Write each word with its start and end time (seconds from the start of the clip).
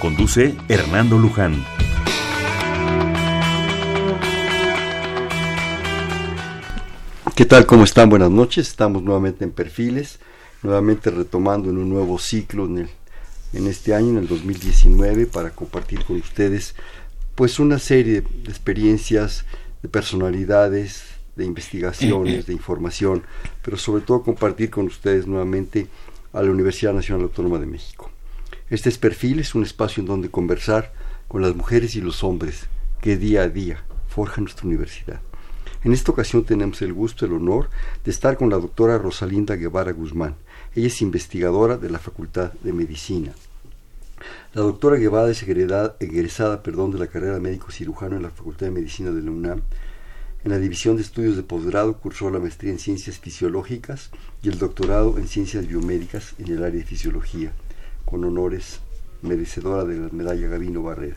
Conduce 0.00 0.56
Hernando 0.68 1.18
Luján. 1.18 1.62
¿Qué 7.36 7.44
tal? 7.44 7.66
¿Cómo 7.66 7.84
están? 7.84 8.08
Buenas 8.08 8.30
noches. 8.30 8.68
Estamos 8.68 9.02
nuevamente 9.02 9.44
en 9.44 9.50
Perfiles, 9.50 10.18
nuevamente 10.62 11.10
retomando 11.10 11.68
en 11.68 11.76
un 11.76 11.90
nuevo 11.90 12.18
ciclo 12.18 12.64
en, 12.64 12.78
el, 12.78 12.88
en 13.52 13.66
este 13.66 13.94
año, 13.94 14.08
en 14.08 14.16
el 14.16 14.28
2019, 14.28 15.26
para 15.26 15.50
compartir 15.50 16.02
con 16.04 16.16
ustedes 16.16 16.74
pues 17.34 17.58
una 17.58 17.78
serie 17.78 18.22
de 18.22 18.50
experiencias, 18.50 19.44
de 19.82 19.90
personalidades, 19.90 21.02
de 21.36 21.44
investigaciones, 21.44 22.46
de 22.46 22.54
información, 22.54 23.22
pero 23.62 23.76
sobre 23.76 24.02
todo 24.02 24.22
compartir 24.22 24.70
con 24.70 24.86
ustedes 24.86 25.26
nuevamente 25.26 25.88
a 26.32 26.42
la 26.42 26.50
Universidad 26.50 26.94
Nacional 26.94 27.24
Autónoma 27.24 27.58
de 27.58 27.66
México. 27.66 28.09
Este 28.70 28.88
es 28.88 28.98
Perfil, 28.98 29.40
es 29.40 29.56
un 29.56 29.64
espacio 29.64 30.00
en 30.00 30.06
donde 30.06 30.30
conversar 30.30 30.92
con 31.26 31.42
las 31.42 31.56
mujeres 31.56 31.96
y 31.96 32.00
los 32.00 32.22
hombres 32.22 32.68
que 33.00 33.16
día 33.16 33.42
a 33.42 33.48
día 33.48 33.82
forjan 34.06 34.44
nuestra 34.44 34.64
universidad. 34.64 35.20
En 35.82 35.92
esta 35.92 36.12
ocasión 36.12 36.44
tenemos 36.44 36.80
el 36.80 36.92
gusto, 36.92 37.26
el 37.26 37.32
honor 37.32 37.68
de 38.04 38.12
estar 38.12 38.36
con 38.36 38.48
la 38.48 38.58
doctora 38.58 38.96
Rosalinda 38.96 39.56
Guevara 39.56 39.90
Guzmán. 39.90 40.36
Ella 40.76 40.86
es 40.86 41.02
investigadora 41.02 41.78
de 41.78 41.90
la 41.90 41.98
Facultad 41.98 42.52
de 42.62 42.72
Medicina. 42.72 43.32
La 44.54 44.62
doctora 44.62 44.98
Guevara 44.98 45.32
es 45.32 45.42
egresada 45.42 46.62
perdón, 46.62 46.92
de 46.92 47.00
la 47.00 47.08
carrera 47.08 47.34
de 47.34 47.40
médico 47.40 47.72
cirujano 47.72 48.18
en 48.18 48.22
la 48.22 48.30
Facultad 48.30 48.66
de 48.66 48.72
Medicina 48.72 49.10
de 49.10 49.22
la 49.22 49.32
UNAM. 49.32 49.62
En 50.44 50.52
la 50.52 50.58
División 50.58 50.94
de 50.94 51.02
Estudios 51.02 51.34
de 51.34 51.42
Posgrado 51.42 51.96
cursó 51.96 52.30
la 52.30 52.38
maestría 52.38 52.70
en 52.70 52.78
Ciencias 52.78 53.18
Fisiológicas 53.18 54.10
y 54.44 54.48
el 54.48 54.58
doctorado 54.60 55.18
en 55.18 55.26
Ciencias 55.26 55.66
Biomédicas 55.66 56.34
en 56.38 56.52
el 56.52 56.62
área 56.62 56.78
de 56.78 56.86
Fisiología 56.86 57.52
con 58.10 58.24
honores, 58.24 58.80
merecedora 59.22 59.84
de 59.84 59.96
la 59.98 60.08
medalla 60.10 60.48
Gavino 60.48 60.82
Barrera. 60.82 61.16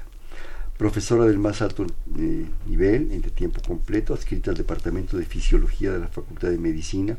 Profesora 0.78 1.26
del 1.26 1.40
más 1.40 1.62
alto 1.62 1.86
eh, 2.18 2.46
nivel, 2.68 3.12
en 3.12 3.22
tiempo 3.22 3.62
completo, 3.66 4.14
adscrita 4.14 4.52
al 4.52 4.58
Departamento 4.58 5.18
de 5.18 5.26
Fisiología 5.26 5.92
de 5.92 6.00
la 6.00 6.08
Facultad 6.08 6.50
de 6.50 6.58
Medicina, 6.58 7.18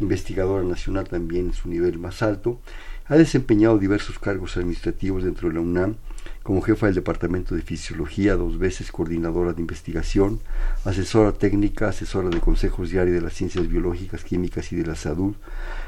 investigadora 0.00 0.64
nacional 0.64 1.08
también 1.08 1.46
en 1.46 1.52
su 1.52 1.68
nivel 1.68 1.98
más 1.98 2.22
alto, 2.22 2.60
ha 3.06 3.16
desempeñado 3.16 3.78
diversos 3.78 4.18
cargos 4.18 4.56
administrativos 4.56 5.22
dentro 5.22 5.48
de 5.48 5.54
la 5.54 5.60
UNAM, 5.60 5.96
como 6.44 6.60
jefa 6.60 6.86
del 6.86 6.94
Departamento 6.94 7.54
de 7.54 7.62
Fisiología, 7.62 8.36
dos 8.36 8.58
veces 8.58 8.92
coordinadora 8.92 9.54
de 9.54 9.62
investigación, 9.62 10.40
asesora 10.84 11.32
técnica, 11.32 11.88
asesora 11.88 12.28
de 12.28 12.38
consejos 12.38 12.90
diarios 12.90 13.16
de 13.16 13.22
las 13.22 13.32
ciencias 13.32 13.66
biológicas, 13.66 14.22
químicas 14.22 14.70
y 14.70 14.76
de 14.76 14.86
la 14.86 14.94
salud, 14.94 15.34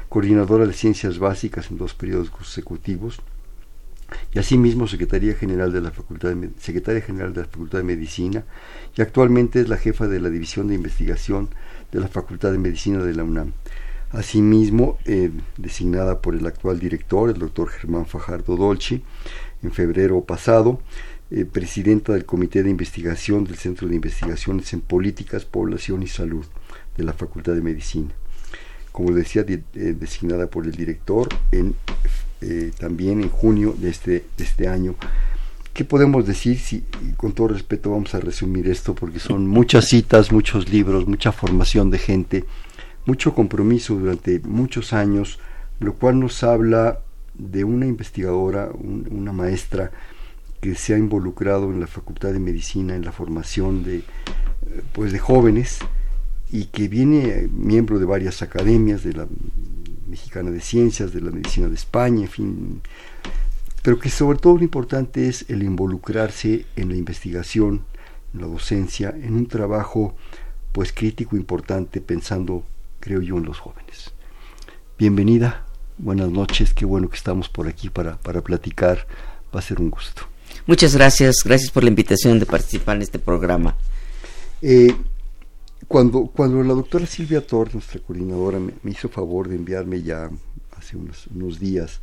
coordinadora 0.09 0.65
de 0.65 0.73
ciencias 0.73 1.19
básicas 1.19 1.69
en 1.69 1.77
dos 1.77 1.93
periodos 1.93 2.31
consecutivos, 2.31 3.21
y 4.33 4.39
asimismo 4.39 4.87
secretaria 4.87 5.35
general 5.35 5.71
de 5.71 5.81
la 5.81 5.91
Facultad 5.91 6.33
de, 6.33 6.49
secretaria 6.59 7.01
general 7.01 7.33
de 7.33 7.41
la 7.41 7.47
Facultad 7.47 7.79
de 7.79 7.83
Medicina 7.83 8.43
y 8.95 9.01
actualmente 9.01 9.59
es 9.59 9.69
la 9.69 9.77
jefa 9.77 10.07
de 10.07 10.19
la 10.19 10.29
División 10.29 10.69
de 10.69 10.75
Investigación 10.75 11.49
de 11.91 11.99
la 11.99 12.07
Facultad 12.07 12.51
de 12.51 12.57
Medicina 12.57 13.03
de 13.03 13.13
la 13.13 13.23
UNAM. 13.23 13.51
Asimismo, 14.11 14.97
eh, 15.03 15.31
designada 15.57 16.21
por 16.21 16.33
el 16.33 16.47
actual 16.47 16.79
director, 16.79 17.29
el 17.29 17.39
doctor 17.39 17.67
Germán 17.67 18.05
Fajardo 18.05 18.55
Dolci, 18.55 19.03
en 19.63 19.71
febrero 19.71 20.21
pasado, 20.21 20.81
eh, 21.31 21.45
presidenta 21.45 22.13
del 22.13 22.25
Comité 22.25 22.63
de 22.63 22.69
Investigación 22.69 23.43
del 23.43 23.57
Centro 23.57 23.87
de 23.87 23.95
Investigaciones 23.95 24.71
en 24.73 24.81
Políticas, 24.81 25.45
Población 25.45 26.03
y 26.03 26.07
Salud 26.07 26.45
de 26.95 27.03
la 27.03 27.13
Facultad 27.13 27.53
de 27.53 27.61
Medicina 27.61 28.13
como 28.97 29.11
decía, 29.11 29.45
eh, 29.47 29.61
designada 29.73 30.47
por 30.47 30.65
el 30.65 30.71
director 30.71 31.29
eh, 31.51 32.71
también 32.79 33.21
en 33.21 33.29
junio 33.29 33.75
de 33.77 33.91
este, 33.91 34.25
de 34.35 34.43
este 34.43 34.67
año. 34.67 34.95
¿Qué 35.71 35.85
podemos 35.85 36.25
decir? 36.25 36.57
Si, 36.57 36.83
con 37.15 37.33
todo 37.33 37.49
respeto 37.49 37.91
vamos 37.91 38.15
a 38.15 38.19
resumir 38.19 38.67
esto 38.67 38.95
porque 38.95 39.19
son 39.19 39.47
muchas 39.47 39.85
citas, 39.85 40.31
muchos 40.31 40.69
libros, 40.69 41.07
mucha 41.07 41.31
formación 41.31 41.91
de 41.91 41.99
gente, 41.99 42.45
mucho 43.05 43.35
compromiso 43.35 43.93
durante 43.93 44.39
muchos 44.39 44.93
años, 44.93 45.37
lo 45.79 45.93
cual 45.93 46.19
nos 46.19 46.43
habla 46.43 47.01
de 47.37 47.63
una 47.63 47.85
investigadora, 47.85 48.71
una 48.73 49.31
maestra 49.31 49.91
que 50.61 50.75
se 50.75 50.93
ha 50.93 50.97
involucrado 50.97 51.71
en 51.71 51.79
la 51.79 51.87
Facultad 51.87 52.33
de 52.33 52.39
Medicina, 52.39 52.95
en 52.95 53.05
la 53.05 53.11
formación 53.11 53.83
de, 53.83 54.03
pues, 54.93 55.11
de 55.11 55.19
jóvenes, 55.19 55.79
y 56.51 56.65
que 56.65 56.87
viene 56.87 57.47
miembro 57.51 57.99
de 57.99 58.05
varias 58.05 58.41
academias, 58.41 59.03
de 59.03 59.13
la 59.13 59.27
Mexicana 60.07 60.49
de 60.49 60.61
Ciencias, 60.61 61.13
de 61.13 61.21
la 61.21 61.31
Medicina 61.31 61.67
de 61.67 61.75
España, 61.75 62.21
en 62.21 62.29
fin, 62.29 62.81
pero 63.83 63.99
que 63.99 64.09
sobre 64.09 64.39
todo 64.39 64.57
lo 64.57 64.63
importante 64.63 65.27
es 65.27 65.45
el 65.49 65.63
involucrarse 65.63 66.65
en 66.75 66.89
la 66.89 66.95
investigación, 66.95 67.83
en 68.33 68.41
la 68.41 68.47
docencia, 68.47 69.09
en 69.09 69.35
un 69.35 69.47
trabajo 69.47 70.15
pues 70.71 70.91
crítico 70.91 71.37
importante 71.37 72.01
pensando, 72.01 72.63
creo 72.99 73.21
yo, 73.21 73.37
en 73.37 73.45
los 73.45 73.59
jóvenes. 73.59 74.13
Bienvenida, 74.97 75.66
buenas 75.97 76.29
noches, 76.29 76.73
qué 76.73 76.85
bueno 76.85 77.09
que 77.09 77.17
estamos 77.17 77.49
por 77.49 77.67
aquí 77.67 77.89
para, 77.89 78.17
para 78.17 78.41
platicar, 78.41 79.07
va 79.53 79.59
a 79.59 79.63
ser 79.63 79.79
un 79.79 79.89
gusto. 79.89 80.23
Muchas 80.65 80.95
gracias, 80.95 81.37
gracias 81.43 81.71
por 81.71 81.83
la 81.83 81.89
invitación 81.89 82.39
de 82.39 82.45
participar 82.45 82.97
en 82.97 83.03
este 83.03 83.19
programa. 83.19 83.75
Eh, 84.61 84.95
cuando, 85.87 86.27
cuando 86.27 86.61
la 86.63 86.73
doctora 86.73 87.05
Silvia 87.05 87.45
Thor, 87.45 87.73
nuestra 87.73 87.99
coordinadora, 88.01 88.59
me, 88.59 88.91
hizo 88.91 89.09
favor 89.09 89.47
de 89.47 89.55
enviarme 89.55 90.01
ya 90.01 90.29
hace 90.77 90.97
unos, 90.97 91.27
unos 91.27 91.59
días 91.59 92.01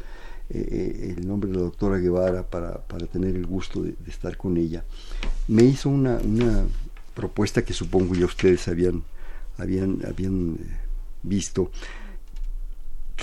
eh, 0.50 0.58
eh, 0.70 1.14
el 1.16 1.26
nombre 1.26 1.50
de 1.50 1.56
la 1.56 1.62
doctora 1.62 1.98
Guevara 1.98 2.42
para, 2.42 2.78
para 2.86 3.06
tener 3.06 3.34
el 3.34 3.46
gusto 3.46 3.82
de, 3.82 3.94
estar 4.06 4.36
con 4.36 4.56
ella, 4.56 4.84
me 5.48 5.64
hizo 5.64 5.88
una, 5.88 6.16
una 6.16 6.64
propuesta 7.14 7.62
que 7.62 7.72
supongo 7.72 8.14
ya 8.14 8.26
ustedes 8.26 8.68
habían, 8.68 9.02
habían, 9.58 10.00
habían 10.06 10.58
eh, 10.60 10.80
visto, 11.22 11.70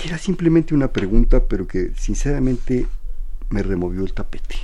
era 0.04 0.18
simplemente 0.18 0.74
una 0.74 0.92
pregunta, 0.92 1.44
pero 1.44 1.66
que 1.66 1.92
sinceramente 1.96 2.86
me 3.50 3.62
removió 3.62 4.02
el 4.02 4.12
tapete. 4.12 4.56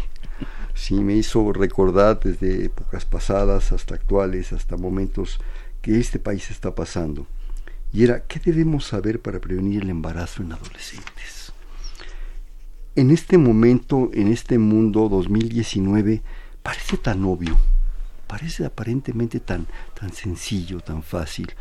Sí, 0.74 0.94
me 0.94 1.14
hizo 1.14 1.52
recordar 1.52 2.20
desde 2.20 2.66
épocas 2.66 3.04
pasadas 3.04 3.72
hasta 3.72 3.94
actuales, 3.94 4.52
hasta 4.52 4.76
momentos 4.76 5.40
que 5.82 5.98
este 5.98 6.18
país 6.18 6.50
está 6.50 6.74
pasando, 6.74 7.26
y 7.92 8.04
era 8.04 8.20
¿qué 8.24 8.40
debemos 8.40 8.86
saber 8.86 9.20
para 9.20 9.40
prevenir 9.40 9.82
el 9.82 9.90
embarazo 9.90 10.42
en 10.42 10.52
adolescentes? 10.52 11.52
En 12.94 13.10
este 13.10 13.38
momento, 13.38 14.10
en 14.12 14.28
este 14.28 14.58
mundo 14.58 15.08
2019, 15.08 16.22
parece 16.62 16.96
tan 16.96 17.24
obvio, 17.24 17.56
parece 18.26 18.64
aparentemente 18.64 19.40
tan, 19.40 19.66
tan 19.98 20.12
sencillo, 20.12 20.80
tan 20.80 21.02
fácil. 21.02 21.52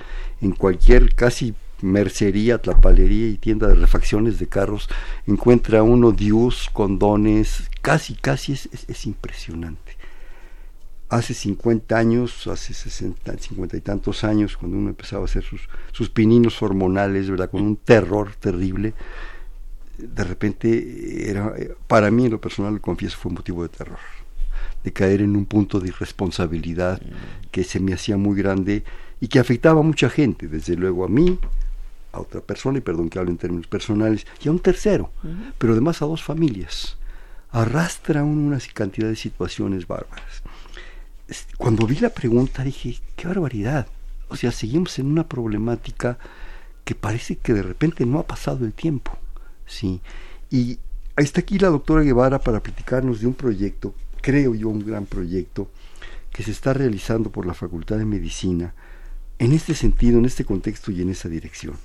En 0.42 0.52
cualquier 0.52 1.14
casi 1.14 1.54
mercería, 1.82 2.58
tlapalería 2.58 3.28
y 3.28 3.38
tienda 3.38 3.68
de 3.68 3.76
refacciones 3.76 4.40
de 4.40 4.48
carros 4.48 4.90
encuentra 5.26 5.84
uno 5.84 6.12
dios, 6.12 6.70
condones, 6.74 7.70
casi, 7.82 8.16
casi 8.16 8.54
es, 8.54 8.70
es 8.88 9.06
impresionante 9.06 9.98
hace 11.10 11.34
50 11.34 11.98
años, 11.98 12.48
hace 12.48 12.74
60, 12.74 13.38
50 13.38 13.78
y 13.78 13.82
tantos 13.82 14.24
años, 14.24 14.58
cuando 14.58 14.78
uno 14.78 14.90
empezaba 14.90 15.24
a 15.24 15.26
hacer 15.26 15.44
sus, 15.44 15.70
sus 15.92 16.10
pininos 16.10 16.62
hormonales, 16.62 17.30
¿verdad? 17.30 17.50
Con 17.50 17.62
un 17.62 17.78
terror 17.78 18.36
terrible, 18.36 18.94
de 19.98 20.24
repente 20.24 21.30
era, 21.30 21.54
para 21.88 22.12
mí 22.12 22.26
en 22.26 22.32
lo 22.32 22.42
personal, 22.42 22.76
lo 22.76 22.82
confieso, 22.82 23.18
fue 23.18 23.30
un 23.30 23.36
motivo 23.36 23.64
de 23.64 23.70
terror, 23.70 24.00
de 24.84 24.94
caer 24.94 25.22
en 25.22 25.36
un 25.36 25.46
punto 25.46 25.80
de 25.80 25.90
irresponsabilidad 25.90 27.02
mm. 27.02 27.50
que 27.52 27.64
se 27.64 27.80
me 27.80 27.94
hacía 27.94 28.18
muy 28.18 28.38
grande 28.38 28.84
y 29.20 29.28
que 29.30 29.40
afectaba 29.40 29.80
a 29.80 29.84
mucha 29.84 30.10
gente, 30.10 30.48
desde 30.48 30.76
luego 30.76 31.06
a 31.06 31.08
mí, 31.08 31.40
a 32.18 32.22
otra 32.22 32.42
persona, 32.42 32.78
y 32.80 32.82
perdón 32.82 33.10
que 33.10 33.20
hable 33.20 33.32
en 33.32 33.38
términos 33.38 33.68
personales, 33.68 34.28
y 34.44 34.50
a 34.50 34.52
un 34.52 34.60
tercero, 34.60 35.12
pero 35.58 35.74
además 35.74 36.02
a 36.02 36.06
dos 36.06 36.24
familias. 36.24 36.98
Arrastra 37.52 38.24
una 38.24 38.60
cantidad 38.74 39.08
de 39.08 39.16
situaciones 39.16 39.88
bárbaras 39.88 40.44
cuando 41.58 41.86
vi 41.86 41.98
la 41.98 42.10
pregunta 42.10 42.64
dije, 42.64 43.00
qué 43.16 43.28
barbaridad. 43.28 43.88
O 44.30 44.36
sea, 44.36 44.52
seguimos 44.52 44.98
en 45.00 45.08
una 45.08 45.28
problemática 45.28 46.18
que 46.84 46.96
parece 46.96 47.38
que 47.38 47.54
de 47.54 47.64
repente 47.64 48.06
no 48.06 48.20
ha 48.20 48.28
pasado 48.28 48.66
el 48.66 48.74
tiempo. 48.74 49.18
¿sí? 49.66 50.02
Y 50.50 50.80
está 51.16 51.42
aquí 51.42 51.60
la 51.60 51.70
doctora 51.70 52.04
Guevara 52.04 52.40
para 52.40 52.62
platicarnos 52.62 53.20
de 53.20 53.28
un 53.28 53.34
proyecto, 53.34 53.94
creo 54.22 54.56
yo 54.56 54.70
un 54.70 54.86
gran 54.86 55.06
proyecto, 55.06 55.70
que 56.32 56.44
se 56.44 56.52
está 56.52 56.74
realizando 56.74 57.32
por 57.32 57.46
la 57.46 57.54
Facultad 57.54 57.98
de 57.98 58.06
Medicina 58.06 58.74
en 59.40 59.52
este 59.52 59.74
sentido, 59.74 60.20
en 60.20 60.26
este 60.26 60.46
contexto 60.46 60.92
y 60.92 61.02
en 61.02 61.10
esa 61.10 61.30
dirección. 61.30 61.76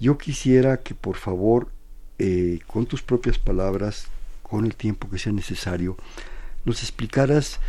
Yo 0.00 0.16
quisiera 0.16 0.78
que 0.78 0.94
por 0.94 1.16
favor, 1.16 1.68
eh, 2.18 2.60
con 2.66 2.86
tus 2.86 3.02
propias 3.02 3.38
palabras, 3.38 4.06
con 4.42 4.64
el 4.64 4.74
tiempo 4.74 5.08
que 5.10 5.18
sea 5.18 5.32
necesario, 5.32 5.96
nos 6.64 6.82
explicaras 6.82 7.60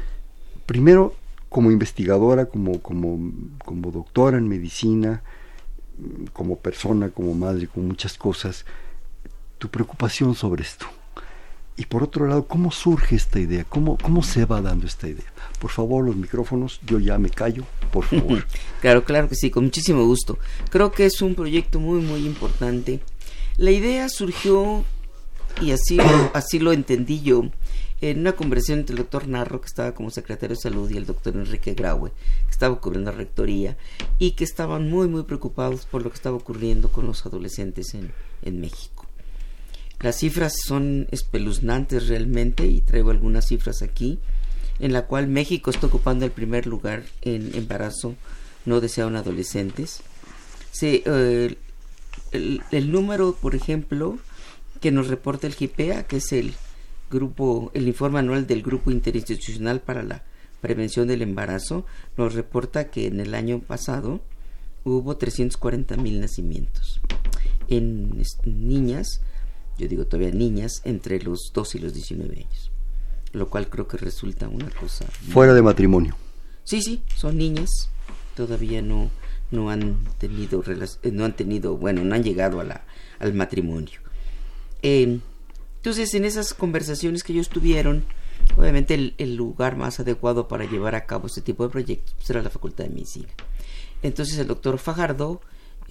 primero 0.66 1.16
como 1.50 1.70
investigadora, 1.70 2.46
como, 2.46 2.82
como, 2.82 3.20
como 3.66 3.92
doctora 3.92 4.38
en 4.38 4.48
medicina, 4.48 5.22
como 6.32 6.58
persona, 6.58 7.10
como 7.10 7.34
madre, 7.36 7.68
con 7.68 7.86
muchas 7.86 8.18
cosas, 8.18 8.66
tu 9.58 9.70
preocupación 9.70 10.34
sobre 10.34 10.64
esto. 10.64 10.88
Y 11.82 11.88
por 11.88 12.04
otro 12.04 12.28
lado, 12.28 12.46
¿cómo 12.46 12.70
surge 12.70 13.16
esta 13.16 13.40
idea? 13.40 13.64
¿Cómo, 13.68 13.98
¿Cómo 13.98 14.22
se 14.22 14.46
va 14.46 14.62
dando 14.62 14.86
esta 14.86 15.08
idea? 15.08 15.26
Por 15.60 15.72
favor, 15.72 16.06
los 16.06 16.16
micrófonos, 16.16 16.80
yo 16.86 17.00
ya 17.00 17.18
me 17.18 17.32
callo, 17.32 17.64
por 17.92 18.06
favor. 18.06 18.46
claro, 18.82 19.04
claro 19.04 19.28
que 19.28 19.34
sí, 19.34 19.50
con 19.50 19.64
muchísimo 19.64 20.06
gusto. 20.06 20.38
Creo 20.70 20.92
que 20.92 21.08
es 21.08 21.24
un 21.24 21.34
proyecto 21.34 21.80
muy, 21.80 22.00
muy 22.02 22.28
importante. 22.28 23.00
La 23.58 23.72
idea 23.72 24.10
surgió, 24.10 24.86
y 25.60 25.72
así 25.72 25.98
así 26.36 26.60
lo 26.60 26.72
entendí 26.72 27.22
yo, 27.22 27.46
en 28.00 28.20
una 28.20 28.34
conversación 28.34 28.82
entre 28.82 28.94
el 28.94 29.00
doctor 29.00 29.28
Narro, 29.28 29.60
que 29.60 29.66
estaba 29.66 29.96
como 29.96 30.12
secretario 30.12 30.56
de 30.56 30.62
salud, 30.62 30.88
y 30.92 30.98
el 30.98 31.08
doctor 31.08 31.36
Enrique 31.36 31.74
Graue, 31.74 32.12
que 32.12 32.52
estaba 32.52 32.80
cubriendo 32.80 33.10
la 33.10 33.18
rectoría, 33.18 33.76
y 34.20 34.34
que 34.34 34.44
estaban 34.44 34.88
muy, 34.88 35.08
muy 35.08 35.24
preocupados 35.24 35.88
por 35.88 36.04
lo 36.04 36.12
que 36.12 36.18
estaba 36.18 36.38
ocurriendo 36.38 36.92
con 36.92 37.08
los 37.08 37.26
adolescentes 37.26 37.96
en, 37.96 38.12
en 38.44 38.62
México. 38.62 39.01
Las 40.02 40.18
cifras 40.18 40.54
son 40.66 41.08
espeluznantes 41.12 42.08
realmente, 42.08 42.66
y 42.66 42.82
traigo 42.82 43.12
algunas 43.12 43.48
cifras 43.48 43.82
aquí, 43.82 44.20
en 44.80 44.94
la 44.94 45.06
cual 45.06 45.28
México 45.28 45.70
está 45.70 45.88
ocupando 45.88 46.26
el 46.26 46.32
primer 46.32 46.66
lugar 46.66 47.04
en 47.22 47.54
embarazo 47.56 48.16
no 48.66 48.82
deseado 48.82 49.10
en 49.10 49.16
adolescentes. 49.16 50.02
Eh, 50.82 51.56
el, 52.32 52.62
el 52.72 52.92
número, 52.92 53.36
por 53.40 53.56
ejemplo, 53.56 54.18
que 54.80 54.92
nos 54.92 55.08
reporta 55.08 55.48
el 55.48 55.54
GIPEA, 55.54 56.04
que 56.04 56.18
es 56.18 56.32
el 56.32 56.54
grupo, 57.12 57.72
el 57.74 57.88
informe 57.88 58.20
anual 58.20 58.48
del 58.48 58.64
Grupo 58.64 58.90
Interinstitucional 58.90 59.82
para 59.82 60.02
la 60.02 60.24
Prevención 60.62 61.08
del 61.08 61.24
Embarazo 61.24 61.86
nos 62.18 62.36
reporta 62.36 62.90
que 62.90 63.08
en 63.08 63.20
el 63.20 63.34
año 63.34 63.60
pasado 63.60 64.22
hubo 64.84 65.18
340 65.18 65.98
mil 65.98 66.22
nacimientos 66.22 67.02
en 67.68 68.24
niñas, 68.46 69.22
yo 69.82 69.88
digo 69.88 70.06
todavía 70.06 70.32
niñas, 70.32 70.82
entre 70.86 71.20
los 71.22 71.52
2 71.54 71.76
y 71.76 71.80
los 71.80 71.94
19 71.94 72.38
años, 72.38 72.72
lo 73.34 73.50
cual 73.50 73.70
creo 73.70 73.88
que 73.88 73.98
resulta 73.98 74.48
una 74.48 74.70
cosa... 74.70 75.06
Fuera 75.06 75.54
de 75.54 75.62
matrimonio. 75.62 76.16
Sí, 76.64 76.82
sí, 76.82 77.02
son 77.16 77.38
niñas, 77.38 77.90
todavía 78.36 78.82
no, 78.82 79.10
no 79.50 79.72
han 79.72 79.98
tenido, 80.20 80.64
no 81.12 81.26
han 81.26 81.36
tenido, 81.36 81.78
bueno, 81.78 82.04
no 82.04 82.14
han 82.14 82.24
llegado 82.24 82.60
a 82.60 82.64
la, 82.64 82.86
al 83.20 83.34
matrimonio. 83.34 84.00
Eh, 84.84 85.20
entonces, 85.78 86.14
en 86.14 86.26
esas 86.26 86.54
conversaciones 86.54 87.24
que 87.24 87.34
ellos 87.34 87.50
tuvieron, 87.50 88.06
obviamente 88.56 89.14
el, 89.18 89.36
lugar 89.36 89.78
más 89.78 90.00
adecuado 90.00 90.48
para 90.48 90.66
llevar 90.66 90.94
a 90.94 91.08
cabo 91.08 91.26
este 91.26 91.42
tipo 91.42 91.64
de 91.64 91.72
proyectos 91.72 92.14
pues, 92.16 92.44
la 92.44 92.50
Facultad 92.52 92.84
de 92.84 92.92
Medicina. 92.92 93.30
Entonces, 94.04 94.38
el 94.38 94.46
doctor 94.46 94.78
Fajardo, 94.78 95.42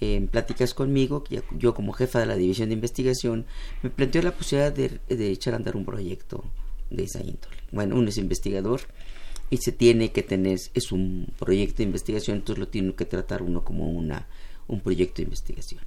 en 0.01 0.27
pláticas 0.27 0.73
conmigo, 0.73 1.23
yo 1.57 1.73
como 1.75 1.93
jefa 1.93 2.19
de 2.19 2.25
la 2.25 2.35
división 2.35 2.69
de 2.69 2.75
investigación, 2.75 3.45
me 3.83 3.91
planteó 3.91 4.23
la 4.23 4.31
posibilidad 4.31 4.73
de, 4.73 4.99
echar 5.31 5.53
a 5.53 5.57
andar 5.57 5.77
un 5.77 5.85
proyecto 5.85 6.43
de 6.89 7.03
esa 7.03 7.19
índole. 7.19 7.55
Bueno, 7.71 7.95
uno 7.95 8.09
es 8.09 8.17
investigador 8.17 8.81
y 9.51 9.57
se 9.57 9.71
tiene 9.71 10.11
que 10.11 10.23
tener, 10.23 10.59
es 10.73 10.91
un 10.91 11.31
proyecto 11.37 11.77
de 11.77 11.83
investigación, 11.83 12.37
entonces 12.37 12.59
lo 12.59 12.67
tiene 12.67 12.93
que 12.95 13.05
tratar 13.05 13.43
uno 13.43 13.63
como 13.63 13.89
una, 13.91 14.27
un 14.67 14.81
proyecto 14.81 15.17
de 15.17 15.23
investigación. 15.23 15.81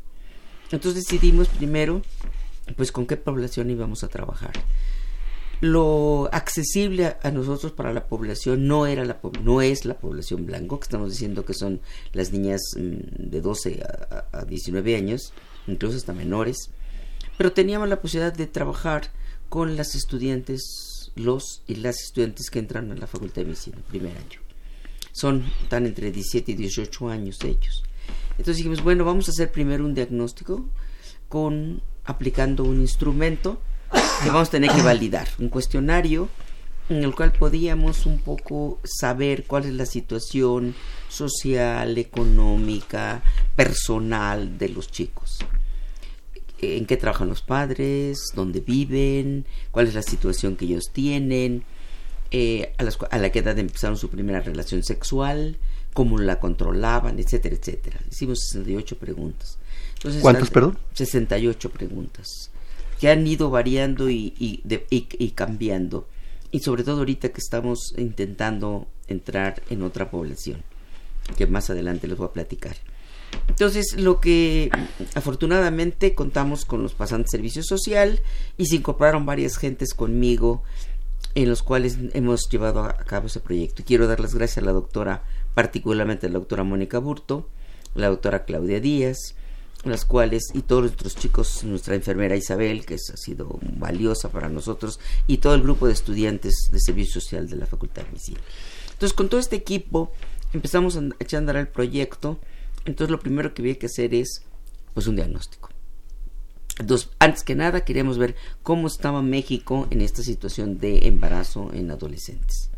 Entonces 0.70 1.05
decidimos 1.05 1.49
primero 1.49 2.02
pues 2.76 2.93
con 2.93 3.06
qué 3.06 3.16
población 3.16 3.69
íbamos 3.69 4.05
a 4.05 4.08
trabajar. 4.08 4.52
Lo 5.64 6.28
accesible 6.31 7.16
a, 7.22 7.31
nosotros 7.31 7.72
para 7.72 7.94
la 7.94 8.06
población 8.06 8.69
no 8.69 8.87
era 8.87 9.02
la 9.06 9.19
no 9.43 9.62
es 9.62 9.87
la 9.87 9.96
población 9.96 10.44
blanco, 10.44 10.78
que 10.78 10.84
estamos 10.84 11.08
diciendo 11.08 11.46
que 11.46 11.55
son 11.55 11.81
las 12.12 12.34
niñas 12.34 12.61
mm, 12.76 13.31
de 13.31 13.40
12 13.40 13.82
a, 14.31 14.44
19 14.44 14.94
años, 14.94 15.32
incluso 15.66 15.96
hasta 15.96 16.12
menores, 16.12 16.69
pero 17.38 17.55
teníamos 17.55 17.88
la 17.88 17.99
posibilidad 17.99 18.34
de 18.34 18.46
trabajar 18.46 19.11
con 19.49 19.75
las 19.75 19.94
estudiantes, 19.94 21.11
los 21.14 21.62
y 21.66 21.76
las 21.76 21.99
estudiantes 21.99 22.50
que 22.50 22.58
entran 22.58 22.93
a 22.93 22.96
la 22.96 23.06
Facultad 23.06 23.37
de 23.37 23.46
Medicina, 23.46 23.78
primer 23.88 24.19
año. 24.19 24.40
Son, 25.12 25.44
están 25.62 25.87
entre 25.87 26.12
17 26.12 26.52
y 26.52 26.55
18 26.56 27.08
años 27.08 27.38
ellos. 27.43 27.84
Entonces 28.32 28.58
dijimos, 28.58 28.82
bueno, 28.82 29.06
vamos 29.06 29.28
a 29.28 29.31
hacer 29.31 29.50
primero 29.50 29.87
un 29.87 29.94
diagnóstico 29.94 30.69
con 31.31 31.81
aplicando 32.05 32.64
un 32.64 32.82
instrumento 32.82 33.62
que 34.23 34.29
vamos 34.29 34.49
a 34.49 34.52
tener 34.52 34.70
que 34.70 34.82
validar, 34.82 35.29
un 35.38 35.49
cuestionario 35.49 36.29
en 36.88 37.02
el 37.02 37.14
cual 37.14 37.32
podíamos 37.32 38.06
un 38.06 38.19
poco 38.19 38.79
saber 38.85 39.44
cuál 39.44 39.64
es 39.64 39.73
la 39.73 39.87
situación 39.87 40.75
social, 41.08 41.96
económica, 41.96 43.23
personal 43.56 44.58
de 44.58 44.69
los 44.69 44.91
chicos. 44.91 45.38
En 46.61 46.87
qué 46.87 46.96
trabajan 46.96 47.29
los 47.29 47.43
padres, 47.43 48.32
dónde 48.35 48.61
viven, 48.61 49.46
cuál 49.70 49.88
es 49.88 49.94
la 49.94 50.02
situación 50.02 50.56
que 50.56 50.67
ellos 50.67 50.90
tienen, 50.93 51.64
eh, 52.31 52.73
a, 52.79 53.14
a 53.14 53.19
la 53.19 53.31
que 53.31 53.38
edad 53.38 53.58
empezaron 53.58 53.97
su 53.97 54.08
primera 54.08 54.40
relación 54.40 54.82
sexual, 54.82 55.56
cómo 55.93 56.19
la 56.19 56.40
controlaban, 56.40 57.19
etcétera, 57.19 57.56
etcétera. 57.56 58.00
Hicimos 58.11 58.49
68 58.50 58.99
preguntas. 58.99 59.58
¿Cuántas, 60.20 60.50
perdón? 60.50 60.79
68 60.93 61.70
preguntas, 61.70 62.50
que 63.04 63.10
han 63.10 63.26
ido 63.26 63.50
variando 63.50 64.08
y, 64.08 64.32
y, 64.38 65.30
cambiando. 65.32 66.08
Y 66.50 66.60
sobre 66.60 66.84
todo 66.84 67.00
ahorita 67.00 67.28
que 67.28 67.38
estamos 67.38 67.92
intentando 67.98 68.88
entrar 69.08 69.62
en 69.68 69.82
otra 69.82 70.10
población, 70.10 70.62
que 71.36 71.46
más 71.46 71.68
adelante 71.68 72.08
les 72.08 72.16
voy 72.16 72.28
a 72.28 72.32
platicar. 72.32 72.76
Entonces, 73.46 73.96
lo 73.98 74.22
que 74.22 74.70
afortunadamente 75.14 76.14
contamos 76.14 76.64
con 76.64 76.82
los 76.82 76.94
pasantes 76.94 77.30
servicio 77.30 77.62
social 77.62 78.20
y 78.56 78.64
se 78.64 78.76
incorporaron 78.76 79.26
varias 79.26 79.58
gentes 79.58 79.92
conmigo 79.92 80.62
en 81.34 81.50
los 81.50 81.62
cuales 81.62 81.98
hemos 82.14 82.48
llevado 82.48 82.84
a 82.84 82.94
cabo 82.94 83.26
ese 83.26 83.40
proyecto. 83.40 83.82
Y 83.82 83.84
quiero 83.84 84.06
dar 84.06 84.20
las 84.20 84.34
gracias 84.34 84.62
a 84.62 84.66
la 84.66 84.73
doctora, 84.73 85.25
particularmente 85.52 86.26
a 86.26 86.30
la 86.30 86.38
doctora 86.38 86.64
Mónica 86.64 87.00
Burto, 87.00 87.50
la 87.94 88.08
doctora 88.08 88.46
Claudia 88.46 88.80
Díaz, 88.80 89.34
las 89.91 90.05
cuales 90.05 90.45
y 90.55 90.62
todos 90.62 90.83
nuestros 90.83 91.17
chicos, 91.17 91.64
nuestra 91.64 91.95
enfermera 91.95 92.37
Isabel, 92.37 92.87
que 92.87 92.95
ha 92.95 93.17
sido 93.17 93.59
valiosa 93.76 94.31
para 94.31 94.49
nosotros, 94.49 95.00
y 95.26 95.38
todo 95.38 95.55
el 95.55 95.62
grupo 95.62 95.87
de 95.87 95.93
estudiantes 95.93 96.71
de 96.73 96.81
servicio 96.81 97.21
social 97.21 97.49
de 97.49 97.57
la 97.57 97.67
Facultad 97.67 98.03
de 98.03 98.09
Medicina. 98.09 98.41
Entonces, 98.93 99.12
con 99.12 99.29
todo 99.29 99.41
este 99.41 99.57
equipo 99.57 100.12
empezamos 100.53 100.97
a 100.97 101.03
echar 101.19 101.38
andar 101.38 101.57
el 101.57 101.69
proyecto. 101.69 102.38
Entonces, 102.85 103.11
lo 103.11 103.19
primero 103.19 103.53
que 103.53 103.62
había 103.62 103.79
que 103.79 103.87
hacer 103.87 104.14
es, 104.14 104.43
pues, 104.95 105.07
un 105.07 105.17
diagnóstico. 105.17 105.71
Entonces, 106.79 107.11
antes 107.19 107.45
que 107.45 107.55
nada, 107.55 107.85
queríamos 107.85 108.19
ver 108.19 108.35
cómo 108.62 108.88
estaba 108.88 109.23
México 109.23 109.87
en 109.91 110.00
esta 110.00 110.23
situación 110.23 110.79
de 110.79 111.07
embarazo 111.07 111.71
en 111.73 111.91
adolescentes. 111.91 112.71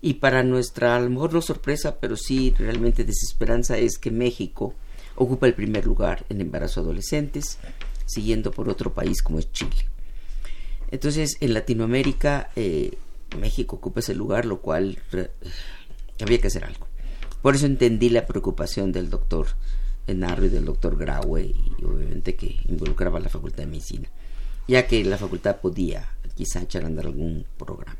Y 0.00 0.14
para 0.14 0.42
nuestra, 0.42 0.96
a 0.96 1.00
lo 1.00 1.10
mejor 1.10 1.32
no 1.32 1.40
sorpresa, 1.40 2.00
pero 2.00 2.16
sí 2.16 2.52
realmente 2.58 3.04
desesperanza, 3.04 3.78
es 3.78 3.98
que 3.98 4.10
México 4.10 4.74
ocupa 5.16 5.46
el 5.46 5.54
primer 5.54 5.86
lugar 5.86 6.24
en 6.28 6.40
embarazo 6.40 6.80
adolescentes, 6.80 7.58
siguiendo 8.06 8.50
por 8.50 8.68
otro 8.68 8.92
país 8.92 9.22
como 9.22 9.38
es 9.38 9.50
Chile. 9.52 9.88
Entonces, 10.90 11.36
en 11.40 11.54
Latinoamérica, 11.54 12.50
eh, 12.54 12.98
México 13.38 13.76
ocupa 13.76 14.00
ese 14.00 14.14
lugar, 14.14 14.44
lo 14.44 14.60
cual 14.60 14.98
había 16.20 16.38
que 16.38 16.46
hacer 16.48 16.64
algo. 16.64 16.86
Por 17.40 17.56
eso 17.56 17.66
entendí 17.66 18.08
la 18.10 18.26
preocupación 18.26 18.92
del 18.92 19.10
doctor 19.10 19.46
Enarro 20.06 20.46
y 20.46 20.48
del 20.48 20.64
doctor 20.64 20.96
Graue, 20.96 21.42
y 21.44 21.84
obviamente 21.84 22.34
que 22.34 22.60
involucraba 22.68 23.18
a 23.18 23.22
la 23.22 23.28
Facultad 23.28 23.58
de 23.58 23.66
Medicina, 23.66 24.08
ya 24.68 24.86
que 24.86 25.04
la 25.04 25.16
facultad 25.16 25.56
podía 25.60 26.08
quizá 26.34 26.60
echar 26.62 26.84
a 26.84 26.86
andar 26.86 27.06
algún 27.06 27.46
programa. 27.56 27.98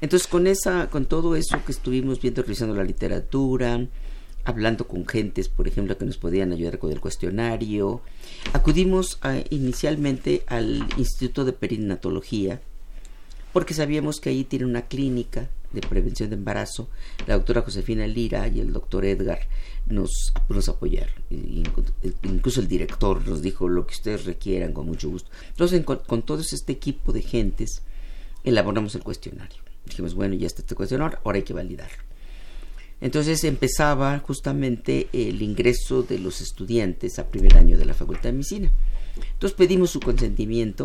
Entonces, 0.00 0.28
con, 0.28 0.46
esa, 0.46 0.88
con 0.88 1.06
todo 1.06 1.36
eso 1.36 1.62
que 1.64 1.72
estuvimos 1.72 2.20
viendo, 2.20 2.42
revisando 2.42 2.74
la 2.74 2.84
literatura, 2.84 3.86
hablando 4.44 4.86
con 4.86 5.06
gentes, 5.06 5.48
por 5.48 5.68
ejemplo, 5.68 5.96
que 5.96 6.04
nos 6.04 6.18
podían 6.18 6.52
ayudar 6.52 6.78
con 6.78 6.92
el 6.92 7.00
cuestionario. 7.00 8.00
Acudimos 8.52 9.18
inicialmente 9.50 10.44
al 10.46 10.86
Instituto 10.96 11.44
de 11.44 11.52
Perinatología 11.52 12.60
porque 13.52 13.74
sabíamos 13.74 14.20
que 14.20 14.30
ahí 14.30 14.44
tiene 14.44 14.64
una 14.64 14.82
clínica 14.82 15.50
de 15.72 15.80
prevención 15.80 16.30
de 16.30 16.36
embarazo, 16.36 16.88
la 17.26 17.34
doctora 17.34 17.62
Josefina 17.62 18.06
Lira 18.06 18.48
y 18.48 18.60
el 18.60 18.72
doctor 18.72 19.04
Edgar 19.04 19.40
nos, 19.86 20.32
nos 20.48 20.68
apoyaron. 20.68 21.14
Incluso 22.22 22.60
el 22.60 22.68
director 22.68 23.26
nos 23.26 23.40
dijo 23.42 23.68
lo 23.68 23.86
que 23.86 23.94
ustedes 23.94 24.24
requieran 24.24 24.72
con 24.72 24.86
mucho 24.86 25.08
gusto. 25.08 25.30
Entonces, 25.48 25.84
con, 25.84 25.98
con 25.98 26.22
todo 26.22 26.40
este 26.40 26.72
equipo 26.72 27.12
de 27.12 27.22
gentes, 27.22 27.82
elaboramos 28.42 28.94
el 28.94 29.02
cuestionario. 29.02 29.62
Dijimos, 29.84 30.14
bueno, 30.14 30.34
ya 30.34 30.46
está 30.46 30.62
este 30.62 30.74
cuestionario, 30.74 31.18
ahora 31.24 31.36
hay 31.36 31.44
que 31.44 31.54
validarlo. 31.54 32.09
Entonces 33.00 33.44
empezaba 33.44 34.18
justamente 34.18 35.08
el 35.12 35.40
ingreso 35.42 36.02
de 36.02 36.18
los 36.18 36.40
estudiantes 36.40 37.18
a 37.18 37.28
primer 37.28 37.56
año 37.56 37.78
de 37.78 37.86
la 37.86 37.94
Facultad 37.94 38.24
de 38.24 38.32
Medicina. 38.32 38.70
Entonces 39.32 39.56
pedimos 39.56 39.90
su 39.90 40.00
consentimiento, 40.00 40.84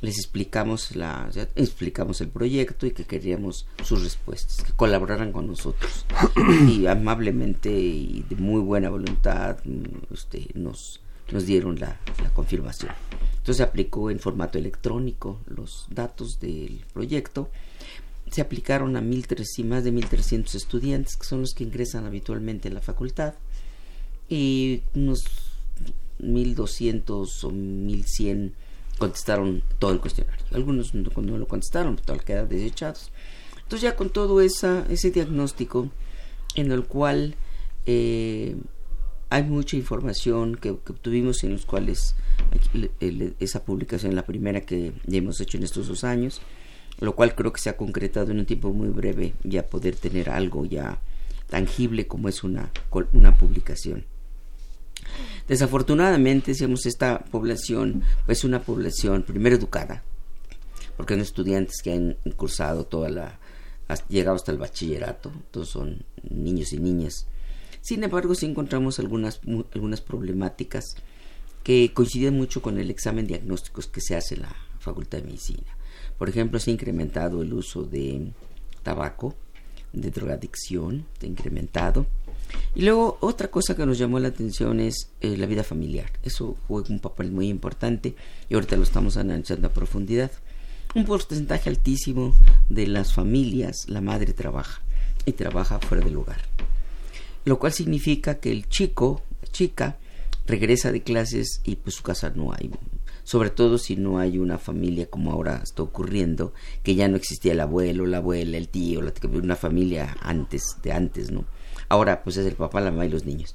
les 0.00 0.18
explicamos, 0.18 0.96
la, 0.96 1.30
explicamos 1.54 2.20
el 2.20 2.28
proyecto 2.28 2.86
y 2.86 2.92
que 2.92 3.04
queríamos 3.04 3.66
sus 3.84 4.02
respuestas, 4.02 4.64
que 4.64 4.72
colaboraran 4.72 5.32
con 5.32 5.46
nosotros. 5.46 6.06
Y 6.68 6.86
amablemente 6.86 7.70
y 7.70 8.24
de 8.28 8.36
muy 8.36 8.60
buena 8.60 8.88
voluntad 8.88 9.58
este, 10.10 10.48
nos, 10.54 11.00
nos 11.30 11.46
dieron 11.46 11.78
la, 11.78 12.00
la 12.22 12.30
confirmación. 12.32 12.92
Entonces 13.30 13.58
se 13.58 13.62
aplicó 13.62 14.10
en 14.10 14.18
formato 14.18 14.58
electrónico 14.58 15.40
los 15.46 15.86
datos 15.90 16.40
del 16.40 16.84
proyecto 16.92 17.50
se 18.32 18.40
aplicaron 18.40 18.96
a 18.96 19.02
mil 19.02 19.26
y 19.58 19.62
más 19.64 19.84
de 19.84 19.92
1.300 19.92 20.54
estudiantes, 20.54 21.16
que 21.16 21.24
son 21.26 21.42
los 21.42 21.52
que 21.52 21.64
ingresan 21.64 22.06
habitualmente 22.06 22.68
en 22.68 22.74
la 22.74 22.80
facultad, 22.80 23.34
y 24.28 24.82
unos 24.94 25.24
1.200 26.18 27.44
o 27.44 27.50
1.100 27.50 28.52
contestaron 28.96 29.62
todo 29.78 29.92
el 29.92 30.00
cuestionario. 30.00 30.44
Algunos 30.52 30.94
no, 30.94 31.10
lo 31.36 31.46
contestaron, 31.46 31.96
pero 31.96 32.06
todo 32.06 32.24
quedaron 32.24 32.48
desechados. 32.48 33.10
Entonces 33.56 33.82
ya 33.82 33.96
con 33.96 34.08
todo 34.08 34.40
esa, 34.40 34.86
ese 34.88 35.10
diagnóstico 35.10 35.90
en 36.54 36.72
el 36.72 36.84
cual 36.84 37.34
eh, 37.84 38.56
hay 39.28 39.42
mucha 39.42 39.76
información 39.76 40.56
que, 40.56 40.74
que, 40.84 40.92
obtuvimos 40.92 41.44
en 41.44 41.52
los 41.52 41.66
cuales 41.66 42.14
esa 43.40 43.64
publicación, 43.64 44.14
la 44.14 44.24
primera 44.24 44.62
que 44.62 44.92
hemos 45.10 45.40
hecho 45.40 45.58
en 45.58 45.64
estos 45.64 45.88
dos 45.88 46.04
años, 46.04 46.40
lo 47.04 47.14
cual 47.14 47.34
creo 47.34 47.52
que 47.52 47.60
se 47.60 47.70
ha 47.70 47.76
concretado 47.76 48.30
en 48.30 48.38
un 48.38 48.46
tiempo 48.46 48.72
muy 48.72 48.88
breve 48.88 49.34
ya 49.42 49.66
poder 49.66 49.96
tener 49.96 50.30
algo 50.30 50.64
ya 50.64 51.00
tangible 51.48 52.06
como 52.06 52.28
es 52.28 52.44
una, 52.44 52.70
una 53.12 53.36
publicación. 53.36 54.04
Desafortunadamente, 55.48 56.52
decíamos, 56.52 56.86
esta 56.86 57.24
población 57.24 58.02
es 58.02 58.24
pues, 58.26 58.44
una 58.44 58.62
población 58.62 59.24
primero 59.24 59.56
educada, 59.56 60.02
porque 60.96 61.14
son 61.14 61.20
estudiantes 61.22 61.82
que 61.82 61.92
han 61.92 62.16
cursado 62.36 62.84
toda 62.84 63.08
la, 63.08 63.38
llegado 64.08 64.36
hasta 64.36 64.52
el 64.52 64.58
bachillerato, 64.58 65.32
todos 65.50 65.68
son 65.68 66.04
niños 66.30 66.72
y 66.72 66.78
niñas. 66.78 67.26
Sin 67.80 68.04
embargo, 68.04 68.34
sí 68.34 68.46
encontramos 68.46 69.00
algunas, 69.00 69.40
algunas 69.74 70.00
problemáticas 70.00 70.94
que 71.64 71.92
coinciden 71.92 72.36
mucho 72.36 72.62
con 72.62 72.78
el 72.78 72.90
examen 72.90 73.26
diagnósticos 73.26 73.88
que 73.88 74.00
se 74.00 74.14
hace 74.14 74.36
en 74.36 74.42
la 74.42 74.56
Facultad 74.78 75.18
de 75.18 75.24
Medicina. 75.24 75.76
Por 76.22 76.28
ejemplo, 76.28 76.60
se 76.60 76.70
ha 76.70 76.74
incrementado 76.74 77.42
el 77.42 77.52
uso 77.52 77.82
de 77.82 78.30
tabaco, 78.84 79.34
de 79.92 80.08
drogadicción, 80.12 81.04
se 81.18 81.26
ha 81.26 81.28
incrementado. 81.28 82.06
Y 82.76 82.82
luego 82.82 83.18
otra 83.20 83.48
cosa 83.48 83.74
que 83.74 83.84
nos 83.84 83.98
llamó 83.98 84.20
la 84.20 84.28
atención 84.28 84.78
es 84.78 85.10
eh, 85.20 85.36
la 85.36 85.46
vida 85.46 85.64
familiar. 85.64 86.12
Eso 86.22 86.56
juega 86.68 86.90
un 86.90 87.00
papel 87.00 87.32
muy 87.32 87.48
importante 87.48 88.14
y 88.48 88.54
ahorita 88.54 88.76
lo 88.76 88.84
estamos 88.84 89.16
analizando 89.16 89.66
a 89.66 89.72
profundidad. 89.72 90.30
Un 90.94 91.06
porcentaje 91.06 91.68
altísimo 91.68 92.36
de 92.68 92.86
las 92.86 93.12
familias, 93.12 93.88
la 93.88 94.00
madre 94.00 94.32
trabaja 94.32 94.80
y 95.26 95.32
trabaja 95.32 95.80
fuera 95.80 96.04
del 96.04 96.18
hogar. 96.18 96.42
Lo 97.44 97.58
cual 97.58 97.72
significa 97.72 98.38
que 98.38 98.52
el 98.52 98.68
chico, 98.68 99.22
chica, 99.50 99.96
regresa 100.46 100.92
de 100.92 101.02
clases 101.02 101.60
y 101.64 101.74
pues 101.74 101.96
su 101.96 102.04
casa 102.04 102.30
no 102.32 102.52
hay 102.52 102.70
sobre 103.24 103.50
todo 103.50 103.78
si 103.78 103.96
no 103.96 104.18
hay 104.18 104.38
una 104.38 104.58
familia 104.58 105.06
como 105.06 105.32
ahora 105.32 105.60
está 105.62 105.82
ocurriendo, 105.82 106.52
que 106.82 106.94
ya 106.94 107.08
no 107.08 107.16
existía 107.16 107.52
el 107.52 107.60
abuelo, 107.60 108.06
la 108.06 108.18
abuela, 108.18 108.56
el 108.56 108.68
tío, 108.68 109.02
la, 109.02 109.12
una 109.32 109.56
familia 109.56 110.16
antes, 110.20 110.76
de 110.82 110.92
antes, 110.92 111.30
¿no? 111.30 111.44
Ahora 111.88 112.22
pues 112.22 112.36
es 112.36 112.46
el 112.46 112.54
papá, 112.54 112.80
la 112.80 112.90
mamá 112.90 113.06
y 113.06 113.10
los 113.10 113.24
niños. 113.24 113.54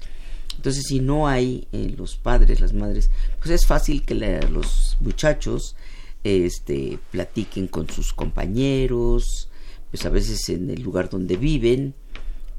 Entonces 0.55 0.85
si 0.87 0.99
no 0.99 1.27
hay 1.27 1.67
eh, 1.71 1.93
los 1.97 2.17
padres, 2.17 2.61
las 2.61 2.73
madres, 2.73 3.09
pues 3.39 3.51
es 3.51 3.65
fácil 3.65 4.03
que 4.03 4.15
los 4.15 4.97
muchachos 4.99 5.75
este, 6.23 6.99
platiquen 7.11 7.67
con 7.67 7.89
sus 7.89 8.13
compañeros, 8.13 9.49
pues 9.91 10.05
a 10.05 10.09
veces 10.09 10.49
en 10.49 10.69
el 10.69 10.81
lugar 10.81 11.09
donde 11.09 11.37
viven, 11.37 11.93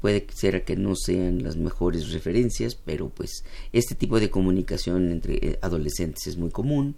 puede 0.01 0.25
ser 0.33 0.63
que 0.63 0.75
no 0.75 0.95
sean 0.95 1.43
las 1.43 1.57
mejores 1.57 2.11
referencias, 2.11 2.75
pero 2.75 3.09
pues 3.09 3.43
este 3.73 3.95
tipo 3.95 4.19
de 4.19 4.29
comunicación 4.29 5.11
entre 5.11 5.35
eh, 5.35 5.59
adolescentes 5.61 6.27
es 6.27 6.37
muy 6.37 6.49
común 6.49 6.95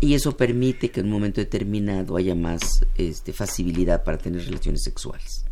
y 0.00 0.14
eso 0.14 0.36
permite 0.36 0.90
que 0.90 1.00
en 1.00 1.06
un 1.06 1.12
momento 1.12 1.40
determinado 1.40 2.16
haya 2.16 2.34
más 2.34 2.62
este, 2.96 3.32
facilidad 3.32 4.04
para 4.04 4.18
tener 4.18 4.44
relaciones 4.44 4.82
sexuales. 4.82 5.44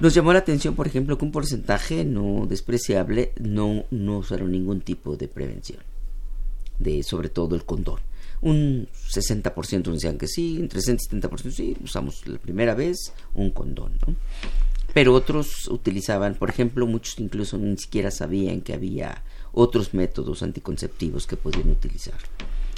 Nos 0.00 0.12
llamó 0.12 0.32
la 0.32 0.40
atención, 0.40 0.74
por 0.74 0.86
ejemplo, 0.86 1.16
que 1.16 1.24
un 1.24 1.32
porcentaje 1.32 2.04
no 2.04 2.46
despreciable 2.46 3.32
no, 3.40 3.84
no 3.90 4.18
usaron 4.18 4.50
ningún 4.50 4.80
tipo 4.80 5.16
de 5.16 5.28
prevención, 5.28 5.80
de 6.78 7.02
sobre 7.04 7.28
todo 7.28 7.54
el 7.54 7.64
condón. 7.64 8.00
Un 8.40 8.88
60% 9.08 9.92
decían 9.92 10.18
que 10.18 10.26
sí, 10.26 10.56
entre 10.58 10.80
60 10.80 11.16
y 11.16 11.20
70% 11.20 11.50
sí, 11.50 11.76
usamos 11.82 12.26
la 12.26 12.38
primera 12.38 12.74
vez 12.74 13.12
un 13.34 13.50
condón. 13.52 13.92
¿no? 14.06 14.16
Pero 14.94 15.12
otros 15.12 15.68
utilizaban, 15.68 16.36
por 16.36 16.48
ejemplo, 16.48 16.86
muchos 16.86 17.18
incluso 17.18 17.58
ni 17.58 17.76
siquiera 17.76 18.12
sabían 18.12 18.60
que 18.60 18.72
había 18.72 19.24
otros 19.52 19.92
métodos 19.92 20.42
anticonceptivos 20.42 21.26
que 21.26 21.36
podían 21.36 21.68
utilizar, 21.68 22.18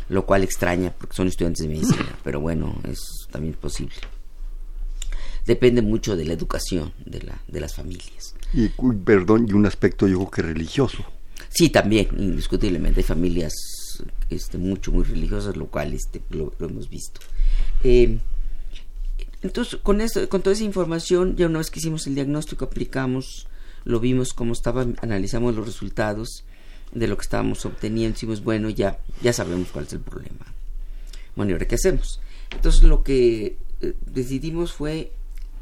lo 0.08 0.25
cual 0.25 0.42
extraña 0.42 0.94
porque 0.99 1.14
son 1.14 1.28
estudiantes 1.28 1.62
de 1.62 1.68
medicina, 1.68 2.18
pero 2.25 2.40
bueno, 2.40 2.75
es 2.90 3.28
también 3.30 3.54
posible. 3.54 3.96
Depende 5.44 5.82
mucho 5.82 6.16
de 6.16 6.25
la 6.25 6.32
educación 6.32 6.92
de, 7.04 7.23
la, 7.23 7.40
de 7.46 7.61
las 7.61 7.76
familias. 7.76 8.35
Y, 8.52 8.68
perdón, 9.04 9.46
y 9.49 9.52
un 9.52 9.66
aspecto 9.66 10.08
yo 10.08 10.16
creo 10.18 10.30
que 10.30 10.42
religioso. 10.42 11.04
Sí, 11.50 11.68
también, 11.68 12.08
indiscutiblemente, 12.18 13.00
hay 13.00 13.04
familias 13.04 13.52
este, 14.28 14.58
mucho, 14.58 14.90
muy 14.90 15.04
religiosas, 15.04 15.56
lo 15.56 15.66
cual 15.66 15.92
este, 15.94 16.20
lo, 16.30 16.52
hemos 16.61 16.88
visto. 16.88 17.20
Eh, 17.85 18.18
entonces, 19.47 19.79
con, 19.83 20.00
eso, 20.00 20.29
con 20.29 20.43
toda 20.43 20.55
esa 20.55 20.65
información, 20.65 21.37
ya 21.37 21.47
una 21.47 21.59
vez 21.59 21.71
que 21.71 21.79
hicimos 21.79 22.07
el 22.07 22.15
diagnóstico, 22.15 22.65
aplicamos, 22.65 23.47
lo 23.85 24.00
vimos 24.00 24.33
cómo 24.33 24.53
estaba, 24.53 24.87
analizamos 25.00 25.55
los 25.55 25.67
resultados 25.67 26.45
de 26.93 27.07
lo 27.07 27.17
que 27.17 27.23
estábamos 27.23 27.65
obteniendo, 27.65 28.15
decimos, 28.15 28.43
bueno, 28.43 28.69
ya, 28.71 28.99
ya 29.23 29.33
sabemos 29.33 29.69
cuál 29.73 29.87
es 29.87 29.93
el 29.93 30.00
problema. 30.00 30.47
Bueno, 31.35 31.50
¿y 31.50 31.53
ahora 31.55 31.69
qué 31.69 31.76
hacemos? 31.76 32.21
Entonces, 32.50 32.83
lo 32.83 33.03
que 33.03 33.57
eh, 33.81 33.95
decidimos 34.07 34.73
fue, 34.73 35.12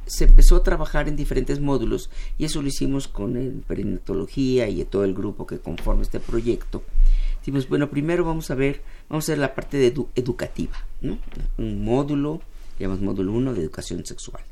se 0.07 0.25
empezó 0.25 0.57
a 0.57 0.63
trabajar 0.63 1.09
en 1.09 1.17
diferentes 1.17 1.61
módulos, 1.61 2.11
y 2.39 2.45
eso 2.45 2.63
lo 2.63 2.69
hicimos 2.69 3.09
con 3.09 3.37
el 3.37 3.63
perinatología 3.67 4.69
y 4.69 4.83
todo 4.85 5.05
el 5.05 5.15
grupo 5.15 5.47
que 5.47 5.59
conforma 5.59 6.03
este 6.03 6.21
proyecto. 6.21 6.83
Decimos, 7.39 7.69
bueno, 7.69 7.91
primero 7.91 8.25
vamos 8.25 8.51
a 8.51 8.55
ver, 8.55 8.81
vamos 9.09 9.29
a 9.29 9.33
ver 9.33 9.39
la 9.39 9.55
parte 9.55 9.77
de 9.77 9.95
educativa, 10.15 10.77
¿no? 11.03 11.19
Un 11.59 11.85
módulo 11.85 12.41
llamamos 12.79 13.03
módulo 13.03 13.33
1 13.33 13.55
de 13.55 13.63
educación 13.63 14.05
sexual, 14.05 14.43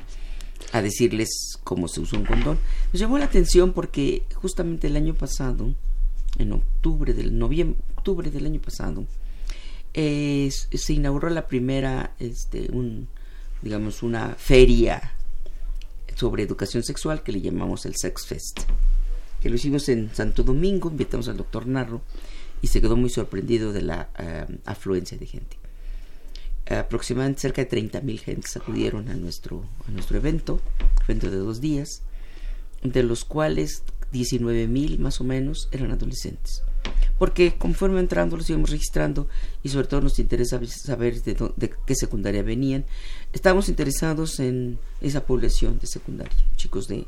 a 0.72 0.82
decirles 0.82 1.58
cómo 1.64 1.88
se 1.88 2.00
usa 2.00 2.18
un 2.18 2.24
condón. 2.24 2.58
Nos 2.92 3.00
llamó 3.00 3.18
la 3.18 3.26
atención 3.26 3.72
porque 3.72 4.24
justamente 4.34 4.86
el 4.86 4.96
año 4.96 5.14
pasado, 5.14 5.74
en 6.38 6.52
octubre 6.52 7.14
del 7.14 7.38
noviembre, 7.38 7.78
octubre 7.96 8.30
del 8.30 8.46
año 8.46 8.60
pasado, 8.60 9.04
se 9.94 10.92
inauguró 10.92 11.30
la 11.30 11.46
primera, 11.46 12.14
este, 12.18 12.70
un, 12.72 13.08
digamos, 13.60 14.02
una 14.02 14.34
feria 14.36 15.12
sobre 16.14 16.42
educación 16.42 16.82
sexual 16.82 17.22
que 17.22 17.32
le 17.32 17.40
llamamos 17.40 17.84
el 17.86 17.96
Sex 17.96 18.26
Fest, 18.26 18.60
que 19.40 19.48
lo 19.50 19.56
hicimos 19.56 19.88
en 19.88 20.14
Santo 20.14 20.42
Domingo, 20.42 20.90
invitamos 20.90 21.28
al 21.28 21.36
doctor 21.36 21.66
Narro 21.66 22.00
y 22.60 22.68
se 22.68 22.80
quedó 22.80 22.96
muy 22.96 23.10
sorprendido 23.10 23.72
de 23.72 23.82
la 23.82 24.10
eh, 24.18 24.46
afluencia 24.66 25.18
de 25.18 25.26
gente 25.26 25.61
aproximadamente 26.80 27.40
cerca 27.40 27.64
de 27.64 27.70
30.000 27.70 28.18
gentes 28.18 28.56
acudieron 28.56 29.08
a 29.08 29.14
nuestro, 29.14 29.64
a 29.86 29.90
nuestro 29.90 30.16
evento, 30.16 30.60
evento 31.04 31.30
de 31.30 31.36
dos 31.36 31.60
días, 31.60 32.02
de 32.82 33.02
los 33.02 33.24
cuales 33.24 33.82
19.000 34.12 34.98
más 34.98 35.20
o 35.20 35.24
menos 35.24 35.68
eran 35.72 35.90
adolescentes. 35.90 36.62
Porque 37.18 37.54
conforme 37.56 38.00
entrando 38.00 38.36
los 38.36 38.50
íbamos 38.50 38.70
registrando 38.70 39.28
y 39.62 39.68
sobre 39.68 39.86
todo 39.86 40.00
nos 40.00 40.18
interesa 40.18 40.60
saber 40.66 41.22
de, 41.22 41.52
de 41.56 41.72
qué 41.86 41.94
secundaria 41.94 42.42
venían, 42.42 42.84
estábamos 43.32 43.68
interesados 43.68 44.40
en 44.40 44.78
esa 45.00 45.24
población 45.24 45.78
de 45.78 45.86
secundaria, 45.86 46.36
chicos 46.56 46.88
de 46.88 47.06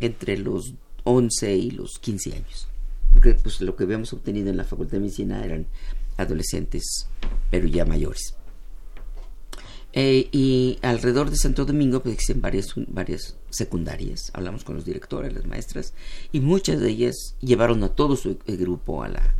entre 0.00 0.36
los 0.38 0.74
11 1.04 1.56
y 1.56 1.70
los 1.70 1.98
15 2.00 2.34
años. 2.34 2.68
Porque 3.12 3.34
pues, 3.34 3.60
lo 3.60 3.76
que 3.76 3.84
habíamos 3.84 4.12
obtenido 4.12 4.50
en 4.50 4.56
la 4.56 4.64
Facultad 4.64 4.94
de 4.94 5.00
Medicina 5.00 5.44
eran 5.44 5.66
adolescentes, 6.16 7.08
pero 7.50 7.68
ya 7.68 7.84
mayores. 7.84 8.34
Eh, 9.98 10.28
y 10.30 10.78
alrededor 10.82 11.30
de 11.30 11.36
Santo 11.36 11.64
Domingo 11.64 12.02
pues, 12.02 12.16
existen 12.16 12.42
varias, 12.42 12.74
varias 12.88 13.34
secundarias. 13.48 14.30
Hablamos 14.34 14.62
con 14.62 14.74
los 14.76 14.84
directores, 14.84 15.32
las 15.32 15.46
maestras, 15.46 15.94
y 16.32 16.40
muchas 16.40 16.80
de 16.80 16.90
ellas 16.90 17.34
llevaron 17.40 17.82
a 17.82 17.88
todo 17.88 18.14
su 18.14 18.36
grupo 18.46 19.02
a 19.02 19.08
la, 19.08 19.34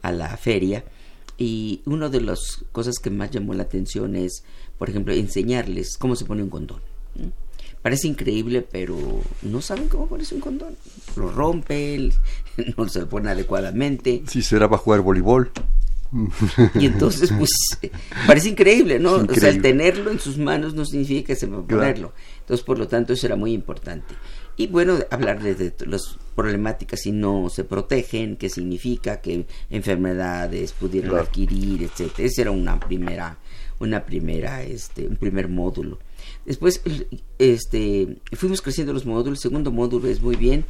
a 0.00 0.10
la 0.10 0.34
feria. 0.38 0.82
Y 1.36 1.82
una 1.84 2.08
de 2.08 2.22
las 2.22 2.64
cosas 2.72 2.98
que 2.98 3.10
más 3.10 3.30
llamó 3.30 3.52
la 3.52 3.64
atención 3.64 4.16
es, 4.16 4.44
por 4.78 4.88
ejemplo, 4.88 5.12
enseñarles 5.12 5.98
cómo 5.98 6.16
se 6.16 6.24
pone 6.24 6.42
un 6.42 6.48
condón. 6.48 6.80
Parece 7.82 8.08
increíble, 8.08 8.62
pero 8.62 8.96
no 9.42 9.60
saben 9.60 9.88
cómo 9.88 10.06
ponerse 10.06 10.34
un 10.34 10.40
condón. 10.40 10.74
Lo 11.16 11.30
rompen, 11.30 12.12
no 12.78 12.88
se 12.88 13.00
lo 13.00 13.08
ponen 13.10 13.28
adecuadamente. 13.28 14.22
Si 14.26 14.40
será 14.40 14.70
para 14.70 14.80
jugar 14.80 15.02
voleibol. 15.02 15.52
Y 16.74 16.86
entonces, 16.86 17.32
pues, 17.36 17.50
parece 18.26 18.50
increíble, 18.50 18.98
¿no? 18.98 19.16
O 19.16 19.34
sea, 19.34 19.50
el 19.50 19.62
tenerlo 19.62 20.10
en 20.10 20.18
sus 20.18 20.38
manos 20.38 20.74
no 20.74 20.84
significa 20.84 21.28
que 21.28 21.36
se 21.36 21.46
va 21.46 21.58
a 21.58 21.66
ponerlo. 21.66 22.12
Entonces, 22.40 22.64
por 22.64 22.78
lo 22.78 22.88
tanto, 22.88 23.12
eso 23.12 23.26
era 23.26 23.36
muy 23.36 23.52
importante. 23.52 24.14
Y 24.56 24.66
bueno, 24.66 24.98
hablarles 25.10 25.58
de 25.58 25.72
las 25.86 26.18
problemáticas 26.34 27.00
si 27.02 27.12
no 27.12 27.48
se 27.48 27.62
protegen, 27.62 28.36
qué 28.36 28.48
significa, 28.48 29.20
qué 29.20 29.46
enfermedades 29.70 30.72
pudieran 30.72 31.14
adquirir, 31.16 31.84
etcétera. 31.84 32.26
Ese 32.26 32.42
era 32.42 32.50
una 32.50 32.80
primera, 32.80 33.38
una 33.78 34.04
primera, 34.04 34.62
este, 34.64 35.06
un 35.06 35.16
primer 35.16 35.48
módulo. 35.48 35.98
Después, 36.44 36.82
este, 37.38 38.16
fuimos 38.32 38.60
creciendo 38.60 38.92
los 38.92 39.06
módulos. 39.06 39.38
El 39.38 39.42
segundo 39.42 39.70
módulo 39.70 40.08
es 40.08 40.20
muy 40.20 40.34
bien. 40.34 40.64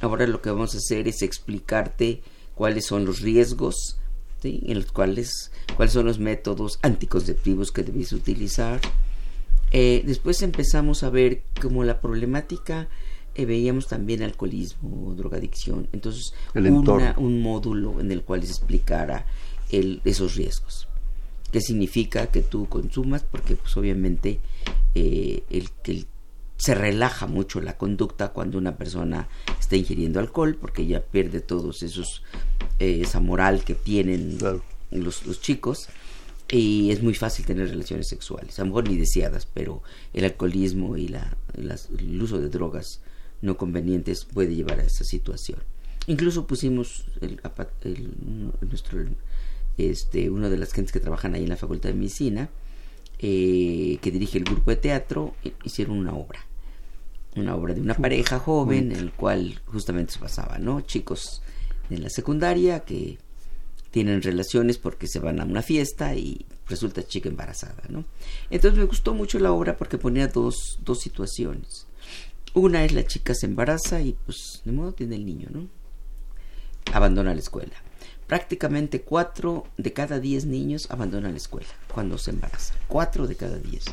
Ahora 0.00 0.26
lo 0.26 0.42
que 0.42 0.50
vamos 0.50 0.74
a 0.74 0.78
hacer 0.78 1.06
es 1.06 1.22
explicarte 1.22 2.22
cuáles 2.54 2.86
son 2.86 3.04
los 3.04 3.20
riesgos, 3.20 3.98
en 4.42 4.74
los 4.74 4.92
cuales, 4.92 5.50
cuáles 5.76 5.92
son 5.92 6.06
los 6.06 6.18
métodos 6.18 6.78
anticonceptivos 6.82 7.72
que 7.72 7.82
debes 7.82 8.12
utilizar. 8.12 8.80
Eh, 9.70 10.02
después 10.06 10.42
empezamos 10.42 11.02
a 11.02 11.10
ver 11.10 11.42
como 11.60 11.84
la 11.84 12.00
problemática, 12.00 12.88
eh, 13.34 13.44
veíamos 13.44 13.86
también 13.86 14.22
alcoholismo, 14.22 15.14
drogadicción. 15.14 15.88
Entonces, 15.92 16.34
un 16.54 17.42
módulo 17.42 18.00
en 18.00 18.10
el 18.10 18.22
cual 18.22 18.42
se 18.44 18.50
explicara 18.50 19.26
el, 19.70 20.00
esos 20.04 20.36
riesgos. 20.36 20.88
¿Qué 21.52 21.60
significa 21.60 22.26
que 22.26 22.42
tú 22.42 22.68
consumas? 22.68 23.24
Porque 23.24 23.56
pues 23.56 23.76
obviamente 23.76 24.40
eh, 24.94 25.44
el 25.48 25.70
que 25.82 26.04
se 26.58 26.74
relaja 26.74 27.26
mucho 27.26 27.60
la 27.60 27.78
conducta 27.78 28.32
cuando 28.32 28.58
una 28.58 28.76
persona 28.76 29.28
está 29.58 29.76
ingiriendo 29.76 30.18
alcohol 30.18 30.56
porque 30.60 30.86
ya 30.86 31.00
pierde 31.00 31.40
todos 31.40 31.82
esos 31.84 32.24
eh, 32.80 33.00
esa 33.02 33.20
moral 33.20 33.64
que 33.64 33.74
tienen 33.74 34.38
los, 34.90 35.24
los, 35.24 35.40
chicos 35.40 35.88
y 36.50 36.90
es 36.90 37.02
muy 37.02 37.14
fácil 37.14 37.46
tener 37.46 37.68
relaciones 37.68 38.08
sexuales. 38.08 38.58
A 38.58 38.62
lo 38.62 38.66
mejor 38.66 38.88
ni 38.88 38.96
deseadas 38.96 39.46
pero 39.46 39.82
el 40.12 40.24
alcoholismo 40.24 40.96
y 40.96 41.08
la, 41.08 41.36
el 41.56 42.20
uso 42.20 42.40
de 42.40 42.48
drogas 42.48 43.00
no 43.40 43.56
convenientes 43.56 44.24
puede 44.24 44.56
llevar 44.56 44.80
a 44.80 44.84
esa 44.84 45.04
situación. 45.04 45.60
Incluso 46.08 46.46
pusimos 46.46 47.04
el, 47.20 47.40
nuestro 48.68 49.04
este 49.76 50.28
una 50.28 50.48
de 50.48 50.56
las 50.56 50.72
gentes 50.72 50.92
que 50.92 50.98
trabajan 50.98 51.36
ahí 51.36 51.44
en 51.44 51.50
la 51.50 51.56
facultad 51.56 51.90
de 51.90 51.94
medicina 51.94 52.50
eh, 53.18 53.98
que 54.00 54.10
dirige 54.10 54.38
el 54.38 54.44
grupo 54.44 54.70
de 54.70 54.76
teatro 54.76 55.34
hicieron 55.64 55.98
una 55.98 56.14
obra 56.14 56.48
una 57.38 57.54
obra 57.54 57.74
de 57.74 57.80
una 57.80 57.94
pareja 57.94 58.38
joven 58.38 58.92
en 58.92 58.98
el 58.98 59.12
cual 59.12 59.60
justamente 59.66 60.12
se 60.14 60.18
pasaba, 60.18 60.58
¿no? 60.58 60.80
Chicos 60.80 61.42
en 61.90 62.02
la 62.02 62.10
secundaria 62.10 62.80
que 62.80 63.18
tienen 63.90 64.22
relaciones 64.22 64.78
porque 64.78 65.06
se 65.06 65.18
van 65.18 65.40
a 65.40 65.44
una 65.44 65.62
fiesta 65.62 66.14
y 66.14 66.44
resulta 66.66 67.06
chica 67.06 67.28
embarazada, 67.28 67.82
¿no? 67.88 68.04
Entonces 68.50 68.78
me 68.78 68.84
gustó 68.84 69.14
mucho 69.14 69.38
la 69.38 69.52
obra 69.52 69.76
porque 69.76 69.98
ponía 69.98 70.28
dos, 70.28 70.78
dos 70.84 71.00
situaciones. 71.00 71.86
Una 72.54 72.84
es 72.84 72.92
la 72.92 73.06
chica 73.06 73.34
se 73.34 73.46
embaraza 73.46 74.00
y 74.00 74.16
pues 74.26 74.62
de 74.64 74.72
modo 74.72 74.92
tiene 74.92 75.16
el 75.16 75.24
niño, 75.24 75.48
¿no? 75.50 75.68
Abandona 76.92 77.34
la 77.34 77.40
escuela. 77.40 77.74
Prácticamente 78.28 79.00
cuatro 79.00 79.66
de 79.76 79.92
cada 79.92 80.20
diez 80.20 80.44
niños 80.44 80.88
abandonan 80.90 81.32
la 81.32 81.38
escuela 81.38 81.66
cuando 81.92 82.16
se 82.18 82.30
embarazan. 82.30 82.76
Cuatro 82.86 83.26
de 83.26 83.34
cada 83.34 83.58
diez 83.58 83.86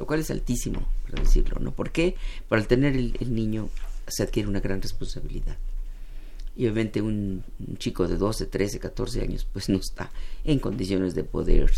lo 0.00 0.06
cual 0.06 0.20
es 0.20 0.30
altísimo, 0.30 0.82
para 1.06 1.22
decirlo, 1.22 1.58
¿no? 1.60 1.72
¿Por 1.72 1.90
qué? 1.90 2.16
Por 2.48 2.56
al 2.56 2.66
tener 2.66 2.96
el, 2.96 3.34
niño 3.34 3.68
se 4.08 4.22
adquiere 4.22 4.48
una 4.48 4.60
gran 4.60 4.80
responsabilidad. 4.80 5.58
Y 6.56 6.64
obviamente 6.64 7.02
un, 7.02 7.44
chico 7.76 8.08
de 8.08 8.16
12, 8.16 8.46
13, 8.46 8.78
14 8.78 9.20
años 9.20 9.46
pues 9.52 9.68
no 9.68 9.76
está 9.76 10.10
en 10.44 10.58
condiciones 10.58 11.14
de 11.14 11.22
poder 11.22 11.70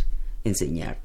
enseñar 0.44 1.00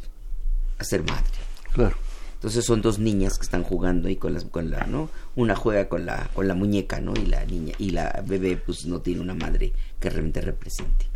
a 0.77 0.83
ser 0.83 1.01
madre. 1.03 1.25
Claro. 1.73 1.97
Entonces 2.37 2.65
son 2.65 2.83
dos 2.83 2.99
niñas 2.99 3.39
que 3.39 3.45
están 3.45 3.63
jugando 3.63 4.07
ahí 4.07 4.15
con 4.15 4.33
las 4.33 4.45
con 4.45 4.69
la, 4.69 4.85
¿no? 4.85 5.09
Una 5.35 5.55
juega 5.55 5.89
con 5.89 6.05
la 6.05 6.29
con 6.35 6.47
la 6.47 6.53
muñeca, 6.53 7.01
¿no? 7.01 7.13
Y 7.15 7.25
la 7.25 7.43
niña 7.45 7.73
y 7.79 7.89
la 7.89 8.23
bebé 8.25 8.57
pues 8.57 8.85
no 8.85 9.01
tiene 9.01 9.21
una 9.21 9.33
madre 9.33 9.73
que 9.99 10.09
realmente 10.09 10.41
represente 10.41 11.07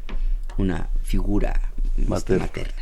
una 0.57 0.89
figura 1.03 1.71
este, 1.97 2.09
materna. 2.37 2.81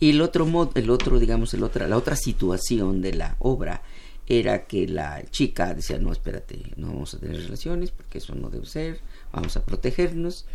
Y 0.00 0.10
el 0.10 0.20
otro 0.20 0.44
modo, 0.44 0.72
el 0.74 0.90
otro, 0.90 1.18
digamos, 1.18 1.54
el 1.54 1.62
otra, 1.62 1.88
la 1.88 1.96
otra 1.96 2.16
situación 2.16 3.00
de 3.00 3.14
la 3.14 3.36
obra 3.38 3.82
era 4.26 4.66
que 4.66 4.86
la 4.86 5.24
chica 5.30 5.72
decía, 5.74 5.98
no, 5.98 6.12
espérate, 6.12 6.60
no 6.76 6.88
vamos 6.88 7.14
a 7.14 7.18
tener 7.18 7.36
relaciones 7.42 7.90
porque 7.90 8.18
eso 8.18 8.34
no 8.34 8.50
debe 8.50 8.66
ser, 8.66 9.00
vamos 9.32 9.56
a 9.56 9.64
protegernos. 9.64 10.46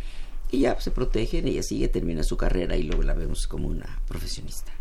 Y 0.52 0.60
ya 0.60 0.80
se 0.80 0.90
protegen, 0.90 1.46
ella 1.46 1.62
sigue, 1.62 1.88
termina 1.88 2.24
su 2.24 2.36
carrera 2.36 2.76
y 2.76 2.82
luego 2.82 3.02
la 3.02 3.14
vemos 3.14 3.46
como 3.46 3.68
una 3.68 4.00
profesionista. 4.06 4.72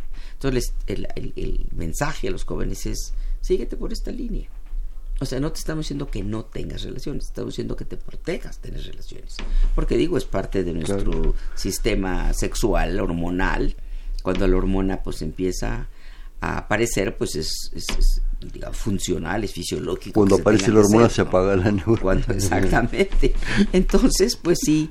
Entonces 0.41 0.73
el, 0.87 1.05
el, 1.15 1.67
mensaje 1.75 2.29
a 2.29 2.31
los 2.31 2.45
jóvenes 2.45 2.85
es, 2.85 3.13
síguete 3.41 3.75
por 3.75 3.91
esta 3.91 4.09
línea. 4.09 4.47
O 5.19 5.25
sea, 5.25 5.41
no 5.41 5.51
te 5.51 5.59
estamos 5.59 5.83
diciendo 5.83 6.09
que 6.09 6.23
no 6.23 6.45
tengas 6.45 6.83
relaciones, 6.83 7.25
estamos 7.25 7.51
diciendo 7.51 7.75
que 7.75 7.83
te 7.83 7.97
protejas 7.97 8.59
tener 8.59 8.81
relaciones. 8.85 9.35
Porque 9.75 9.97
digo, 9.97 10.17
es 10.17 10.23
parte 10.23 10.63
de 10.63 10.71
nuestro 10.71 11.35
sistema 11.55 12.33
sexual, 12.33 13.01
hormonal, 13.01 13.75
cuando 14.23 14.47
la 14.47 14.55
hormona 14.55 15.03
pues 15.03 15.21
empieza 15.21 15.89
a 16.39 16.57
aparecer, 16.59 17.17
pues 17.17 17.35
es, 17.35 17.51
funcional, 18.71 19.43
es 19.43 19.51
fisiológico. 19.51 20.13
Cuando 20.13 20.35
aparece 20.35 20.71
la 20.71 20.79
hormona 20.79 21.09
se 21.09 21.19
apaga 21.19 21.57
la 21.57 21.69
neurona. 21.69 22.23
exactamente. 22.29 23.35
Entonces, 23.73 24.37
pues 24.37 24.59
sí, 24.61 24.89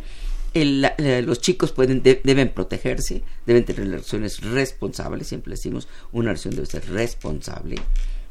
los 0.54 1.40
chicos 1.40 1.72
pueden 1.72 2.02
deben 2.02 2.52
protegerse, 2.52 3.22
deben 3.46 3.64
tener 3.64 3.88
relaciones 3.88 4.40
responsables, 4.40 5.26
siempre 5.28 5.52
decimos, 5.52 5.88
una 6.12 6.30
relación 6.30 6.54
debe 6.54 6.66
ser 6.66 6.88
responsable 6.90 7.76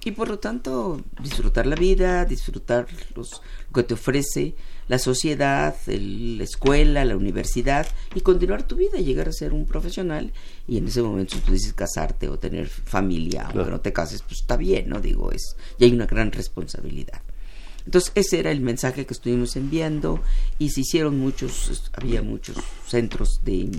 y 0.07 0.11
por 0.11 0.29
lo 0.29 0.39
tanto 0.39 1.01
disfrutar 1.21 1.65
la 1.65 1.75
vida, 1.75 2.23
disfrutar 2.23 2.87
los, 3.13 3.41
lo 3.67 3.73
que 3.73 3.83
te 3.83 3.93
ofrece 3.93 4.55
la 4.87 4.99
sociedad, 4.99 5.75
la 5.85 6.43
escuela, 6.45 7.03
la 7.03 7.17
universidad 7.17 7.85
y 8.15 8.21
continuar 8.21 8.63
tu 8.63 8.77
vida, 8.77 8.99
llegar 8.99 9.27
a 9.27 9.33
ser 9.33 9.51
un 9.51 9.65
profesional 9.65 10.31
y 10.65 10.77
en 10.77 10.87
ese 10.87 11.01
momento 11.01 11.35
si 11.35 11.41
tú 11.41 11.51
dices 11.51 11.73
casarte 11.73 12.29
o 12.29 12.39
tener 12.39 12.67
familia, 12.67 13.49
o 13.49 13.65
que 13.65 13.69
no 13.69 13.81
te 13.81 13.91
cases, 13.91 14.21
pues 14.21 14.39
está 14.39 14.55
bien, 14.55 14.87
¿no? 14.87 15.01
Digo, 15.01 15.33
es, 15.33 15.57
y 15.77 15.83
hay 15.83 15.91
una 15.91 16.05
gran 16.05 16.31
responsabilidad. 16.31 17.21
Entonces 17.87 18.11
ese 18.15 18.39
era 18.39 18.51
el 18.51 18.59
mensaje 18.59 19.05
que 19.05 19.13
estuvimos 19.13 19.55
enviando 19.55 20.21
y 20.59 20.71
se 20.71 20.81
hicieron 20.81 21.17
muchos, 21.17 21.89
había 21.93 22.21
muchos 22.21 22.57
centros 22.85 23.39
de, 23.43 23.71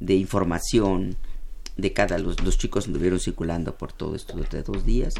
de 0.00 0.14
información 0.16 1.16
de 1.76 1.92
cada, 1.92 2.18
los, 2.18 2.42
los 2.42 2.58
chicos 2.58 2.88
anduvieron 2.88 3.20
circulando 3.20 3.78
por 3.78 3.92
todo 3.92 4.16
esto 4.16 4.34
durante 4.34 4.62
dos 4.62 4.84
días 4.84 5.14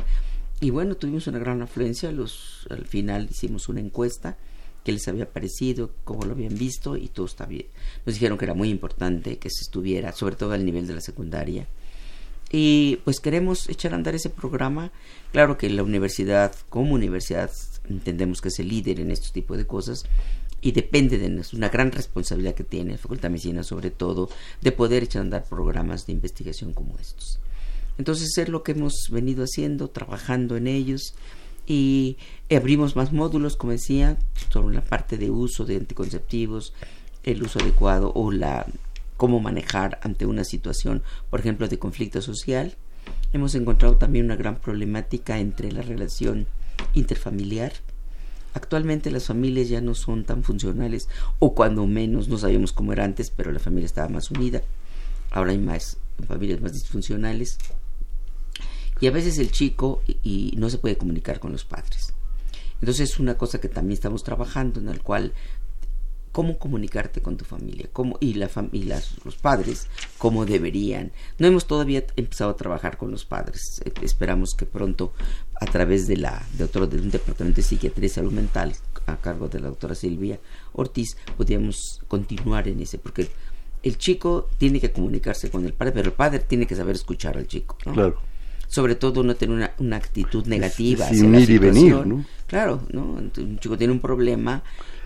y 0.63 0.71
bueno, 0.71 0.95
tuvimos 0.95 1.27
una 1.27 1.41
gran 1.41 1.61
afluencia, 1.61 2.13
los, 2.13 2.69
al 2.71 2.85
final 2.87 3.29
hicimos 3.29 3.69
una 3.69 3.81
encuesta, 3.81 4.37
que 4.85 4.93
les 4.93 5.07
había 5.09 5.29
parecido, 5.29 5.91
cómo 6.05 6.25
lo 6.25 6.33
habían 6.33 6.57
visto 6.57 6.97
y 6.97 7.09
todo 7.09 7.27
está 7.27 7.47
bien. 7.47 7.67
Nos 8.07 8.15
dijeron 8.15 8.39
que 8.39 8.45
era 8.45 8.55
muy 8.55 8.71
importante 8.71 9.39
que 9.39 9.51
se 9.51 9.63
estuviera, 9.63 10.13
sobre 10.13 10.37
todo 10.37 10.53
al 10.53 10.65
nivel 10.65 10.87
de 10.87 10.95
la 10.95 11.01
secundaria. 11.01 11.67
Y 12.53 13.01
pues 13.05 13.19
queremos 13.19 13.69
echar 13.69 13.93
a 13.93 13.97
andar 13.97 14.15
ese 14.15 14.31
programa. 14.31 14.93
Claro 15.33 15.59
que 15.59 15.69
la 15.69 15.83
universidad, 15.83 16.55
como 16.69 16.95
universidad, 16.95 17.51
entendemos 17.89 18.41
que 18.41 18.49
es 18.49 18.59
el 18.59 18.69
líder 18.69 19.01
en 19.01 19.11
este 19.11 19.31
tipo 19.31 19.57
de 19.57 19.67
cosas 19.67 20.05
y 20.61 20.73
depende 20.73 21.19
de 21.19 21.43
una 21.55 21.69
gran 21.69 21.91
responsabilidad 21.91 22.55
que 22.55 22.65
tiene 22.65 22.93
la 22.93 22.99
Facultad 22.99 23.25
de 23.25 23.31
Medicina, 23.31 23.65
sobre 23.65 23.91
todo, 23.91 24.31
de 24.61 24.73
poder 24.73 25.03
echar 25.03 25.21
a 25.21 25.25
andar 25.25 25.45
programas 25.45 26.07
de 26.07 26.13
investigación 26.13 26.73
como 26.73 26.97
estos. 26.99 27.41
Entonces 27.99 28.39
es 28.39 28.49
lo 28.49 28.63
que 28.63 28.73
hemos 28.73 29.09
venido 29.11 29.45
haciendo, 29.45 29.91
trabajando 29.91 30.57
en 30.57 30.69
ellos 30.69 31.15
y 31.67 32.17
abrimos 32.51 32.97
más 32.97 33.13
módulos, 33.13 33.57
como 33.57 33.73
decía, 33.73 34.19
sobre 34.51 34.77
la 34.77 34.83
parte 34.83 35.19
de 35.19 35.31
uso 35.31 35.65
de 35.65 35.77
anticonceptivos, 35.77 36.73
el 37.25 37.43
uso 37.43 37.59
adecuado 37.59 38.13
o 38.15 38.31
la 38.31 38.67
cómo 39.17 39.41
manejar 39.41 39.99
ante 40.03 40.27
una 40.27 40.45
situación, 40.45 41.03
por 41.31 41.41
ejemplo, 41.41 41.69
de 41.69 41.79
conflicto 41.79 42.23
social. 42.23 42.77
Hemos 43.33 43.55
encontrado 43.55 43.97
también 43.97 44.27
una 44.27 44.37
gran 44.37 44.57
problemática 44.57 45.39
entre 45.39 45.73
la 45.73 45.83
relación 45.83 46.47
interfamiliar. 46.95 47.73
Actualmente 48.55 49.11
las 49.11 49.27
familias 49.27 49.69
ya 49.69 49.81
no 49.81 49.95
son 49.95 50.25
tan 50.25 50.45
funcionales 50.45 51.09
o 51.39 51.55
cuando 51.55 51.87
menos 51.87 52.29
no 52.29 52.37
sabíamos 52.37 52.73
cómo 52.73 52.93
era 52.93 53.05
antes, 53.05 53.31
pero 53.31 53.51
la 53.51 53.59
familia 53.59 53.87
estaba 53.87 54.09
más 54.09 54.31
unida. 54.31 54.63
Ahora 55.31 55.53
hay 55.53 55.59
más 55.59 55.97
familias 56.29 56.61
más 56.61 56.75
disfuncionales 56.75 57.59
Y 59.01 59.07
a 59.07 59.11
veces 59.11 59.39
el 59.39 59.51
chico 59.51 60.03
y, 60.07 60.55
no 60.57 60.71
se 60.71 60.79
puede 60.79 60.97
comunicar 60.97 61.41
con 61.41 61.53
los 61.53 61.65
padres. 61.65 62.13
Entonces 62.81 63.11
es 63.11 63.19
una 63.19 63.37
cosa 63.39 63.61
que 63.61 63.69
también 63.69 63.95
estamos 63.95 64.23
trabajando 64.23 64.81
en 64.81 64.89
el 64.89 65.03
cual 65.03 65.33
cómo 66.33 66.59
comunicarte 66.59 67.21
con 67.21 67.37
tu 67.37 67.45
familia 67.45 67.89
cómo, 67.93 68.17
y, 68.19 68.35
la 68.35 68.51
y 68.73 68.85
los 68.85 69.37
padres 69.41 69.87
cómo 70.19 70.47
deberían. 70.47 71.13
No 71.39 71.47
hemos 71.47 71.67
todavía 71.67 72.05
empezado 72.17 72.51
a 72.51 72.57
trabajar 72.57 72.97
con 72.97 73.11
los 73.11 73.25
padres. 73.25 73.83
Eh, 73.85 73.93
esperamos 74.03 74.55
que 74.55 74.67
pronto 74.67 75.13
a 75.61 75.67
través 75.67 76.09
de, 76.09 76.17
la, 76.17 76.43
de, 76.57 76.65
otro, 76.65 76.87
de 76.87 76.97
un 76.97 77.11
departamento 77.11 77.57
de 77.57 77.63
psiquiatría 77.63 78.07
y 78.07 78.09
salud 78.09 78.33
mental 78.33 78.73
a 79.07 79.17
cargo 79.17 79.49
de 79.49 79.61
la 79.61 79.69
doctora 79.69 79.95
Silvia 79.95 80.41
Ortiz, 80.73 81.17
podríamos 81.37 82.01
continuar 82.09 82.67
en 82.69 82.81
ese, 82.81 82.99
porque 82.99 83.29
el 83.83 83.99
chico 83.99 84.49
tiene 84.59 84.81
que 84.81 84.93
comunicarse 84.93 85.51
con 85.51 85.67
el 85.67 85.73
padre, 85.73 85.93
pero 85.93 86.09
el 86.09 86.15
padre 86.15 86.39
tiene 86.41 86.67
que 86.67 86.75
saber 86.75 86.97
escuchar 86.97 87.37
al 87.37 87.47
chico. 87.47 87.77
Claro. 87.83 88.17
Sobre 88.69 88.95
todo 88.95 89.23
no 89.23 89.35
tener 89.35 89.55
una, 89.55 89.73
una 89.79 89.97
actitud 89.97 90.47
negativa. 90.47 91.07
Sin 91.09 91.35
ir 91.35 91.51
y 91.51 91.59
venir, 91.59 92.07
¿no? 92.07 92.25
Claro, 92.47 92.81
¿no? 92.91 93.03
Un 93.03 93.59
chico 93.59 93.77
tiene 93.77 93.93
un 93.93 94.01
problema 94.01 94.63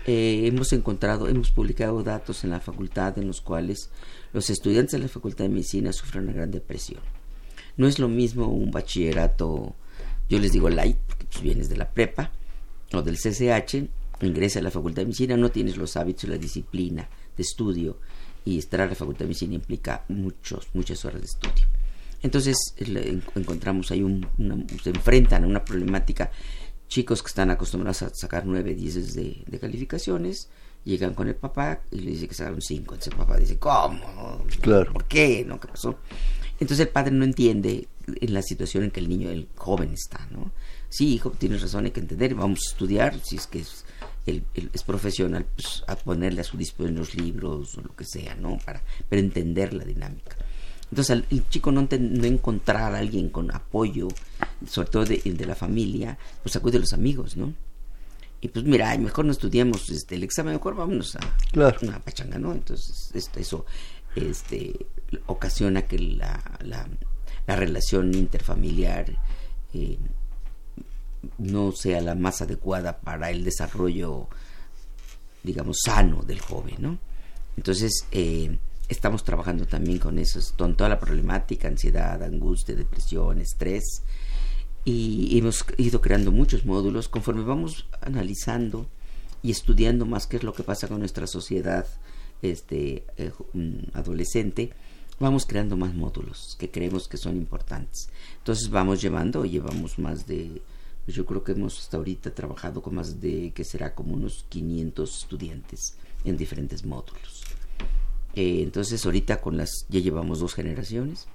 eh, 0.07 0.47
hemos 0.47 0.71
encontrado, 0.71 1.27
hemos 1.27 1.51
publicado 1.51 2.01
datos 2.01 2.45
en 2.45 2.51
la 2.51 2.61
facultad 2.61 3.17
en 3.19 3.27
los 3.27 3.41
cuales 3.41 3.89
los 4.31 4.49
estudiantes 4.49 4.93
de 4.93 4.99
la 4.99 5.07
Facultad 5.09 5.43
de 5.43 5.49
Medicina 5.49 5.91
sufren 5.91 6.23
una 6.23 6.33
gran 6.33 6.49
depresión. 6.49 7.01
No 7.75 7.87
es 7.87 7.99
lo 7.99 8.07
mismo 8.07 8.47
un 8.47 8.71
bachillerato, 8.71 9.75
yo 10.29 10.39
les 10.39 10.53
digo 10.53 10.69
light, 10.69 10.97
porque 11.07 11.25
pues 11.25 11.41
vienes 11.41 11.69
de 11.69 11.75
la 11.75 11.91
prepa 11.91 12.31
o 12.93 13.01
del 13.01 13.17
CCH, 13.17 13.85
ingresa 14.21 14.59
a 14.59 14.63
la 14.63 14.71
Facultad 14.71 15.01
de 15.01 15.07
Medicina, 15.07 15.35
no 15.35 15.51
tienes 15.51 15.75
los 15.75 15.97
hábitos, 15.97 16.29
la 16.29 16.37
disciplina 16.37 17.09
de 17.35 17.43
estudio 17.43 17.99
y 18.45 18.57
estar 18.57 18.79
a 18.81 18.87
la 18.87 18.95
Facultad 18.95 19.21
de 19.21 19.27
Medicina 19.27 19.55
implica 19.55 20.05
muchos, 20.07 20.69
muchas 20.73 21.03
horas 21.03 21.19
de 21.19 21.27
estudio. 21.27 21.67
Entonces 22.23 22.57
encontramos 23.35 23.91
ahí 23.91 24.01
un, 24.01 24.25
se 24.81 24.89
enfrentan 24.89 25.43
a 25.43 25.47
una 25.47 25.63
problemática 25.63 26.31
chicos 26.87 27.21
que 27.21 27.27
están 27.27 27.49
acostumbrados 27.49 28.01
a 28.01 28.09
sacar 28.13 28.45
9, 28.45 28.73
10 28.75 29.13
de, 29.13 29.43
de 29.45 29.59
calificaciones, 29.59 30.49
llegan 30.83 31.13
con 31.13 31.27
el 31.27 31.35
papá 31.35 31.81
y 31.91 31.99
le 31.99 32.11
dice 32.11 32.27
que 32.27 32.33
sacaron 32.33 32.61
5. 32.61 32.93
Entonces 32.93 33.13
el 33.13 33.19
papá 33.19 33.37
dice, 33.37 33.57
¿cómo? 33.57 34.45
Claro. 34.61 34.93
¿Por 34.93 35.05
qué? 35.05 35.43
¿No? 35.45 35.59
¿Qué 35.59 35.67
pasó? 35.67 35.99
Entonces 36.59 36.87
el 36.87 36.91
padre 36.91 37.11
no 37.11 37.23
entiende 37.23 37.87
en 38.07 38.33
la 38.33 38.41
situación 38.41 38.85
en 38.85 38.91
que 38.91 38.99
el 38.99 39.09
niño, 39.09 39.29
el 39.29 39.47
joven 39.55 39.93
está, 39.93 40.27
¿no? 40.31 40.51
Sí, 40.89 41.13
hijo, 41.13 41.31
tienes 41.31 41.61
razón, 41.61 41.85
hay 41.85 41.91
que 41.91 41.99
entender, 41.99 42.33
vamos 42.33 42.59
a 42.65 42.71
estudiar, 42.71 43.19
si 43.21 43.35
es 43.35 43.45
que 43.45 43.59
es, 43.59 43.83
es 44.25 44.83
profesional, 44.83 45.45
pues 45.55 45.83
a 45.85 45.95
ponerle 45.97 46.41
a 46.41 46.43
su 46.45 46.57
disposición 46.57 46.99
los 46.99 47.15
libros 47.15 47.77
o 47.77 47.81
lo 47.81 47.95
que 47.95 48.05
sea, 48.05 48.35
¿no? 48.35 48.57
Para, 48.65 48.81
para 49.09 49.19
entender 49.19 49.73
la 49.73 49.83
dinámica. 49.83 50.37
Entonces 50.89 51.23
el 51.29 51.49
chico 51.49 51.71
no, 51.71 51.87
no 51.89 52.25
encontrar 52.25 52.95
a 52.95 52.99
alguien 52.99 53.29
con 53.29 53.53
apoyo, 53.53 54.07
sobre 54.67 54.89
todo 54.89 55.05
de, 55.05 55.21
de 55.23 55.45
la 55.45 55.55
familia, 55.55 56.17
pues 56.43 56.55
acude 56.55 56.77
a 56.77 56.79
los 56.79 56.93
amigos, 56.93 57.35
¿no? 57.35 57.53
Y 58.39 58.49
pues 58.49 58.65
mira, 58.65 58.95
mejor 58.97 59.25
no 59.25 59.31
estudiemos 59.31 59.89
este, 59.89 60.15
el 60.15 60.23
examen, 60.23 60.53
mejor 60.53 60.75
vámonos 60.75 61.15
a 61.15 61.19
una 61.81 61.99
pachanga, 61.99 62.37
¿no? 62.37 62.53
Entonces 62.53 63.11
este, 63.13 63.41
eso 63.41 63.65
este, 64.15 64.87
ocasiona 65.25 65.83
que 65.83 65.97
la, 65.99 66.41
la, 66.61 66.87
relación 67.55 68.13
interfamiliar 68.13 69.17
eh, 69.73 69.97
no 71.37 71.71
sea 71.71 72.01
la 72.01 72.13
más 72.13 72.41
adecuada 72.41 72.99
para 72.99 73.31
el 73.31 73.43
desarrollo, 73.43 74.27
digamos, 75.43 75.79
sano 75.83 76.21
del 76.23 76.39
joven, 76.41 76.75
¿no? 76.79 76.99
Entonces, 77.55 78.05
eh, 78.11 78.59
estamos 78.89 79.23
trabajando 79.23 79.65
también 79.65 79.99
con 79.99 80.19
eso, 80.19 80.39
con 80.57 80.75
toda 80.75 80.89
la 80.89 80.99
problemática, 80.99 81.67
ansiedad, 81.67 82.21
angustia, 82.23 82.75
depresión, 82.75 83.39
estrés. 83.39 84.03
Y 84.85 85.37
hemos 85.37 85.65
ido 85.77 85.99
creando 85.99 86.31
muchos 86.31 86.65
módulos 86.65 87.09
conforme 87.09 87.43
vamos 87.43 87.87
analizando 88.01 88.87
y 89.43 89.51
estudiando 89.51 90.05
más 90.05 90.27
qué 90.27 90.37
es 90.37 90.43
lo 90.43 90.53
que 90.53 90.63
pasa 90.63 90.87
con 90.87 90.99
nuestra 90.99 91.27
sociedad 91.27 91.85
este, 92.41 93.05
eh, 93.17 93.31
mm, 93.53 93.89
adolescente, 93.93 94.71
vamos 95.19 95.45
creando 95.45 95.75
más 95.75 95.93
módulos 95.93 96.55
que 96.57 96.71
creemos 96.71 97.07
que 97.07 97.17
son 97.17 97.35
importantes. 97.35 98.09
Entonces 98.37 98.69
vamos 98.69 99.01
llevando, 99.01 99.43
llevamos 99.45 99.99
más 99.99 100.25
de, 100.25 100.61
pues 101.05 101.15
yo 101.15 101.25
creo 101.25 101.43
que 101.43 101.51
hemos 101.51 101.79
hasta 101.79 101.97
ahorita 101.97 102.33
trabajado 102.33 102.81
con 102.81 102.95
más 102.95 103.19
de, 103.19 103.51
que 103.53 103.63
será 103.63 103.93
como 103.93 104.13
unos 104.13 104.45
500 104.49 105.21
estudiantes 105.23 105.97
en 106.23 106.37
diferentes 106.37 106.85
módulos. 106.85 107.43
Eh, 108.37 108.61
entonces 108.61 109.03
ahorita 109.03 109.41
con 109.41 109.57
las 109.57 109.87
ya 109.89 109.99
llevamos 109.99 110.37
dos 110.37 110.53
generaciones 110.53 111.27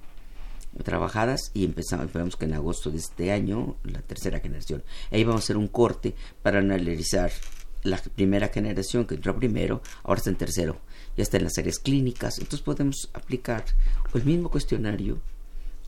trabajadas 0.85 1.51
y 1.53 1.65
empezamos, 1.65 2.05
esperamos 2.05 2.37
que 2.37 2.45
en 2.45 2.53
agosto 2.53 2.89
de 2.91 2.97
este 2.97 3.33
año 3.33 3.75
la 3.83 3.99
tercera 4.01 4.39
generación. 4.39 4.83
Ahí 5.11 5.25
vamos 5.25 5.41
a 5.41 5.43
hacer 5.43 5.57
un 5.57 5.67
corte 5.67 6.15
para 6.41 6.59
analizar 6.59 7.29
la 7.83 7.97
primera 7.97 8.47
generación 8.47 9.05
que 9.05 9.15
entró 9.15 9.35
primero, 9.35 9.81
ahora 10.03 10.19
está 10.19 10.29
en 10.29 10.37
tercero, 10.37 10.77
ya 11.17 11.23
está 11.23 11.35
en 11.35 11.43
las 11.43 11.57
áreas 11.57 11.77
clínicas, 11.77 12.39
entonces 12.39 12.61
podemos 12.61 13.09
aplicar 13.13 13.65
el 14.13 14.23
mismo 14.23 14.49
cuestionario. 14.49 15.19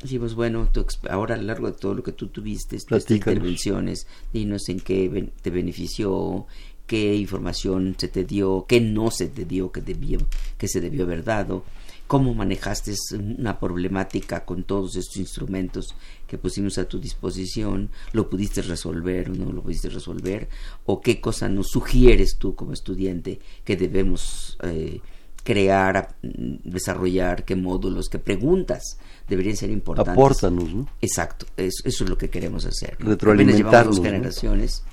Decimos, 0.02 0.36
bueno, 0.36 0.70
ahora 1.10 1.36
a 1.36 1.38
lo 1.38 1.44
largo 1.44 1.72
de 1.72 1.78
todo 1.78 1.94
lo 1.94 2.04
que 2.04 2.12
tú 2.12 2.28
tuviste, 2.28 2.76
estas 2.76 3.10
intervenciones, 3.10 4.06
dinos 4.34 4.68
en 4.68 4.82
qué 4.82 5.32
te 5.42 5.50
benefició, 5.50 6.46
qué 6.88 7.16
información 7.16 7.96
se 7.98 8.08
te 8.08 8.24
dio, 8.24 8.66
qué 8.68 8.80
no 8.80 9.12
se 9.12 9.28
te 9.28 9.46
dio 9.46 9.72
que, 9.72 9.82
debió, 9.82 10.20
que 10.58 10.68
se 10.68 10.82
debió 10.82 11.04
haber 11.04 11.24
dado, 11.24 11.64
cómo 12.08 12.34
manejaste 12.34 12.94
una 13.14 13.60
problemática 13.60 14.46
con 14.46 14.64
todos 14.64 14.96
estos 14.96 15.18
instrumentos 15.18 15.96
que 16.28 16.38
pusimos 16.38 16.78
a 16.78 16.86
tu 16.86 17.00
disposición, 17.00 17.90
lo 18.14 18.30
pudiste 18.30 18.62
resolver 18.62 19.32
o 19.32 19.34
no 19.34 19.52
lo 19.52 19.62
pudiste 19.62 19.90
resolver, 19.90 20.48
o 20.86 21.02
qué 21.02 21.20
cosa 21.20 21.50
nos 21.50 21.68
sugieres 21.68 22.38
tú 22.38 22.56
como 22.56 22.74
estudiante 22.74 23.40
que 23.64 23.76
debemos 23.76 24.58
eh, 24.64 25.02
crear, 25.44 26.16
desarrollar, 26.22 27.46
qué 27.46 27.56
módulos, 27.56 28.10
qué 28.10 28.20
preguntas 28.20 28.98
deberían 29.28 29.56
ser 29.56 29.70
importantes. 29.70 30.14
Apórtanos, 30.14 30.74
¿no? 30.74 30.88
Exacto, 31.02 31.46
eso, 31.58 31.84
es 31.86 32.02
lo 32.02 32.18
que 32.18 32.30
queremos 32.30 32.66
hacer. 32.66 32.98
Retroalimentarnos. 33.00 33.98
dos 33.98 34.06
generaciones. 34.06 34.84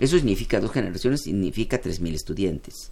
Eso 0.00 0.16
significa 0.16 0.60
dos 0.60 0.72
generaciones, 0.72 1.22
significa 1.22 1.80
3.000 1.80 2.14
estudiantes. 2.14 2.90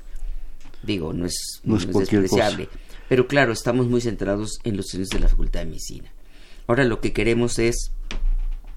Digo, 0.83 1.15
no 1.15 1.25
es, 1.25 1.61
no, 1.65 1.79
es 1.79 1.87
despreciable. 1.87 2.69
Pero 3.09 3.27
claro, 3.27 3.53
estamos 3.53 3.89
muy 3.89 4.03
centrados 4.03 4.61
en 4.63 4.77
los 4.77 4.87
estudiantes 4.87 5.19
de 5.19 5.21
la 5.21 5.29
Facultad 5.29 5.61
de 5.61 5.67
Medicina. 5.67 6.13
Ahora 6.67 6.85
lo 6.85 7.01
que 7.01 7.15
queremos 7.15 7.59
es, 7.59 7.93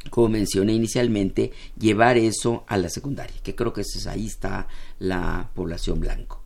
como 0.09 0.29
mencioné 0.29 0.73
inicialmente, 0.73 1.51
llevar 1.77 2.17
eso 2.17 2.63
a 2.67 2.77
la 2.77 2.89
secundaria, 2.89 3.35
que 3.43 3.53
creo 3.53 3.73
que 3.73 3.81
es, 3.81 4.07
ahí 4.07 4.27
está 4.27 4.67
la 4.97 5.51
población 5.53 5.99
blanco, 5.99 6.41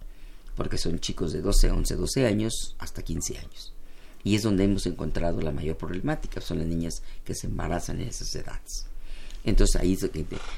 porque 0.56 0.80
son 0.80 1.00
chicos 1.00 1.34
de 1.34 1.42
12, 1.42 1.70
11, 1.70 1.96
12 1.96 2.26
años 2.26 2.76
hasta 2.80 3.04
15 3.04 3.38
años. 3.38 3.76
Y 4.24 4.34
es 4.34 4.42
donde 4.42 4.64
hemos 4.64 4.88
encontrado 4.88 5.40
la 5.40 5.52
mayor 5.52 5.78
problemática, 5.78 6.42
son 6.42 6.58
las 6.58 6.68
niñas 6.68 7.04
que 7.24 7.36
se 7.36 7.46
embarazan 7.46 8.02
en 8.02 8.08
esas 8.08 8.36
edades. 8.36 8.88
Entonces 9.46 9.80
ahí, 9.80 9.98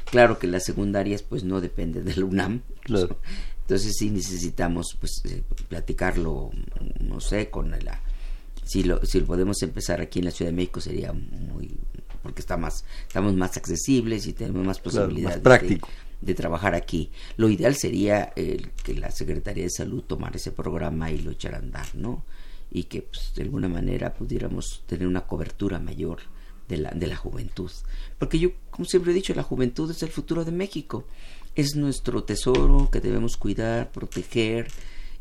claro 0.06 0.40
que 0.40 0.48
las 0.48 0.64
secundarias 0.64 1.22
pues 1.22 1.44
no 1.44 1.60
dependen 1.62 2.06
del 2.06 2.24
UNAM. 2.24 2.62
Entonces 3.62 3.96
sí 3.98 4.10
necesitamos 4.10 4.96
pues 4.98 5.22
eh, 5.26 5.44
platicarlo, 5.68 6.52
no 7.02 7.20
sé, 7.20 7.50
con 7.50 7.72
la... 7.72 8.02
Si 8.64 8.84
lo, 8.84 9.06
si 9.06 9.20
lo 9.20 9.26
podemos 9.26 9.62
empezar 9.62 10.02
aquí 10.02 10.20
en 10.20 10.26
la 10.26 10.32
Ciudad 10.32 10.52
de 10.52 10.56
México 10.56 10.80
sería 10.80 11.12
muy... 11.12 11.78
porque 12.24 12.40
está 12.40 12.56
más, 12.56 12.86
estamos 13.06 13.34
más 13.36 13.58
accesibles 13.58 14.26
y 14.26 14.34
tenemos 14.34 14.66
más 14.66 14.80
posibilidades 14.80 15.44
de, 16.22 16.34
trabajar 16.34 16.74
aquí. 16.74 17.12
Lo 17.36 17.50
ideal 17.50 17.76
sería 17.76 18.32
el, 18.36 18.72
que 18.72 18.94
la 18.94 19.12
Secretaría 19.12 19.66
de 19.66 19.70
Salud 19.70 20.02
tomara 20.02 20.38
ese 20.38 20.52
programa 20.52 21.12
y 21.12 21.20
lo 21.20 21.32
echara 21.32 21.58
a 21.58 21.60
andar, 21.60 21.88
¿no? 21.94 22.24
Y 22.72 22.86
que 22.86 23.02
pues, 23.02 23.34
de 23.36 23.44
alguna 23.44 23.68
manera 23.68 24.14
pudiéramos 24.14 24.84
tener 24.88 25.08
una 25.08 25.28
cobertura 25.28 25.78
mayor 25.78 26.20
de 26.68 26.78
la, 26.78 26.92
de 26.92 27.08
la 27.08 27.16
juventud. 27.16 27.72
Porque 28.20 28.40
yo, 28.40 28.50
como 28.70 28.86
siempre 28.86 29.12
he 29.12 29.16
dicho, 29.16 29.34
la 29.34 29.44
juventud 29.44 29.90
es 29.92 30.04
el 30.04 30.10
futuro 30.10 30.46
de 30.46 30.52
México. 30.52 31.06
Es 31.56 31.76
nuestro 31.76 32.24
tesoro 32.24 32.90
que 32.92 33.02
debemos 33.02 33.38
cuidar, 33.38 33.92
proteger 33.92 34.68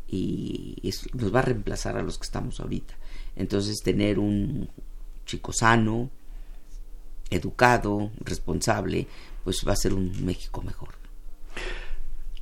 y 0.07 0.93
nos 1.13 1.33
va 1.33 1.39
a 1.39 1.43
reemplazar 1.43 1.97
a 1.97 2.03
los 2.03 2.17
que 2.17 2.25
estamos 2.25 2.59
ahorita. 2.59 2.93
Entonces, 3.35 3.81
tener 3.83 4.19
un 4.19 4.69
chico 5.25 5.51
sano, 5.53 6.09
educado, 7.29 8.11
responsable, 8.19 9.07
pues 9.43 9.63
va 9.67 9.73
a 9.73 9.77
ser 9.77 9.93
un 9.93 10.25
México 10.25 10.61
mejor. 10.61 10.95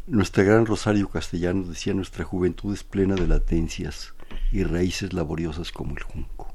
Nuestra 0.07 0.43
gran 0.43 0.65
Rosario 0.65 1.09
Castellano 1.09 1.63
decía, 1.63 1.93
nuestra 1.93 2.23
juventud 2.23 2.73
es 2.73 2.83
plena 2.83 3.15
de 3.15 3.27
latencias 3.27 4.13
y 4.51 4.63
raíces 4.63 5.13
laboriosas 5.13 5.71
como 5.71 5.97
el 5.97 6.03
junco. 6.03 6.54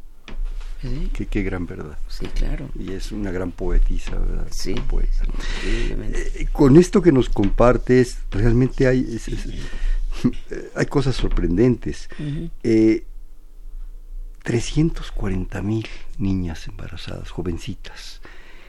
Qué, 1.12 1.42
gran 1.42 1.66
verdad. 1.66 1.98
Sí, 2.08 2.26
claro. 2.26 2.70
Y 2.74 2.92
es 2.92 3.12
una 3.12 3.30
gran 3.30 3.52
poetisa, 3.52 4.18
¿verdad? 4.18 4.46
Sí, 4.50 4.74
eh, 5.64 6.46
con 6.52 6.76
esto 6.78 7.02
que 7.02 7.12
nos 7.12 7.28
compartes, 7.28 8.18
realmente 8.30 8.86
hay, 8.86 9.20
hay 10.74 10.86
cosas 10.86 11.16
sorprendentes. 11.16 12.08
340 14.42 15.58
eh, 15.58 15.62
mil 15.62 15.86
niñas 16.18 16.66
embarazadas, 16.66 17.30
jovencitas. 17.30 18.22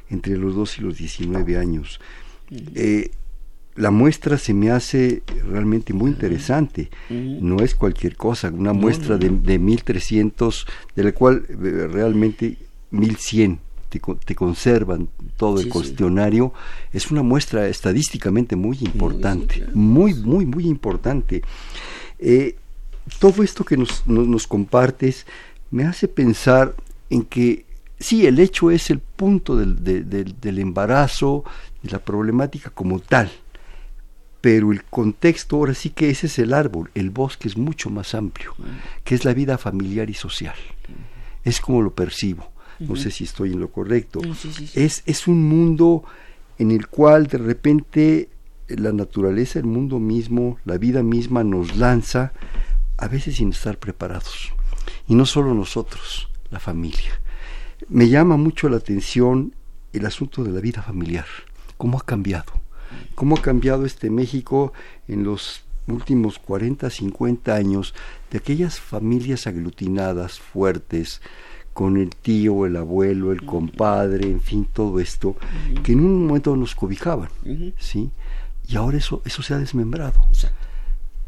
entre 0.09 0.35
los 0.37 0.53
2 0.55 0.79
y 0.79 0.81
los 0.81 0.97
19 0.97 1.57
años. 1.57 2.01
Eh, 2.49 3.11
la 3.75 3.91
muestra 3.91 4.37
se 4.37 4.53
me 4.53 4.71
hace 4.71 5.23
realmente 5.47 5.93
muy 5.93 6.11
interesante. 6.11 6.89
No 7.09 7.57
es 7.57 7.75
cualquier 7.75 8.15
cosa, 8.15 8.49
una 8.49 8.73
muestra 8.73 9.17
de, 9.17 9.29
de 9.29 9.59
1300, 9.59 10.67
de 10.95 11.03
la 11.03 11.11
cual 11.13 11.45
eh, 11.49 11.87
realmente 11.91 12.57
1100 12.91 13.59
te, 13.89 14.01
te 14.25 14.35
conservan 14.35 15.09
todo 15.37 15.59
el 15.59 15.69
cuestionario, 15.69 16.53
es 16.93 17.11
una 17.11 17.23
muestra 17.23 17.67
estadísticamente 17.67 18.55
muy 18.55 18.77
importante, 18.79 19.65
muy, 19.73 20.13
muy, 20.13 20.45
muy 20.45 20.65
importante. 20.67 21.41
Eh, 22.19 22.55
todo 23.19 23.43
esto 23.43 23.65
que 23.65 23.77
nos, 23.77 24.05
nos, 24.07 24.47
compartes 24.47 25.25
me 25.71 25.83
hace 25.83 26.07
pensar 26.07 26.75
en 27.09 27.23
que 27.23 27.65
sí, 27.99 28.25
el 28.25 28.39
hecho 28.39 28.71
es 28.71 28.89
el 28.91 28.99
punto 28.99 29.57
del, 29.57 29.83
del 29.83 30.59
embarazo, 30.59 31.43
de 31.83 31.89
la 31.89 31.99
problemática 31.99 32.69
como 32.69 32.99
tal, 32.99 33.29
pero 34.41 34.71
el 34.71 34.83
contexto, 34.83 35.55
ahora 35.55 35.73
sí 35.73 35.91
que 35.91 36.09
ese 36.09 36.27
es 36.27 36.39
el 36.39 36.53
árbol, 36.53 36.89
el 36.95 37.11
bosque 37.11 37.47
es 37.47 37.57
mucho 37.57 37.89
más 37.89 38.15
amplio, 38.15 38.55
que 39.03 39.15
es 39.15 39.23
la 39.23 39.33
vida 39.33 39.57
familiar 39.57 40.09
y 40.09 40.15
social. 40.15 40.55
Es 41.43 41.61
como 41.61 41.81
lo 41.81 41.93
percibo 41.93 42.51
no 42.87 42.95
sé 42.95 43.11
si 43.11 43.23
estoy 43.23 43.53
en 43.53 43.59
lo 43.59 43.71
correcto. 43.71 44.21
Es, 44.73 45.03
es 45.05 45.27
un 45.27 45.47
mundo 45.47 46.03
en 46.57 46.71
el 46.71 46.87
cual 46.87 47.27
de 47.27 47.37
repente 47.37 48.29
la 48.67 48.91
naturaleza, 48.91 49.59
el 49.59 49.65
mundo 49.65 49.99
mismo, 49.99 50.57
la 50.65 50.77
vida 50.77 51.03
misma 51.03 51.43
nos 51.43 51.75
lanza, 51.75 52.33
a 52.97 53.07
veces 53.07 53.35
sin 53.35 53.49
estar 53.49 53.77
preparados. 53.77 54.53
Y 55.07 55.15
no 55.15 55.25
solo 55.25 55.53
nosotros, 55.53 56.29
la 56.49 56.59
familia. 56.59 57.19
Me 57.89 58.09
llama 58.09 58.37
mucho 58.37 58.69
la 58.69 58.77
atención 58.77 59.55
el 59.93 60.05
asunto 60.05 60.43
de 60.43 60.51
la 60.51 60.61
vida 60.61 60.81
familiar, 60.81 61.25
cómo 61.77 61.97
ha 61.97 62.05
cambiado, 62.05 62.60
cómo 63.15 63.37
ha 63.37 63.41
cambiado 63.41 63.85
este 63.85 64.09
México 64.09 64.73
en 65.07 65.23
los 65.23 65.63
últimos 65.87 66.39
40, 66.39 66.89
50 66.89 67.53
años 67.53 67.93
de 68.29 68.37
aquellas 68.37 68.79
familias 68.79 69.47
aglutinadas, 69.47 70.39
fuertes, 70.39 71.21
con 71.73 71.97
el 71.97 72.15
tío, 72.15 72.65
el 72.65 72.75
abuelo, 72.75 73.31
el 73.31 73.45
compadre, 73.45 74.29
en 74.29 74.41
fin, 74.41 74.67
todo 74.71 74.99
esto, 74.99 75.35
que 75.83 75.93
en 75.93 76.01
un 76.01 76.27
momento 76.27 76.55
nos 76.55 76.75
cobijaban, 76.75 77.29
¿sí? 77.77 78.11
Y 78.67 78.75
ahora 78.75 78.97
eso, 78.97 79.21
eso 79.25 79.41
se 79.41 79.53
ha 79.53 79.57
desmembrado. 79.57 80.21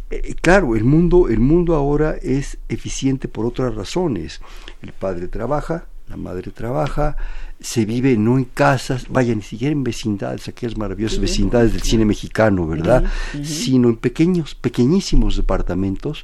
Eh, 0.09 0.21
eh, 0.23 0.35
claro, 0.35 0.75
el 0.75 0.83
mundo, 0.83 1.29
el 1.29 1.39
mundo 1.39 1.75
ahora 1.75 2.15
es 2.21 2.57
eficiente 2.69 3.27
por 3.27 3.45
otras 3.45 3.73
razones. 3.73 4.41
El 4.81 4.91
padre 4.91 5.27
trabaja, 5.27 5.87
la 6.07 6.17
madre 6.17 6.51
trabaja, 6.51 7.15
se 7.63 7.85
vive 7.85 8.17
no 8.17 8.37
en 8.37 8.43
casas, 8.45 9.07
vaya, 9.09 9.33
ni 9.33 9.41
siquiera 9.41 9.71
en 9.71 9.83
vecindades, 9.83 10.47
aquellas 10.47 10.77
maravillosas 10.77 11.19
vecindades 11.19 11.71
del 11.71 11.81
cine 11.81 12.05
mexicano, 12.05 12.67
¿verdad? 12.67 13.05
Sino 13.43 13.89
en 13.89 13.95
pequeños, 13.95 14.53
pequeñísimos 14.53 15.37
departamentos 15.37 16.23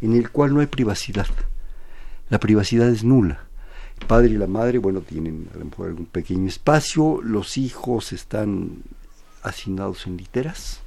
en 0.00 0.14
el 0.14 0.30
cual 0.30 0.54
no 0.54 0.60
hay 0.60 0.66
privacidad. 0.66 1.26
La 2.28 2.38
privacidad 2.38 2.88
es 2.88 3.02
nula 3.02 3.40
padre 4.06 4.34
y 4.34 4.36
la 4.36 4.46
madre, 4.46 4.78
bueno, 4.78 5.00
tienen 5.00 5.48
a 5.54 5.58
lo 5.58 5.64
mejor 5.64 5.88
algún 5.88 6.06
pequeño 6.06 6.48
espacio, 6.48 7.20
los 7.22 7.56
hijos 7.56 8.12
están 8.12 8.82
asignados 9.42 10.06
en 10.06 10.16
literas, 10.16 10.80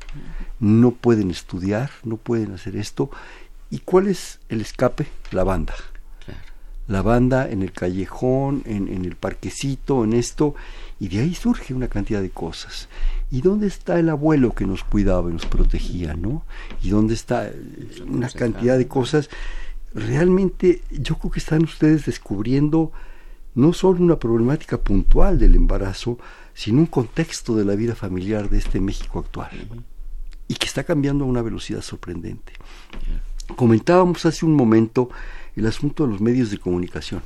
no 0.59 0.91
pueden 0.91 1.31
estudiar, 1.31 1.91
no 2.03 2.17
pueden 2.17 2.53
hacer 2.53 2.75
esto. 2.75 3.09
¿Y 3.69 3.79
cuál 3.79 4.07
es 4.07 4.39
el 4.49 4.61
escape? 4.61 5.07
La 5.31 5.43
banda. 5.43 5.73
La 6.87 7.01
banda 7.01 7.49
en 7.49 7.61
el 7.61 7.71
callejón, 7.71 8.63
en, 8.65 8.87
en, 8.87 9.05
el 9.05 9.15
parquecito, 9.15 10.03
en 10.03 10.13
esto, 10.13 10.55
y 10.99 11.09
de 11.09 11.19
ahí 11.19 11.35
surge 11.35 11.73
una 11.73 11.87
cantidad 11.87 12.21
de 12.21 12.29
cosas. 12.29 12.87
¿Y 13.29 13.41
dónde 13.41 13.67
está 13.67 13.99
el 13.99 14.09
abuelo 14.09 14.53
que 14.53 14.65
nos 14.65 14.83
cuidaba 14.83 15.29
y 15.29 15.33
nos 15.33 15.45
protegía, 15.45 16.15
no? 16.15 16.43
¿Y 16.81 16.89
dónde 16.89 17.13
está 17.13 17.51
una 18.07 18.29
cantidad 18.29 18.77
de 18.77 18.87
cosas? 18.87 19.29
Realmente 19.93 20.81
yo 20.91 21.17
creo 21.17 21.31
que 21.31 21.39
están 21.39 21.63
ustedes 21.63 22.05
descubriendo 22.05 22.91
no 23.53 23.73
solo 23.73 24.01
una 24.01 24.19
problemática 24.19 24.77
puntual 24.77 25.39
del 25.39 25.55
embarazo, 25.55 26.19
sino 26.53 26.79
un 26.79 26.85
contexto 26.85 27.55
de 27.55 27.65
la 27.65 27.75
vida 27.75 27.95
familiar 27.95 28.49
de 28.49 28.59
este 28.59 28.79
México 28.79 29.19
actual 29.19 29.49
y 30.47 30.55
que 30.55 30.67
está 30.67 30.83
cambiando 30.83 31.25
a 31.25 31.27
una 31.27 31.41
velocidad 31.41 31.81
sorprendente. 31.81 32.53
Comentábamos 33.55 34.25
hace 34.25 34.45
un 34.45 34.53
momento 34.53 35.09
el 35.57 35.67
asunto 35.67 36.05
de 36.05 36.11
los 36.11 36.21
medios 36.21 36.51
de 36.51 36.57
comunicación. 36.57 37.21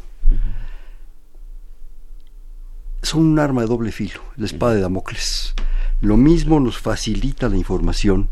Son 3.02 3.22
un 3.22 3.40
arma 3.40 3.62
de 3.62 3.68
doble 3.68 3.92
filo, 3.92 4.22
la 4.38 4.46
espada 4.46 4.76
de 4.76 4.82
Damocles. 4.82 5.54
Lo 6.00 6.18
mismo 6.18 6.60
nos 6.60 6.78
facilita 6.78 7.50
la 7.50 7.58
información 7.58 8.30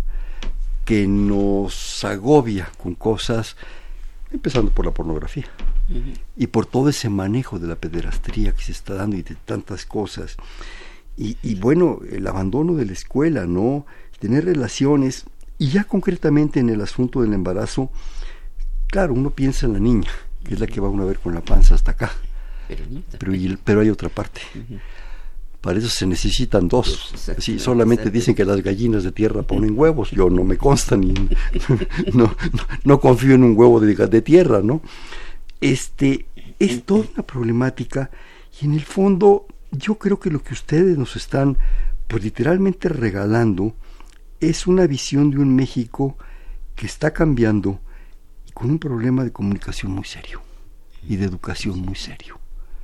que 0.85 1.05
nos 1.07 2.03
agobia 2.03 2.71
con 2.81 2.95
cosas, 2.95 3.57
empezando 4.31 4.71
por 4.71 4.85
la 4.85 4.93
pornografía 4.93 5.45
y 6.37 6.47
por 6.47 6.65
todo 6.65 6.89
ese 6.89 7.09
manejo 7.09 7.59
de 7.59 7.67
la 7.67 7.75
pederastría 7.75 8.53
que 8.53 8.63
se 8.63 8.71
está 8.71 8.93
dando 8.93 9.17
y 9.17 9.23
de 9.23 9.35
tantas 9.35 9.85
cosas. 9.85 10.37
Y, 11.17 11.55
bueno, 11.55 11.99
el 12.09 12.25
abandono 12.27 12.75
de 12.75 12.85
la 12.85 12.93
escuela, 12.93 13.45
¿no? 13.45 13.85
Tener 14.19 14.45
relaciones, 14.45 15.25
y 15.57 15.67
ya 15.67 15.83
concretamente 15.83 16.61
en 16.61 16.69
el 16.69 16.79
asunto 16.79 17.21
del 17.21 17.33
embarazo, 17.33 17.91
claro, 18.89 19.13
uno 19.13 19.29
piensa 19.29 19.65
en 19.65 19.73
la 19.73 19.79
niña, 19.79 20.09
que 20.43 20.53
es 20.53 20.59
la 20.59 20.67
que 20.67 20.81
va 20.81 20.89
uno 20.89 21.03
a 21.03 21.05
ver 21.05 21.19
con 21.19 21.33
la 21.33 21.41
panza 21.41 21.75
hasta 21.75 21.91
acá. 21.91 22.11
Pero, 23.17 23.33
pero 23.63 23.81
hay 23.81 23.89
otra 23.89 24.09
parte. 24.09 24.41
Para 25.61 25.79
eso 25.79 25.89
se 25.89 26.05
necesitan 26.05 26.67
dos. 26.67 27.13
Si 27.39 27.59
solamente 27.59 28.09
dicen 28.11 28.35
que 28.35 28.45
las 28.45 28.61
gallinas 28.61 29.03
de 29.03 29.11
tierra 29.11 29.41
ponen 29.43 29.77
huevos. 29.77 30.11
Yo 30.11 30.29
no 30.29 30.43
me 30.43 30.57
consta 30.57 30.95
ni 30.95 31.13
no, 32.13 32.35
no, 32.83 32.99
confío 32.99 33.33
en 33.33 33.43
un 33.43 33.57
huevo 33.57 33.79
de, 33.79 33.95
de 33.95 34.21
tierra, 34.21 34.61
¿no? 34.61 34.81
Este, 35.59 36.27
es 36.59 36.83
toda 36.83 37.05
una 37.13 37.23
problemática 37.23 38.11
y 38.61 38.65
en 38.65 38.73
el 38.73 38.83
fondo 38.83 39.47
yo 39.71 39.95
creo 39.95 40.19
que 40.19 40.29
lo 40.29 40.41
que 40.43 40.53
ustedes 40.53 40.97
nos 40.97 41.15
están 41.15 41.57
pues 42.07 42.23
literalmente 42.23 42.89
regalando 42.89 43.75
es 44.39 44.67
una 44.67 44.87
visión 44.87 45.31
de 45.31 45.39
un 45.39 45.55
México 45.55 46.17
que 46.75 46.85
está 46.85 47.11
cambiando 47.11 47.79
con 48.59 48.71
un 48.71 48.77
problema 48.77 49.23
de 49.23 49.31
comunicación 49.31 49.93
muy 49.93 50.03
serio 50.03 50.41
y 51.07 51.15
de 51.15 51.23
educación 51.25 51.79
muy 51.79 51.95
serio. 51.95 52.37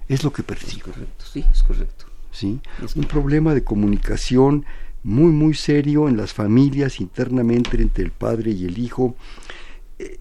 Es 0.07 0.23
lo 0.23 0.31
que 0.31 0.41
percibo. 0.41 0.85
correcto, 0.85 1.25
sí, 1.25 1.43
es 1.51 1.63
correcto. 1.63 2.05
¿Sí? 2.31 2.61
un 2.95 3.03
problema 3.03 3.53
de 3.53 3.63
comunicación 3.63 4.65
muy, 5.03 5.31
muy 5.31 5.53
serio 5.53 6.07
en 6.07 6.15
las 6.15 6.33
familias, 6.33 7.01
internamente 7.01 7.75
entre 7.81 8.05
el 8.05 8.11
padre 8.11 8.51
y 8.51 8.65
el 8.65 8.77
hijo. 8.77 9.15
Eh, 9.99 10.17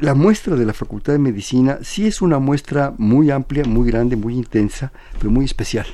la 0.00 0.14
muestra 0.14 0.56
de 0.56 0.64
la 0.64 0.72
Facultad 0.72 1.12
de 1.12 1.18
Medicina 1.18 1.78
sí 1.82 2.06
es 2.06 2.22
una 2.22 2.38
muestra 2.38 2.94
muy 2.96 3.30
amplia, 3.30 3.64
muy 3.64 3.90
grande, 3.90 4.16
muy 4.16 4.34
intensa, 4.34 4.90
pero 5.18 5.30
muy 5.30 5.44
especial, 5.44 5.86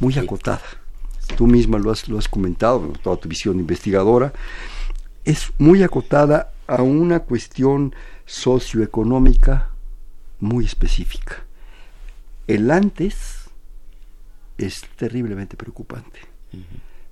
muy 0.00 0.18
acotada. 0.18 0.62
Tú 1.36 1.46
misma 1.46 1.78
lo 1.78 1.92
has, 1.92 2.08
lo 2.08 2.18
has 2.18 2.28
comentado, 2.28 2.92
toda 3.00 3.16
tu 3.16 3.28
visión 3.28 3.60
investigadora. 3.60 4.32
Es 5.24 5.52
muy 5.58 5.84
acotada 5.84 6.50
a 6.66 6.82
una 6.82 7.20
cuestión 7.20 7.94
socioeconómica 8.26 9.70
muy 10.40 10.64
específica. 10.64 11.44
El 12.46 12.70
antes 12.70 13.44
es 14.58 14.82
terriblemente 14.96 15.56
preocupante. 15.56 16.20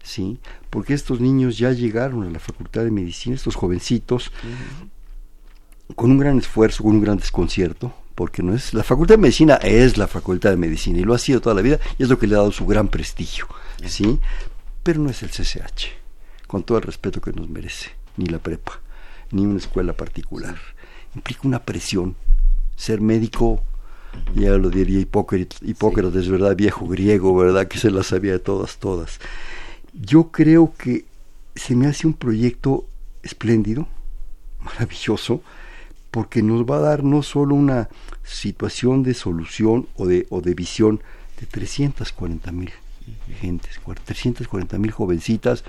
¿Sí? 0.02 0.38
Porque 0.70 0.94
estos 0.94 1.20
niños 1.20 1.58
ya 1.58 1.70
llegaron 1.70 2.24
a 2.24 2.30
la 2.30 2.40
Facultad 2.40 2.82
de 2.82 2.90
Medicina, 2.90 3.36
estos 3.36 3.54
jovencitos, 3.54 4.32
con 5.94 6.10
un 6.10 6.18
gran 6.18 6.38
esfuerzo, 6.38 6.82
con 6.82 6.96
un 6.96 7.02
gran 7.02 7.18
desconcierto, 7.18 7.94
porque 8.14 8.42
no 8.42 8.54
es 8.54 8.74
la 8.74 8.82
Facultad 8.82 9.14
de 9.14 9.22
Medicina 9.22 9.54
es 9.56 9.96
la 9.98 10.08
Facultad 10.08 10.50
de 10.50 10.56
Medicina 10.56 10.98
y 10.98 11.04
lo 11.04 11.14
ha 11.14 11.18
sido 11.18 11.40
toda 11.40 11.54
la 11.54 11.62
vida 11.62 11.78
y 11.98 12.02
es 12.02 12.08
lo 12.08 12.18
que 12.18 12.26
le 12.26 12.34
ha 12.34 12.38
dado 12.38 12.52
su 12.52 12.66
gran 12.66 12.88
prestigio, 12.88 13.46
¿sí? 13.86 14.18
Pero 14.82 15.00
no 15.00 15.10
es 15.10 15.22
el 15.22 15.30
CCH, 15.30 15.86
con 16.46 16.64
todo 16.64 16.78
el 16.78 16.84
respeto 16.84 17.20
que 17.20 17.32
nos 17.32 17.48
merece, 17.48 17.90
ni 18.16 18.26
la 18.26 18.38
prepa, 18.38 18.80
ni 19.30 19.46
una 19.46 19.58
escuela 19.58 19.92
particular. 19.92 20.56
Implica 21.14 21.40
una 21.44 21.62
presión. 21.62 22.16
Ser 22.76 23.00
médico, 23.00 23.62
ya 24.34 24.56
lo 24.56 24.70
diría 24.70 25.00
Hipócrates, 25.00 25.58
Hipócrates, 25.62 26.28
¿verdad? 26.28 26.56
Viejo 26.56 26.86
griego, 26.86 27.34
¿verdad? 27.36 27.68
Que 27.68 27.78
se 27.78 27.90
las 27.90 28.06
sabía 28.06 28.32
de 28.32 28.38
todas, 28.38 28.78
todas. 28.78 29.20
Yo 29.92 30.30
creo 30.30 30.72
que 30.76 31.04
se 31.54 31.76
me 31.76 31.86
hace 31.86 32.06
un 32.06 32.14
proyecto 32.14 32.86
espléndido, 33.22 33.86
maravilloso, 34.60 35.42
porque 36.10 36.42
nos 36.42 36.64
va 36.64 36.76
a 36.76 36.80
dar 36.80 37.04
no 37.04 37.22
solo 37.22 37.54
una 37.54 37.88
situación 38.22 39.02
de 39.02 39.14
solución 39.14 39.88
o 39.96 40.06
de, 40.06 40.26
o 40.30 40.40
de 40.40 40.54
visión 40.54 41.00
de 41.40 41.46
340 41.46 42.52
mil 42.52 42.70
gentes, 43.40 43.80
340 44.04 44.78
mil 44.78 44.90
jovencitas 44.90 45.64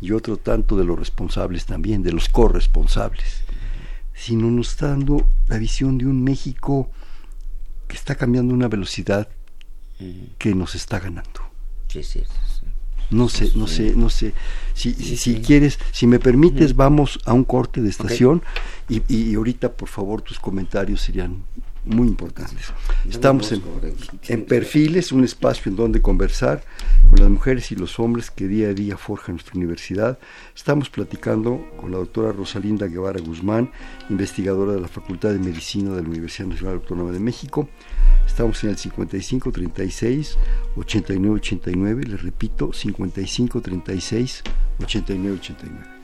y 0.00 0.12
otro 0.12 0.36
tanto 0.36 0.76
de 0.76 0.84
los 0.84 0.98
responsables 0.98 1.64
también, 1.64 2.02
de 2.02 2.12
los 2.12 2.28
corresponsables, 2.28 3.42
sino 4.18 4.50
nos 4.50 4.70
está 4.70 4.88
dando 4.88 5.28
la 5.46 5.58
visión 5.58 5.96
de 5.96 6.06
un 6.06 6.22
México 6.22 6.90
que 7.86 7.96
está 7.96 8.16
cambiando 8.16 8.52
a 8.52 8.56
una 8.56 8.68
velocidad 8.68 9.28
que 10.38 10.54
nos 10.54 10.74
está 10.74 10.98
ganando. 10.98 11.40
Sí, 11.88 12.02
sí, 12.02 12.22
No 13.10 13.28
sé, 13.28 13.50
no 13.54 13.66
sé, 13.66 13.94
no 13.96 14.10
sé. 14.10 14.34
Si, 14.74 14.92
si, 14.92 15.40
quieres, 15.40 15.78
si 15.92 16.06
me 16.06 16.18
permites, 16.18 16.76
vamos 16.76 17.18
a 17.24 17.32
un 17.32 17.44
corte 17.44 17.80
de 17.80 17.88
estación 17.88 18.42
y, 18.88 19.02
y 19.08 19.34
ahorita, 19.34 19.72
por 19.72 19.88
favor, 19.88 20.20
tus 20.20 20.38
comentarios 20.38 21.00
serían 21.00 21.44
muy 21.88 22.08
importantes. 22.08 22.72
Estamos 23.08 23.52
en, 23.52 24.44
Perfiles, 24.44 25.12
un 25.12 25.24
espacio 25.24 25.70
en 25.70 25.76
donde 25.76 26.00
conversar 26.02 26.62
con 27.10 27.18
las 27.20 27.30
mujeres 27.30 27.72
y 27.72 27.76
los 27.76 27.98
hombres 27.98 28.30
que 28.30 28.46
día 28.46 28.68
a 28.68 28.74
día 28.74 28.96
forjan 28.96 29.36
nuestra 29.36 29.54
universidad. 29.56 30.18
Estamos 30.54 30.90
platicando 30.90 31.66
con 31.80 31.90
la 31.90 31.98
doctora 31.98 32.32
Rosalinda 32.32 32.86
Guevara 32.86 33.20
Guzmán, 33.20 33.70
investigadora 34.10 34.72
de 34.72 34.80
la 34.80 34.88
Facultad 34.88 35.30
de 35.30 35.38
Medicina 35.38 35.94
de 35.94 36.02
la 36.02 36.08
Universidad 36.08 36.48
Nacional 36.48 36.74
Autónoma 36.76 37.12
de 37.12 37.20
México. 37.20 37.68
Estamos 38.26 38.62
en 38.64 38.70
el 38.70 38.76
55 38.76 39.50
36 39.50 40.38
89 40.76 41.36
89, 41.36 42.04
les 42.04 42.22
repito, 42.22 42.72
55 42.72 43.60
36 43.60 44.42
89 44.80 45.38
89. 45.40 45.97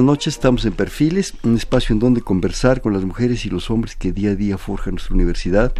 Buenas 0.00 0.12
noches, 0.12 0.34
estamos 0.36 0.64
en 0.64 0.72
Perfiles, 0.72 1.34
un 1.42 1.56
espacio 1.56 1.92
en 1.92 1.98
donde 1.98 2.22
conversar 2.22 2.80
con 2.80 2.94
las 2.94 3.04
mujeres 3.04 3.44
y 3.44 3.50
los 3.50 3.70
hombres 3.70 3.96
que 3.96 4.12
día 4.12 4.30
a 4.30 4.34
día 4.34 4.56
forjan 4.56 4.94
nuestra 4.94 5.14
universidad. 5.14 5.74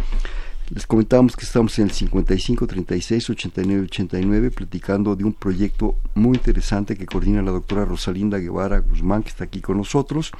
Les 0.69 0.85
comentábamos 0.85 1.35
que 1.35 1.43
estamos 1.43 1.79
en 1.79 1.85
el 1.85 1.91
55 1.91 2.67
36 2.67 3.31
89 3.31 3.85
89 3.85 4.51
platicando 4.51 5.15
de 5.15 5.23
un 5.23 5.33
proyecto 5.33 5.95
muy 6.13 6.37
interesante 6.37 6.95
que 6.95 7.07
coordina 7.07 7.41
la 7.41 7.49
doctora 7.49 7.83
Rosalinda 7.83 8.37
Guevara 8.37 8.77
Guzmán, 8.77 9.23
que 9.23 9.29
está 9.29 9.45
aquí 9.45 9.59
con 9.59 9.77
nosotros, 9.77 10.31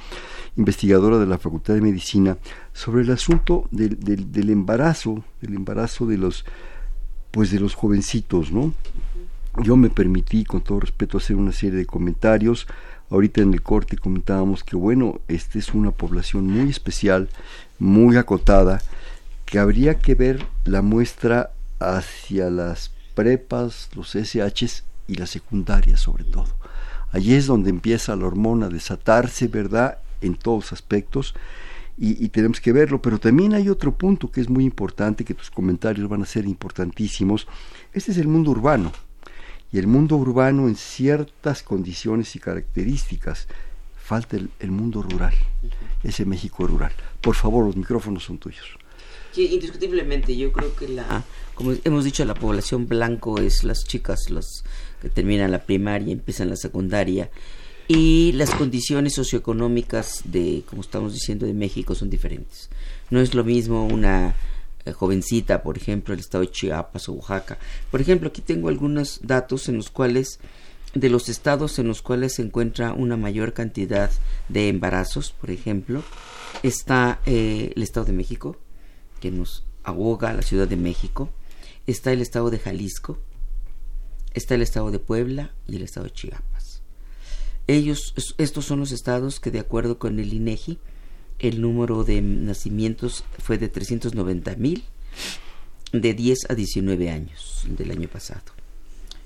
investigadora 0.56 1.18
de 1.18 1.26
la 1.26 1.38
Facultad 1.38 1.74
de 1.74 1.80
Medicina, 1.80 2.38
sobre 2.72 3.02
el 3.02 3.10
asunto 3.10 3.66
del, 3.72 3.98
del, 3.98 4.30
del 4.30 4.50
embarazo, 4.50 5.24
del 5.40 5.54
embarazo 5.54 6.06
de 6.06 6.18
los, 6.18 6.44
pues 7.32 7.50
de 7.50 7.58
los 7.58 7.74
jovencitos, 7.74 8.52
¿no? 8.52 8.74
Yo 9.60 9.76
me 9.76 9.90
permití, 9.90 10.44
con 10.44 10.62
todo 10.62 10.80
respeto, 10.80 11.18
hacer 11.18 11.36
una 11.36 11.52
serie 11.52 11.76
de 11.76 11.84
comentarios 11.84 12.66
Ahorita 13.12 13.42
en 13.42 13.52
el 13.52 13.60
corte 13.60 13.98
comentábamos 13.98 14.64
que, 14.64 14.74
bueno, 14.74 15.20
esta 15.28 15.58
es 15.58 15.74
una 15.74 15.90
población 15.90 16.46
muy 16.46 16.70
especial, 16.70 17.28
muy 17.78 18.16
acotada, 18.16 18.80
que 19.44 19.58
habría 19.58 19.98
que 19.98 20.14
ver 20.14 20.46
la 20.64 20.80
muestra 20.80 21.50
hacia 21.78 22.48
las 22.48 22.90
prepas, 23.14 23.90
los 23.94 24.14
SHs 24.14 24.84
y 25.08 25.16
las 25.16 25.28
secundarias 25.28 26.00
sobre 26.00 26.24
todo. 26.24 26.56
Allí 27.10 27.34
es 27.34 27.46
donde 27.46 27.68
empieza 27.68 28.16
la 28.16 28.24
hormona 28.24 28.66
a 28.66 28.70
desatarse, 28.70 29.46
¿verdad? 29.46 29.98
En 30.22 30.34
todos 30.34 30.72
aspectos. 30.72 31.34
Y, 31.98 32.24
y, 32.24 32.30
tenemos 32.30 32.62
que 32.62 32.72
verlo, 32.72 33.02
pero 33.02 33.18
también 33.18 33.52
hay 33.52 33.68
otro 33.68 33.92
punto 33.94 34.30
que 34.30 34.40
es 34.40 34.48
muy 34.48 34.64
importante, 34.64 35.26
que 35.26 35.34
tus 35.34 35.50
comentarios 35.50 36.08
van 36.08 36.22
a 36.22 36.26
ser 36.26 36.46
importantísimos. 36.46 37.46
Este 37.92 38.12
es 38.12 38.16
el 38.16 38.28
mundo 38.28 38.52
urbano 38.52 38.90
y 39.72 39.78
el 39.78 39.86
mundo 39.86 40.16
urbano 40.16 40.68
en 40.68 40.76
ciertas 40.76 41.62
condiciones 41.62 42.36
y 42.36 42.38
características. 42.38 43.48
Falta 43.96 44.36
el, 44.36 44.70
mundo 44.70 45.00
rural, 45.00 45.32
ese 46.02 46.26
México 46.26 46.66
rural. 46.66 46.92
Por 47.20 47.34
favor, 47.34 47.64
los 47.64 47.76
micrófonos 47.76 48.24
son 48.24 48.38
tuyos. 48.38 48.66
Sí, 49.32 49.46
indiscutiblemente, 49.46 50.36
yo 50.36 50.52
creo 50.52 50.74
que 50.76 50.88
la, 50.88 51.24
como 51.54 51.72
hemos 51.84 52.04
dicho, 52.04 52.24
la 52.24 52.34
población 52.34 52.86
blanco 52.86 53.38
es 53.38 53.64
las 53.64 53.84
chicas, 53.84 54.28
los 54.28 54.64
que 55.00 55.08
terminan 55.08 55.50
la 55.50 55.62
primaria 55.62 56.08
y 56.08 56.12
empiezan 56.12 56.50
la 56.50 56.56
secundaria, 56.56 57.30
y 57.88 58.32
las 58.32 58.50
condiciones 58.50 59.14
socioeconómicas 59.14 60.22
de, 60.24 60.62
como 60.68 60.82
estamos 60.82 61.14
diciendo, 61.14 61.46
de 61.46 61.54
México 61.54 61.94
son 61.94 62.10
diferentes. 62.10 62.68
No 63.10 63.20
es 63.20 63.34
lo 63.34 63.44
mismo 63.44 63.86
una 63.86 64.34
eh, 64.84 64.92
jovencita, 64.92 65.62
por 65.62 65.76
ejemplo, 65.76 66.14
el 66.14 66.20
estado 66.20 66.42
de 66.42 66.50
Chiapas 66.50 67.08
o 67.08 67.12
Oaxaca. 67.12 67.58
Por 67.90 68.00
ejemplo, 68.00 68.28
aquí 68.28 68.42
tengo 68.42 68.68
algunos 68.68 69.20
datos 69.22 69.68
en 69.68 69.76
los 69.76 69.90
cuales 69.90 70.40
de 70.94 71.08
los 71.08 71.28
estados 71.28 71.78
en 71.78 71.88
los 71.88 72.02
cuales 72.02 72.34
se 72.34 72.42
encuentra 72.42 72.92
una 72.92 73.16
mayor 73.16 73.52
cantidad 73.52 74.10
de 74.48 74.68
embarazos, 74.68 75.32
por 75.32 75.50
ejemplo, 75.50 76.02
está 76.62 77.20
eh, 77.26 77.72
el 77.74 77.82
Estado 77.82 78.06
de 78.06 78.12
México, 78.12 78.56
que 79.20 79.30
nos 79.30 79.64
ahoga 79.84 80.32
la 80.32 80.42
Ciudad 80.42 80.68
de 80.68 80.76
México, 80.76 81.30
está 81.86 82.12
el 82.12 82.20
Estado 82.20 82.50
de 82.50 82.58
Jalisco, 82.58 83.18
está 84.34 84.54
el 84.54 84.62
Estado 84.62 84.90
de 84.90 84.98
Puebla 84.98 85.54
y 85.66 85.76
el 85.76 85.82
Estado 85.82 86.04
de 86.04 86.12
Chiapas. 86.12 86.82
Ellos, 87.66 88.14
estos 88.38 88.64
son 88.64 88.80
los 88.80 88.92
estados 88.92 89.40
que 89.40 89.50
de 89.50 89.60
acuerdo 89.60 89.98
con 89.98 90.18
el 90.18 90.32
INEGI 90.32 90.78
el 91.38 91.60
número 91.60 92.04
de 92.04 92.22
nacimientos 92.22 93.24
fue 93.38 93.58
de 93.58 93.68
390 93.68 94.56
mil 94.56 94.84
de 95.92 96.14
10 96.14 96.50
a 96.50 96.54
19 96.54 97.10
años 97.10 97.66
del 97.68 97.90
año 97.90 98.08
pasado. 98.08 98.42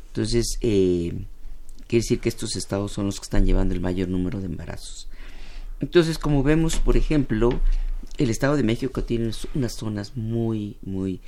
Entonces, 0.08 0.58
eh, 0.60 1.12
quiere 1.86 2.02
decir 2.02 2.20
que 2.20 2.28
estos 2.28 2.56
estados 2.56 2.92
son 2.92 3.06
los 3.06 3.20
que 3.20 3.24
están 3.24 3.46
llevando 3.46 3.74
el 3.74 3.80
mayor 3.80 4.08
número 4.08 4.40
de 4.40 4.46
embarazos. 4.46 5.08
Entonces, 5.80 6.18
como 6.18 6.42
vemos, 6.42 6.76
por 6.76 6.96
ejemplo, 6.96 7.60
el 8.18 8.30
Estado 8.30 8.56
de 8.56 8.62
México 8.62 9.04
tiene 9.04 9.30
unas 9.54 9.74
zonas 9.74 10.16
muy, 10.16 10.76
muy 10.82 11.20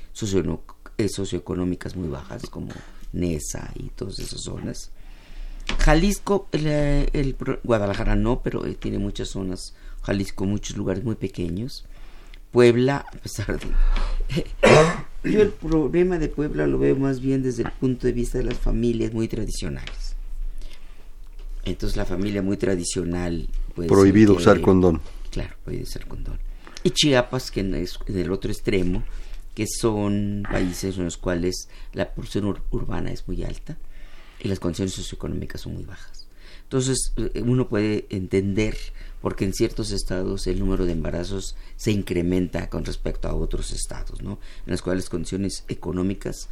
eh, 0.97 1.09
socioeconómicas 1.09 1.95
muy 1.95 2.09
bajas, 2.09 2.43
como 2.49 2.69
Nesa 3.13 3.71
y 3.75 3.89
todas 3.89 4.19
esas 4.19 4.41
zonas. 4.41 4.91
Jalisco, 5.77 6.47
el, 6.51 7.35
Guadalajara 7.63 8.15
no, 8.15 8.41
pero 8.41 8.65
eh, 8.65 8.75
tiene 8.75 8.97
muchas 8.97 9.29
zonas 9.29 9.75
Jalisco, 10.03 10.45
muchos 10.45 10.77
lugares 10.77 11.03
muy 11.03 11.15
pequeños. 11.15 11.85
Puebla, 12.51 13.05
a 13.07 13.17
pesar 13.17 13.59
de... 13.59 13.67
Yo 15.29 15.41
el 15.41 15.49
problema 15.49 16.17
de 16.17 16.29
Puebla 16.29 16.65
lo 16.65 16.79
veo 16.79 16.95
más 16.95 17.19
bien 17.19 17.43
desde 17.43 17.63
el 17.63 17.71
punto 17.71 18.07
de 18.07 18.13
vista 18.13 18.37
de 18.37 18.45
las 18.45 18.57
familias 18.57 19.13
muy 19.13 19.27
tradicionales. 19.27 20.15
Entonces 21.65 21.97
la 21.97 22.05
familia 22.05 22.41
muy 22.41 22.57
tradicional... 22.57 23.47
Prohibido 23.75 24.33
usar 24.33 24.61
condón. 24.61 25.01
Claro, 25.29 25.55
puede 25.63 25.83
usar 25.83 26.07
condón. 26.07 26.39
Y 26.83 26.91
Chiapas, 26.91 27.51
que 27.51 27.61
es 27.61 27.99
en 28.07 28.17
el 28.17 28.31
otro 28.31 28.51
extremo, 28.51 29.03
que 29.53 29.67
son 29.67 30.43
países 30.49 30.97
en 30.97 31.05
los 31.05 31.17
cuales 31.17 31.67
la 31.93 32.13
porción 32.13 32.45
urbana 32.71 33.11
es 33.11 33.27
muy 33.27 33.43
alta 33.43 33.77
y 34.39 34.47
las 34.47 34.59
condiciones 34.59 34.93
socioeconómicas 34.93 35.61
son 35.61 35.73
muy 35.73 35.83
bajas. 35.83 36.27
Entonces 36.63 37.13
eh, 37.17 37.41
uno 37.41 37.67
puede 37.67 38.05
entender 38.09 38.77
porque 39.21 39.45
en 39.45 39.53
ciertos 39.53 39.91
estados 39.91 40.47
el 40.47 40.59
número 40.59 40.85
de 40.85 40.93
embarazos 40.93 41.55
se 41.75 41.91
incrementa 41.91 42.69
con 42.69 42.85
respecto 42.85 43.27
a 43.27 43.33
otros 43.33 43.71
estados, 43.71 44.21
¿no? 44.21 44.39
En 44.65 44.71
los 44.71 44.81
cuales 44.81 45.05
las 45.05 45.09
condiciones 45.09 45.65
económicas 45.67 46.49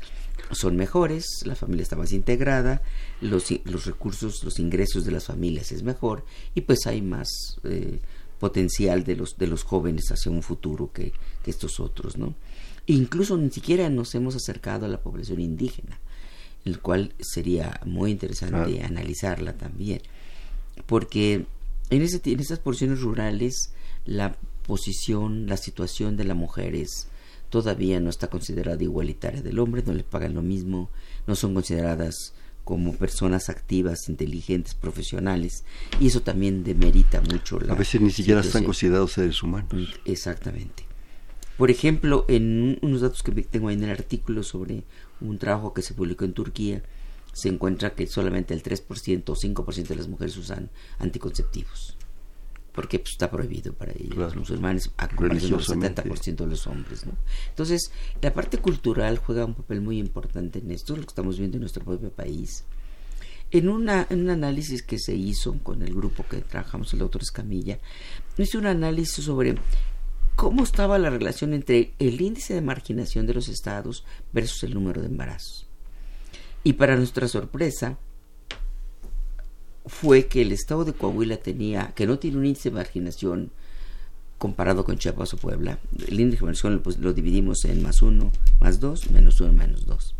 son 0.51 0.75
mejores, 0.75 1.25
la 1.45 1.55
familia 1.55 1.83
está 1.83 1.95
más 1.95 2.11
integrada, 2.11 2.81
los, 3.21 3.45
los 3.65 3.85
recursos, 3.85 4.43
los 4.43 4.59
ingresos 4.59 5.05
de 5.05 5.11
las 5.11 5.25
familias 5.25 5.71
es 5.71 5.83
mejor 5.83 6.25
y 6.55 6.61
pues 6.61 6.85
hay 6.87 7.01
más 7.01 7.27
eh, 7.63 7.99
potencial 8.39 9.03
de 9.03 9.15
los, 9.15 9.37
de 9.37 9.47
los 9.47 9.63
jóvenes 9.63 10.11
hacia 10.11 10.31
un 10.31 10.43
futuro 10.43 10.91
que, 10.91 11.13
estos 11.45 11.79
otros, 11.79 12.17
¿no? 12.17 12.35
incluso 12.87 13.37
ni 13.37 13.49
siquiera 13.51 13.89
nos 13.89 14.13
hemos 14.15 14.35
acercado 14.35 14.85
a 14.85 14.89
la 14.89 15.01
población 15.01 15.39
indígena, 15.39 15.99
el 16.65 16.79
cual 16.79 17.13
sería 17.19 17.79
muy 17.85 18.11
interesante 18.11 18.83
analizarla 18.83 19.53
también, 19.53 20.01
porque 20.85 21.45
en, 21.89 22.01
ese, 22.01 22.21
en 22.23 22.39
esas 22.39 22.59
porciones 22.59 23.01
rurales 23.01 23.73
la 24.05 24.37
posición, 24.65 25.47
la 25.47 25.57
situación 25.57 26.17
de 26.17 26.25
la 26.25 26.33
mujer 26.33 26.75
es 26.75 27.07
todavía 27.49 27.99
no 27.99 28.09
está 28.09 28.27
considerada 28.27 28.81
igualitaria 28.83 29.41
del 29.41 29.59
hombre, 29.59 29.83
no 29.85 29.93
le 29.93 30.03
pagan 30.03 30.33
lo 30.33 30.41
mismo, 30.41 30.89
no 31.25 31.35
son 31.35 31.53
consideradas 31.53 32.33
como 32.63 32.93
personas 32.93 33.49
activas, 33.49 34.09
inteligentes, 34.09 34.75
profesionales, 34.75 35.63
y 36.01 36.07
eso 36.07 36.21
también 36.21 36.65
demerita 36.65 37.21
mucho 37.21 37.59
la. 37.59 37.71
A 37.73 37.77
veces 37.77 38.01
ni 38.01 38.11
siquiera 38.11 38.41
están 38.41 38.65
considerados 38.65 39.13
seres 39.13 39.41
humanos. 39.41 39.71
Exactamente. 40.03 40.83
Por 41.57 41.71
ejemplo, 41.71 42.25
en 42.27 42.77
unos 42.81 43.01
datos 43.01 43.23
que 43.23 43.31
tengo 43.31 43.69
ahí 43.69 43.75
en 43.75 43.85
el 43.85 43.89
artículo 43.91 44.43
sobre 44.43 44.83
un 45.21 45.37
trabajo 45.39 45.73
que 45.73 45.81
se 45.81 45.93
publicó 45.93 46.25
en 46.25 46.33
Turquía, 46.33 46.83
se 47.37 47.49
encuentra 47.49 47.93
que 47.93 48.07
solamente 48.07 48.55
el 48.55 48.63
3% 48.63 49.29
o 49.29 49.35
5% 49.35 49.87
de 49.87 49.95
las 49.95 50.07
mujeres 50.07 50.35
usan 50.37 50.71
anticonceptivos. 50.97 51.95
Porque 52.71 52.97
pues, 52.97 53.11
está 53.11 53.29
prohibido 53.29 53.73
para 53.73 53.91
ellos, 53.91 54.17
los 54.17 54.35
musulmanes, 54.35 54.89
a 54.97 55.07
comparación 55.07 55.51
del 55.51 55.93
70% 55.93 56.35
de 56.35 56.47
los 56.47 56.65
hombres. 56.65 57.05
¿no? 57.05 57.13
Entonces, 57.49 57.91
la 58.23 58.33
parte 58.33 58.57
cultural 58.57 59.19
juega 59.19 59.45
un 59.45 59.53
papel 59.53 59.81
muy 59.81 59.99
importante 59.99 60.57
en 60.57 60.71
esto, 60.71 60.95
lo 60.95 61.03
que 61.03 61.09
estamos 61.09 61.37
viendo 61.37 61.57
en 61.57 61.61
nuestro 61.61 61.85
propio 61.85 62.09
país. 62.09 62.65
En, 63.51 63.69
una, 63.69 64.07
en 64.09 64.21
un 64.21 64.31
análisis 64.31 64.81
que 64.81 64.97
se 64.97 65.13
hizo 65.13 65.59
con 65.61 65.83
el 65.83 65.93
grupo 65.93 66.25
que 66.27 66.41
trabajamos, 66.41 66.91
el 66.93 66.99
doctor 66.99 67.21
Escamilla, 67.21 67.77
hizo 68.39 68.57
un 68.57 68.65
análisis 68.65 69.25
sobre 69.25 69.59
cómo 70.35 70.63
estaba 70.63 70.97
la 70.97 71.11
relación 71.11 71.53
entre 71.53 71.93
el 71.99 72.19
índice 72.19 72.55
de 72.55 72.61
marginación 72.61 73.27
de 73.27 73.35
los 73.35 73.47
estados 73.47 74.05
versus 74.33 74.63
el 74.63 74.73
número 74.73 75.01
de 75.01 75.07
embarazos. 75.07 75.66
Y 76.63 76.73
para 76.73 76.95
nuestra 76.95 77.27
sorpresa, 77.27 77.97
fue 79.87 80.27
que 80.27 80.41
el 80.41 80.51
estado 80.51 80.85
de 80.85 80.93
Coahuila 80.93 81.37
tenía, 81.37 81.93
que 81.95 82.05
no 82.05 82.19
tiene 82.19 82.37
un 82.37 82.45
índice 82.45 82.69
de 82.69 82.75
marginación 82.75 83.51
comparado 84.37 84.85
con 84.85 84.97
Chiapas 84.97 85.33
o 85.33 85.37
Puebla. 85.37 85.79
El 86.07 86.19
índice 86.19 86.41
de 86.41 86.45
marginación 86.45 86.81
pues, 86.83 86.99
lo 86.99 87.13
dividimos 87.13 87.65
en 87.65 87.81
más 87.81 88.01
uno, 88.01 88.31
más 88.59 88.79
dos, 88.79 89.09
menos 89.09 89.39
uno, 89.41 89.53
menos 89.53 89.85
dos. 89.85 90.15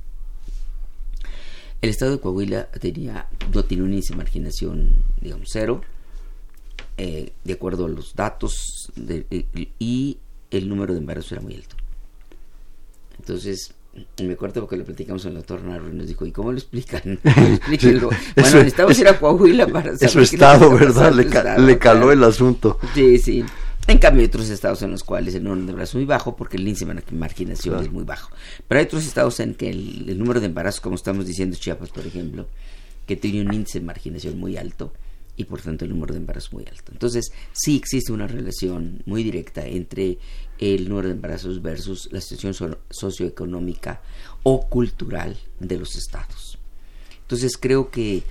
El 1.82 1.90
estado 1.90 2.14
de 2.14 2.20
Coahuila 2.20 2.72
tenía, 2.72 3.28
no 3.54 3.64
tiene 3.66 3.84
un 3.84 3.92
índice 3.92 4.14
de 4.14 4.18
marginación, 4.18 5.04
digamos, 5.22 5.50
cero, 5.52 5.82
eh, 6.98 7.34
de 7.44 7.54
acuerdo 7.54 7.86
a 7.86 7.90
los 7.90 8.16
datos, 8.16 8.92
y 9.78 10.18
el 10.50 10.70
número 10.70 10.94
de 10.94 11.00
embarazos 11.00 11.34
era 11.34 11.42
muy 11.42 11.54
alto. 11.54 11.76
Entonces, 13.20 13.76
me 14.24 14.34
acuerdo 14.34 14.62
porque 14.62 14.78
lo 14.78 14.86
platicamos 14.86 15.26
en 15.26 15.36
doctor 15.36 15.62
Narro 15.64 15.90
y 15.90 15.96
nos 15.96 16.08
dijo, 16.08 16.26
¿y 16.26 16.32
cómo 16.32 16.52
lo 16.52 16.58
explican? 16.58 17.02
Explíquenlo. 17.24 18.10
bueno, 18.36 18.58
necesitamos 18.58 19.00
ir 19.00 19.08
a 19.08 19.20
Coahuila 19.20 19.68
para 19.68 19.98
saber. 19.98 20.04
Eso 20.04 20.22
estado, 20.22 20.72
¿verdad? 20.72 21.14
Le, 21.14 21.78
caló 21.78 22.12
el 22.12 22.24
asunto. 22.24 22.80
Sí, 22.94 23.18
sí. 23.18 23.44
En 23.88 24.00
cambio, 24.00 24.22
hay 24.22 24.28
otros 24.28 24.50
estados 24.50 24.82
en 24.82 24.92
los 24.92 25.04
cuales 25.04 25.34
el 25.36 25.44
número 25.44 25.64
de 25.64 25.70
embarazo 25.70 25.92
es 25.92 25.96
muy 25.96 26.06
bajo 26.06 26.36
porque 26.36 26.58
el 26.58 26.68
índice 26.68 26.86
de 26.86 27.02
marginación 27.12 27.82
es 27.82 27.92
muy 27.92 28.04
bajo. 28.04 28.30
Pero 28.68 28.80
hay 28.80 28.86
otros 28.86 29.06
estados 29.06 29.40
en 29.40 29.56
que 29.56 29.70
el, 29.70 30.18
número 30.20 30.42
de 30.42 30.48
embarazos, 30.48 30.82
como 30.82 30.96
estamos 30.96 31.26
diciendo 31.26 31.56
Chiapas, 31.58 31.90
por 31.90 32.06
ejemplo, 32.06 32.48
que 33.06 33.16
tiene 33.16 33.42
un 33.42 33.54
índice 33.54 33.80
de 33.80 33.86
marginación 33.86 34.38
muy 34.38 34.58
alto 34.58 34.92
y 35.38 35.46
por 35.46 35.62
tanto 35.62 35.86
el 35.86 35.92
número 35.92 36.14
de 36.14 36.20
embarazos 36.20 36.52
muy 36.52 36.66
alto. 36.66 36.92
Entonces, 36.92 37.32
sí 37.54 37.78
existe 37.78 38.12
una 38.12 38.28
relación 38.28 39.04
muy 39.06 39.24
directa 39.24 39.66
entre 39.66 40.18
el 40.60 40.90
número 40.90 41.08
de 41.08 41.14
embarazos 41.14 41.62
versus 41.62 42.10
la 42.12 42.20
situación 42.20 42.78
socioeconómica 42.90 44.02
o 44.44 44.68
cultural 44.68 45.38
de 45.60 45.78
los 45.78 45.96
estados. 45.96 46.58
Entonces, 47.22 47.58
creo 47.58 47.92
que 47.92 48.24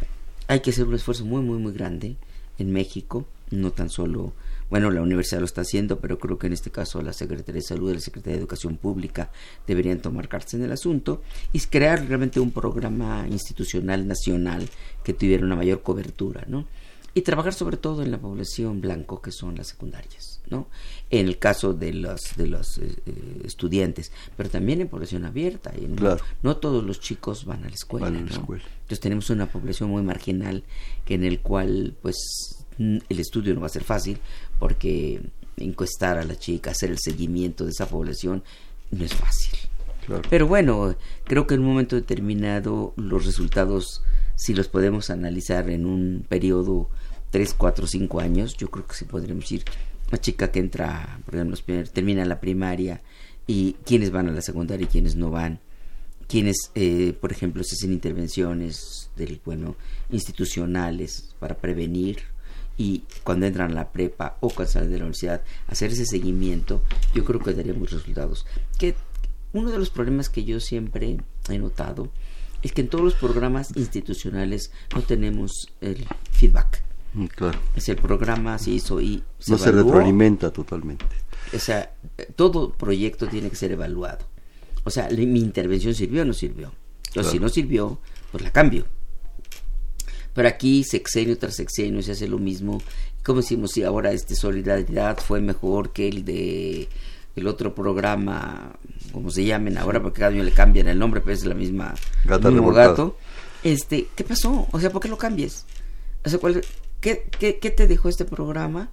hay 0.49 0.61
que 0.61 0.71
hacer 0.71 0.87
un 0.87 0.95
esfuerzo 0.95 1.25
muy, 1.25 1.43
muy, 1.43 1.59
muy 1.59 1.73
grande 1.73 2.17
en 2.59 2.73
México, 2.73 3.27
no 3.51 3.71
tan 3.71 3.89
solo, 3.89 4.33
bueno, 4.69 4.91
la 4.91 5.01
universidad 5.01 5.41
lo 5.41 5.47
está 5.47 5.61
haciendo, 5.61 6.01
pero 6.01 6.19
creo 6.19 6.39
que 6.39 6.49
en 6.49 6.53
este 6.53 6.71
caso 6.71 7.01
la 7.01 7.13
Secretaría 7.13 7.61
de 7.61 7.67
Salud 7.67 7.91
y 7.91 7.95
la 7.95 8.01
Secretaría 8.01 8.35
de 8.35 8.41
Educación 8.41 8.77
Pública 8.77 9.31
deberían 9.67 10.01
tomar 10.01 10.29
cartas 10.29 10.55
en 10.55 10.65
el 10.65 10.73
asunto 10.73 11.23
y 11.53 11.61
crear 11.61 12.05
realmente 12.05 12.41
un 12.41 12.51
programa 12.51 13.27
institucional 13.29 14.09
nacional 14.09 14.69
que 15.05 15.13
tuviera 15.13 15.45
una 15.45 15.55
mayor 15.55 15.83
cobertura, 15.83 16.45
¿no? 16.49 16.67
Y 17.17 17.23
trabajar 17.23 17.55
sobre 17.55 17.79
todo 17.79 18.03
en 18.03 18.11
la 18.11 18.19
población 18.19 18.83
blanco 18.83 19.23
que 19.23 19.33
son 19.33 19.57
las 19.57 19.69
secundarias, 19.69 20.43
¿no? 20.51 20.69
En 21.09 21.27
el 21.27 21.39
caso 21.39 21.73
de 21.73 21.95
los 21.95 22.37
de 22.37 22.47
los 22.47 22.77
eh, 22.77 22.95
eh, 23.07 23.41
estudiantes, 23.43 24.13
pero 24.37 24.51
también 24.51 24.83
en 24.83 24.89
población 24.89 25.25
abierta, 25.25 25.73
y 25.75 25.89
no, 26.43 26.57
todos 26.59 26.85
los 26.85 27.01
chicos 27.01 27.47
van 27.47 27.65
a 27.65 27.71
la 27.71 27.75
escuela, 27.75 28.09
Entonces 28.09 29.01
tenemos 29.01 29.31
una 29.31 29.47
población 29.47 29.89
muy 29.89 30.03
marginal 30.03 30.63
que 31.07 31.15
en 31.15 31.25
el 31.25 31.41
cual 31.41 31.97
pues 32.03 32.19
el 32.79 33.19
estudio 33.19 33.55
no 33.55 33.63
va 33.63 33.69
a 33.69 33.71
ser 33.71 33.85
fácil 33.85 34.19
porque 34.59 35.23
encuestar 35.57 36.19
a 36.19 36.25
la 36.25 36.39
chica, 36.39 36.73
hacer 36.73 36.91
el 36.91 36.99
seguimiento 36.99 37.65
de 37.65 37.71
esa 37.71 37.87
población 37.87 38.45
no 38.91 39.03
es 39.03 39.15
fácil. 39.15 39.59
Pero 40.29 40.47
bueno, 40.47 40.95
creo 41.25 41.47
que 41.47 41.55
en 41.55 41.61
un 41.61 41.67
momento 41.67 41.97
determinado 41.97 42.93
los 42.97 43.25
resultados 43.25 44.03
si 44.37 44.55
los 44.55 44.69
podemos 44.69 45.11
analizar 45.11 45.69
en 45.71 45.87
un 45.87 46.25
periodo 46.29 46.91
3, 47.37 47.53
4, 47.53 47.87
5 47.87 48.21
años, 48.21 48.57
yo 48.57 48.71
creo 48.71 48.87
que 48.87 48.95
sí 48.95 49.05
podríamos 49.05 49.45
decir, 49.45 49.63
una 50.09 50.19
chica 50.19 50.51
que 50.51 50.59
entra, 50.59 51.21
por 51.27 51.35
ejemplo, 51.35 51.59
termina 51.93 52.25
la 52.25 52.41
primaria 52.41 53.03
y 53.47 53.75
quiénes 53.85 54.11
van 54.11 54.31
a 54.31 54.33
la 54.33 54.41
secundaria 54.41 54.87
y 54.87 54.89
quiénes 54.89 55.17
no 55.17 55.31
van, 55.31 55.61
quienes, 56.29 56.71
eh, 56.75 57.15
por 57.21 57.33
ejemplo, 57.33 57.63
se 57.63 57.75
hacen 57.75 57.93
intervenciones 57.93 59.11
del, 59.17 59.39
bueno, 59.45 59.77
institucionales 60.09 61.35
para 61.39 61.59
prevenir 61.59 62.21
y 62.79 63.03
cuando 63.23 63.45
entran 63.45 63.73
a 63.73 63.75
la 63.75 63.93
prepa 63.93 64.39
o 64.41 64.49
cuando 64.49 64.73
salen 64.73 64.91
de 64.91 64.97
la 64.97 65.05
universidad, 65.05 65.43
hacer 65.67 65.93
ese 65.93 66.07
seguimiento, 66.07 66.83
yo 67.15 67.23
creo 67.27 67.41
que 67.41 67.53
daríamos 67.53 67.91
resultados. 67.91 68.47
Que 68.79 68.95
uno 69.53 69.71
de 69.71 69.79
los 69.79 69.91
problemas 69.91 70.31
que 70.31 70.45
yo 70.45 70.59
siempre 70.59 71.19
he 71.51 71.59
notado 71.59 72.11
es 72.63 72.73
que 72.73 72.81
en 72.81 72.89
todos 72.89 73.05
los 73.05 73.15
programas 73.15 73.77
institucionales 73.77 74.73
no 74.95 75.03
tenemos 75.03 75.69
el 75.83 76.07
feedback. 76.31 76.87
Mm, 77.17 77.27
claro. 77.27 77.59
Es 77.75 77.89
el 77.89 77.97
programa 77.97 78.59
se 78.59 78.73
hizo 78.73 79.01
y 79.01 79.23
se 79.39 79.51
no 79.51 79.59
se 79.59 79.73
retroalimenta 79.73 80.51
totalmente. 80.51 81.07
O 81.55 81.59
sea, 81.59 81.95
todo 82.37 82.73
proyecto 82.73 83.27
tiene 83.27 83.49
que 83.49 83.57
ser 83.57 83.73
evaluado. 83.73 84.19
O 84.85 84.91
sea, 84.91 85.09
mi 85.09 85.41
intervención 85.41 85.95
sirvió 85.95 86.23
o 86.23 86.25
no 86.27 86.35
sirvió. 86.35 86.73
Entonces, 87.09 87.33
si 87.33 87.39
no 87.39 87.49
sirvió, 87.49 87.99
pues 88.31 88.45
la 88.45 88.53
cambio. 88.53 88.85
Pero 90.35 90.47
aquí, 90.47 90.85
sexenio 90.85 91.39
tras 91.39 91.57
sexenio, 91.57 92.03
se 92.03 92.13
hace 92.13 92.29
lo 92.29 92.39
mismo. 92.39 92.83
Como 93.25 93.41
decimos, 93.41 93.71
si 93.73 93.83
ahora 93.83 94.13
este 94.13 94.37
Solidaridad 94.37 95.17
fue 95.19 95.41
mejor 95.41 95.95
que 95.95 96.09
el 96.09 96.25
de 96.25 96.89
el 97.35 97.47
otro 97.47 97.75
programa, 97.75 98.77
como 99.13 99.31
se 99.31 99.45
llamen 99.45 99.79
ahora, 99.79 100.03
porque 100.03 100.21
cada 100.21 100.33
año 100.33 100.43
le 100.43 100.53
cambian 100.53 100.89
el 100.89 100.99
nombre, 100.99 101.21
pero 101.21 101.33
es 101.33 101.45
la 101.45 101.55
misma 101.55 101.95
Gata 102.25 102.51
mismo 102.51 102.73
gato. 102.73 103.17
Este, 103.63 104.09
¿qué 104.15 104.25
pasó? 104.25 104.69
O 104.71 104.81
sea, 104.81 104.91
¿por 104.91 105.03
qué 105.03 105.09
lo 105.09 105.19
cambies? 105.19 105.65
O 106.25 106.29
sea, 106.29 106.39
¿cuál, 106.39 106.63
¿Qué, 107.01 107.29
qué, 107.39 107.59
qué 107.59 107.71
te 107.71 107.87
dejó 107.87 108.09
este 108.09 108.25
programa 108.25 108.91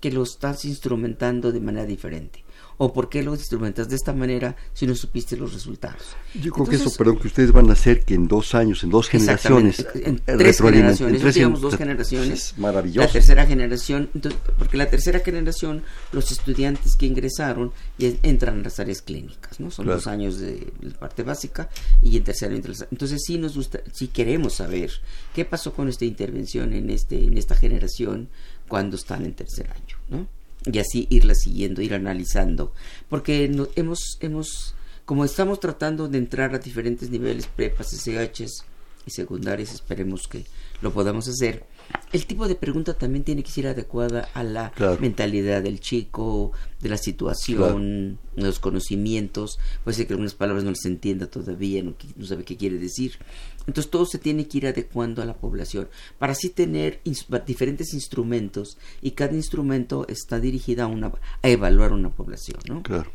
que 0.00 0.10
lo 0.10 0.22
estás 0.22 0.64
instrumentando 0.64 1.52
de 1.52 1.60
manera 1.60 1.86
diferente? 1.86 2.45
O 2.78 2.92
por 2.92 3.08
qué 3.08 3.22
lo 3.22 3.34
instrumentas 3.34 3.88
de 3.88 3.96
esta 3.96 4.12
manera 4.12 4.56
si 4.74 4.86
no 4.86 4.94
supiste 4.94 5.36
los 5.36 5.52
resultados. 5.52 6.16
Yo 6.34 6.52
creo 6.52 6.66
que 6.66 6.76
eso, 6.76 6.90
perdón, 6.96 7.18
que 7.18 7.28
ustedes 7.28 7.52
van 7.52 7.70
a 7.70 7.72
hacer 7.72 8.04
que 8.04 8.14
en 8.14 8.28
dos 8.28 8.54
años, 8.54 8.82
en 8.84 8.90
dos 8.90 9.08
generaciones, 9.08 9.86
en 9.94 10.20
tres 10.20 10.58
generaciones, 10.60 11.22
en 11.22 11.32
digamos 11.32 11.60
dos 11.60 11.76
generaciones, 11.76 12.32
es 12.52 12.58
maravilloso. 12.58 13.06
La 13.06 13.12
tercera 13.12 13.46
generación, 13.46 14.10
entonces, 14.14 14.40
porque 14.58 14.76
la 14.76 14.88
tercera 14.88 15.20
generación, 15.20 15.82
los 16.12 16.30
estudiantes 16.30 16.96
que 16.96 17.06
ingresaron 17.06 17.72
ya 17.98 18.10
entran 18.22 18.60
a 18.60 18.62
las 18.64 18.80
áreas 18.80 19.02
clínicas, 19.02 19.60
¿no? 19.60 19.70
Son 19.70 19.86
dos 19.86 20.06
años 20.06 20.38
de 20.38 20.72
la 20.80 20.94
parte 20.94 21.22
básica 21.22 21.68
y 22.02 22.16
en 22.16 22.24
tercero 22.24 22.46
entonces 22.54 23.22
sí 23.24 23.38
nos 23.38 23.56
gusta, 23.56 23.80
sí 23.92 24.08
queremos 24.08 24.54
saber 24.54 24.90
qué 25.34 25.44
pasó 25.44 25.72
con 25.72 25.88
esta 25.88 26.04
intervención 26.04 26.72
en 26.72 26.90
este, 26.90 27.24
en 27.24 27.36
esta 27.36 27.54
generación 27.54 28.28
cuando 28.68 28.96
están 28.96 29.24
en 29.24 29.34
tercer 29.34 29.70
año, 29.70 29.96
¿no? 30.08 30.35
Y 30.66 30.78
así 30.78 31.06
irla 31.10 31.34
siguiendo, 31.34 31.82
ir 31.82 31.94
analizando, 31.94 32.72
porque 33.08 33.44
hemos, 33.76 34.18
hemos, 34.20 34.74
como 35.04 35.24
estamos 35.24 35.60
tratando 35.60 36.08
de 36.08 36.18
entrar 36.18 36.54
a 36.54 36.58
diferentes 36.58 37.10
niveles, 37.10 37.46
prepas, 37.46 37.92
SHs 37.92 38.64
y 39.06 39.10
secundarias, 39.10 39.72
esperemos 39.72 40.26
que 40.26 40.44
lo 40.82 40.92
podamos 40.92 41.28
hacer. 41.28 41.64
El 42.12 42.26
tipo 42.26 42.48
de 42.48 42.54
pregunta 42.54 42.94
también 42.94 43.24
tiene 43.24 43.42
que 43.42 43.50
ser 43.50 43.66
adecuada 43.66 44.28
a 44.32 44.42
la 44.42 44.72
mentalidad 45.00 45.62
del 45.62 45.80
chico, 45.80 46.52
de 46.80 46.88
la 46.88 46.96
situación, 46.96 48.18
de 48.36 48.44
los 48.44 48.58
conocimientos. 48.58 49.58
Puede 49.84 49.96
ser 49.96 50.06
que 50.06 50.12
algunas 50.14 50.34
palabras 50.34 50.64
no 50.64 50.70
les 50.70 50.84
entienda 50.84 51.26
todavía, 51.26 51.82
no, 51.82 51.94
no 52.16 52.26
sabe 52.26 52.44
qué 52.44 52.56
quiere 52.56 52.78
decir. 52.78 53.18
Entonces 53.66 53.90
todo 53.90 54.06
se 54.06 54.18
tiene 54.18 54.46
que 54.46 54.58
ir 54.58 54.66
adecuando 54.66 55.22
a 55.22 55.26
la 55.26 55.34
población 55.34 55.88
para 56.18 56.32
así 56.32 56.50
tener 56.50 57.00
diferentes 57.46 57.92
instrumentos 57.92 58.78
y 59.02 59.10
cada 59.12 59.34
instrumento 59.34 60.06
está 60.08 60.38
dirigido 60.38 60.84
a, 60.84 60.86
una, 60.86 61.12
a 61.42 61.48
evaluar 61.48 61.92
una 61.92 62.10
población, 62.10 62.60
¿no? 62.68 62.82
Claro. 62.82 63.10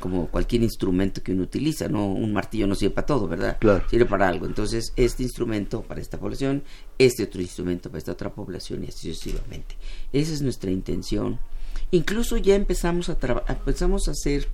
Como 0.00 0.28
cualquier 0.28 0.62
instrumento 0.62 1.22
que 1.22 1.32
uno 1.32 1.42
utiliza, 1.42 1.88
¿no? 1.88 2.06
Un 2.06 2.32
martillo 2.32 2.66
no 2.66 2.74
sirve 2.74 2.94
para 2.94 3.06
todo, 3.06 3.26
¿verdad? 3.26 3.58
Claro. 3.60 3.84
Sirve 3.90 4.06
para 4.06 4.28
algo. 4.28 4.46
Entonces, 4.46 4.92
este 4.96 5.24
instrumento 5.24 5.82
para 5.82 6.00
esta 6.00 6.18
población, 6.18 6.62
este 6.98 7.24
otro 7.24 7.40
instrumento 7.40 7.88
para 7.88 7.98
esta 7.98 8.12
otra 8.12 8.32
población 8.32 8.84
y 8.84 8.88
así 8.88 9.12
sucesivamente. 9.12 9.76
Esa 10.12 10.32
es 10.32 10.42
nuestra 10.42 10.70
intención. 10.70 11.40
Incluso 11.90 12.36
ya 12.36 12.54
empezamos 12.54 13.08
a, 13.08 13.18
empezamos 13.48 14.08
a 14.08 14.12
hacer, 14.12 14.48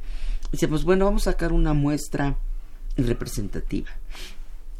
decimos, 0.50 0.84
bueno, 0.84 1.04
vamos 1.04 1.26
a 1.26 1.32
sacar 1.32 1.52
una 1.52 1.74
muestra 1.74 2.38
representativa 2.96 3.90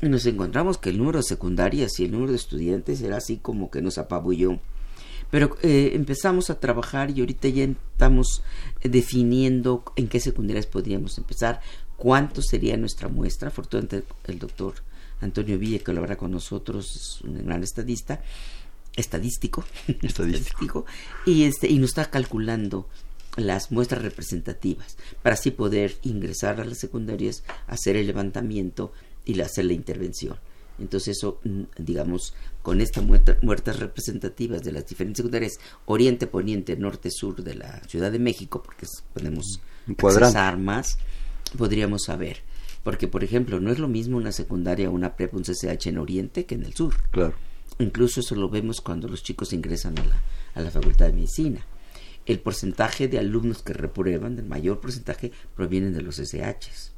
nos 0.09 0.27
encontramos 0.27 0.79
que 0.79 0.91
el 0.91 0.99
número 0.99 1.19
de 1.19 1.25
secundarias 1.25 1.99
y 1.99 2.05
el 2.05 2.13
número 2.13 2.33
de 2.33 2.37
estudiantes 2.37 3.01
era 3.01 3.17
así 3.17 3.39
como 3.39 3.71
que 3.71 3.83
nos 3.83 3.99
apabulló. 3.99 4.59
Pero 5.35 5.57
eh, 5.63 5.91
empezamos 5.95 6.49
a 6.49 6.61
trabajar 6.61 7.11
y 7.11 7.19
ahorita 7.19 7.49
ya 7.49 7.65
estamos 7.65 8.45
definiendo 8.85 9.83
en 9.97 10.07
qué 10.07 10.21
secundarias 10.21 10.67
podríamos 10.67 11.19
empezar, 11.19 11.61
cuánto 11.97 12.41
sería 12.41 12.77
nuestra 12.77 13.09
muestra. 13.09 13.49
Afortunadamente 13.49 14.07
el 14.29 14.39
doctor 14.39 14.75
Antonio 15.21 15.59
Villa, 15.59 15.81
que 15.81 15.93
lo 15.93 15.99
habrá 15.99 16.15
con 16.15 16.31
nosotros, 16.31 16.95
es 16.95 17.21
un 17.23 17.45
gran 17.47 17.65
estadista, 17.65 18.23
estadístico, 18.95 19.65
estadístico, 20.03 20.87
y, 21.27 21.43
este, 21.43 21.69
y 21.69 21.81
nos 21.81 21.91
está 21.91 22.09
calculando 22.11 22.89
las 23.35 23.73
muestras 23.73 24.03
representativas 24.03 24.97
para 25.21 25.35
así 25.35 25.51
poder 25.51 25.97
ingresar 26.03 26.61
a 26.61 26.65
las 26.65 26.79
secundarias, 26.79 27.43
hacer 27.67 27.97
el 27.97 28.07
levantamiento 28.07 28.93
y 29.25 29.41
hacer 29.41 29.65
la 29.65 29.73
intervención. 29.73 30.39
Entonces 30.79 31.17
eso, 31.17 31.41
mm, 31.45 31.63
digamos, 31.79 32.35
con 32.63 32.81
estas 32.81 33.05
muertas 33.05 33.79
representativas 33.79 34.63
de 34.63 34.73
las 34.73 34.87
diferentes 34.87 35.19
secundarias, 35.19 35.59
oriente, 35.87 36.27
poniente, 36.27 36.77
norte, 36.77 37.11
sur 37.11 37.43
de 37.43 37.55
la 37.55 37.81
Ciudad 37.85 38.11
de 38.11 38.19
México, 38.19 38.63
porque 38.63 38.87
podemos 39.13 39.61
accesar 39.87 40.59
más, 40.59 40.99
podríamos 41.57 42.05
saber. 42.05 42.39
Porque, 42.83 43.09
por 43.09 43.25
ejemplo, 43.25 43.61
no 43.61 43.71
es 43.71 43.79
lo 43.79 43.89
mismo 43.89 44.17
una 44.17 44.33
secundaria 44.33 44.91
o 44.91 44.93
una 44.93 45.17
prepa, 45.17 45.37
un 45.37 45.45
CCH 45.45 45.87
en 45.87 45.99
oriente 45.99 46.45
que 46.45 46.55
en 46.55 46.65
el 46.65 46.75
sur. 46.75 46.95
Claro. 47.11 47.35
Incluso 47.79 48.21
eso 48.21 48.35
lo 48.35 48.49
vemos 48.49 48.81
cuando 48.81 49.09
los 49.09 49.23
chicos 49.23 49.53
ingresan 49.53 49.99
a 49.99 50.05
la, 50.05 50.23
a 50.55 50.61
la 50.61 50.71
Facultad 50.71 51.07
de 51.07 51.15
Medicina. 51.15 51.67
El 52.27 52.41
porcentaje 52.41 53.09
de 53.09 53.19
alumnos 53.19 53.63
que 53.63 53.73
reprueban, 53.73 54.39
el 54.39 54.45
mayor 54.45 54.81
porcentaje, 54.81 55.33
provienen 55.57 55.93
de 55.93 56.03
los 56.03 56.17
SHs. 56.17 56.93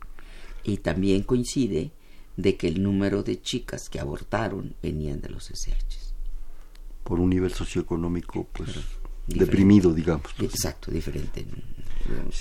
Y 0.64 0.78
también 0.78 1.22
coincide 1.22 1.92
de 2.36 2.56
que 2.56 2.68
el 2.68 2.82
número 2.82 3.22
de 3.22 3.40
chicas 3.40 3.88
que 3.88 4.00
abortaron 4.00 4.74
venían 4.82 5.20
de 5.20 5.30
los 5.30 5.50
SHs. 5.50 6.14
Por 7.02 7.20
un 7.20 7.30
nivel 7.30 7.52
socioeconómico, 7.52 8.46
pues, 8.52 8.70
deprimido, 9.26 9.92
digamos. 9.94 10.26
Exacto, 10.40 10.90
diferente, 10.90 11.46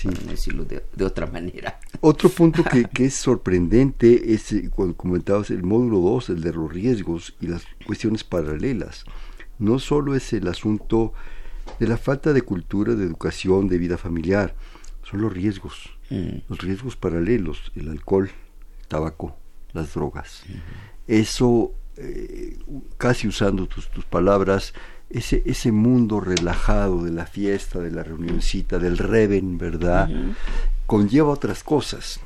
para 0.04 0.20
decirlo 0.30 0.64
de, 0.64 1.04
otra 1.04 1.26
manera. 1.26 1.80
Otro 2.00 2.28
punto 2.28 2.62
que, 2.64 2.84
que, 2.92 3.06
es 3.06 3.14
sorprendente 3.14 4.34
es, 4.34 4.52
eh, 4.52 4.70
cuando 4.70 4.96
comentabas 4.96 5.50
el 5.50 5.62
módulo 5.62 5.98
2, 6.00 6.30
el 6.30 6.42
de 6.42 6.52
los 6.52 6.72
riesgos 6.72 7.34
y 7.40 7.46
las 7.46 7.64
cuestiones 7.86 8.24
paralelas. 8.24 9.04
No 9.58 9.78
solo 9.78 10.14
es 10.14 10.32
el 10.32 10.48
asunto 10.48 11.14
de 11.80 11.88
la 11.88 11.96
falta 11.96 12.32
de 12.32 12.42
cultura, 12.42 12.94
de 12.94 13.04
educación, 13.04 13.68
de 13.68 13.78
vida 13.78 13.96
familiar, 13.96 14.54
son 15.02 15.20
los 15.20 15.32
riesgos, 15.32 15.90
mm. 16.10 16.38
los 16.48 16.58
riesgos 16.60 16.96
paralelos, 16.96 17.72
el 17.74 17.88
alcohol, 17.88 18.30
el 18.80 18.86
tabaco, 18.88 19.36
las 19.76 19.94
drogas. 19.94 20.42
Eso, 21.06 21.72
eh, 21.96 22.58
casi 22.96 23.28
usando 23.28 23.66
tus, 23.66 23.88
tus 23.90 24.04
palabras, 24.04 24.74
ese, 25.10 25.42
ese 25.46 25.72
mundo 25.72 26.20
relajado 26.20 27.04
de 27.04 27.12
la 27.12 27.26
fiesta, 27.26 27.78
de 27.78 27.90
la 27.90 28.02
reunioncita, 28.02 28.78
del 28.78 28.98
reven, 28.98 29.58
¿verdad? 29.58 30.08
Conlleva 30.86 31.30
otras 31.30 31.62
cosas. 31.62 32.20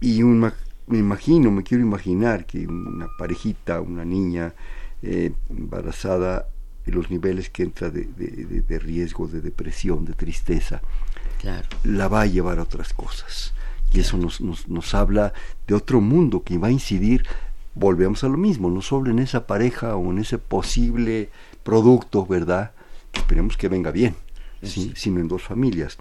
Y 0.00 0.22
me 0.22 0.52
imagino, 0.98 1.50
me 1.50 1.62
quiero 1.62 1.82
imaginar 1.82 2.46
que 2.46 2.66
una 2.66 3.08
parejita, 3.18 3.80
una 3.80 4.04
niña 4.04 4.54
eh, 5.02 5.32
embarazada, 5.50 6.48
los 6.86 7.10
niveles 7.10 7.50
que 7.50 7.62
entra 7.62 7.90
de, 7.90 8.04
de, 8.04 8.78
riesgo, 8.78 9.28
de 9.28 9.40
depresión, 9.40 10.04
de 10.04 10.14
tristeza, 10.14 10.82
la 11.84 12.08
va 12.08 12.22
a 12.22 12.26
llevar 12.26 12.58
a 12.58 12.62
otras 12.62 12.92
cosas. 12.92 13.52
Y 13.92 14.00
eso 14.00 14.16
nos, 14.16 14.40
nos, 14.40 14.68
nos 14.68 14.94
habla 14.94 15.32
de 15.66 15.74
otro 15.74 16.00
mundo 16.00 16.42
que 16.42 16.58
va 16.58 16.68
a 16.68 16.72
incidir, 16.72 17.24
volvemos 17.74 18.24
a 18.24 18.28
lo 18.28 18.36
mismo, 18.36 18.70
no 18.70 18.82
solo 18.82 19.10
en 19.10 19.18
esa 19.18 19.46
pareja 19.46 19.96
o 19.96 20.10
en 20.10 20.18
ese 20.18 20.38
posible 20.38 21.30
producto, 21.62 22.26
¿verdad? 22.26 22.72
Esperemos 23.12 23.56
que 23.56 23.68
venga 23.68 23.90
bien, 23.90 24.14
sino 24.62 25.20
en 25.20 25.28
dos 25.28 25.42
familias. 25.42 25.98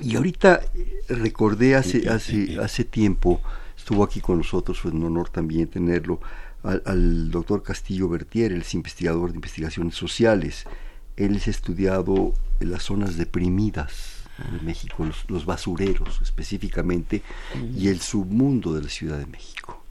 Y 0.00 0.16
ahorita 0.16 0.60
eh, 0.74 1.02
recordé 1.08 1.74
hace, 1.74 2.08
hace, 2.08 2.58
hace 2.60 2.84
tiempo, 2.84 3.40
estuvo 3.76 4.04
aquí 4.04 4.20
con 4.20 4.38
nosotros, 4.38 4.78
fue 4.78 4.92
un 4.92 5.04
honor 5.04 5.28
también 5.28 5.68
tenerlo, 5.68 6.20
al, 6.62 7.30
doctor 7.30 7.62
Castillo 7.62 8.08
Bertier, 8.08 8.52
el 8.52 8.62
es 8.62 8.74
investigador 8.74 9.30
de 9.30 9.36
investigaciones 9.36 9.94
sociales. 9.94 10.64
Él 11.16 11.36
es 11.36 11.48
estudiado 11.48 12.34
en 12.60 12.70
las 12.70 12.84
zonas 12.84 13.16
deprimidas 13.16 14.17
de 14.44 14.60
México, 14.60 15.06
los, 15.28 15.44
basureros 15.44 16.20
específicamente, 16.22 17.22
y 17.74 17.88
el 17.88 18.00
submundo 18.00 18.72
de 18.72 18.82
la 18.82 18.88
Ciudad 18.88 19.18
de 19.18 19.26
México, 19.26 19.82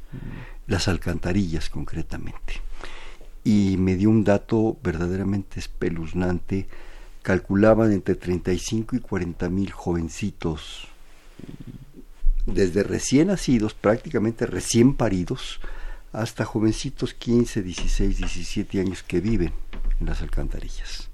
las 0.67 0.87
alcantarillas 0.87 1.69
concretamente. 1.69 2.61
Y 3.43 3.77
me 3.77 3.95
dio 3.95 4.09
un 4.09 4.23
dato 4.23 4.77
verdaderamente 4.83 5.59
espeluznante, 5.59 6.67
calculaban 7.21 7.91
entre 7.91 8.15
35 8.15 8.95
y 8.95 8.99
40 8.99 9.49
mil 9.49 9.71
jovencitos, 9.71 10.87
desde 12.45 12.83
recién 12.83 13.27
nacidos, 13.27 13.73
prácticamente 13.73 14.45
recién 14.45 14.95
paridos, 14.95 15.59
hasta 16.13 16.45
jovencitos 16.45 17.13
15, 17.13 17.61
16, 17.61 18.17
17 18.17 18.79
años 18.79 19.03
que 19.03 19.19
viven 19.19 19.51
en 19.99 20.07
las 20.07 20.21
alcantarillas 20.21 21.06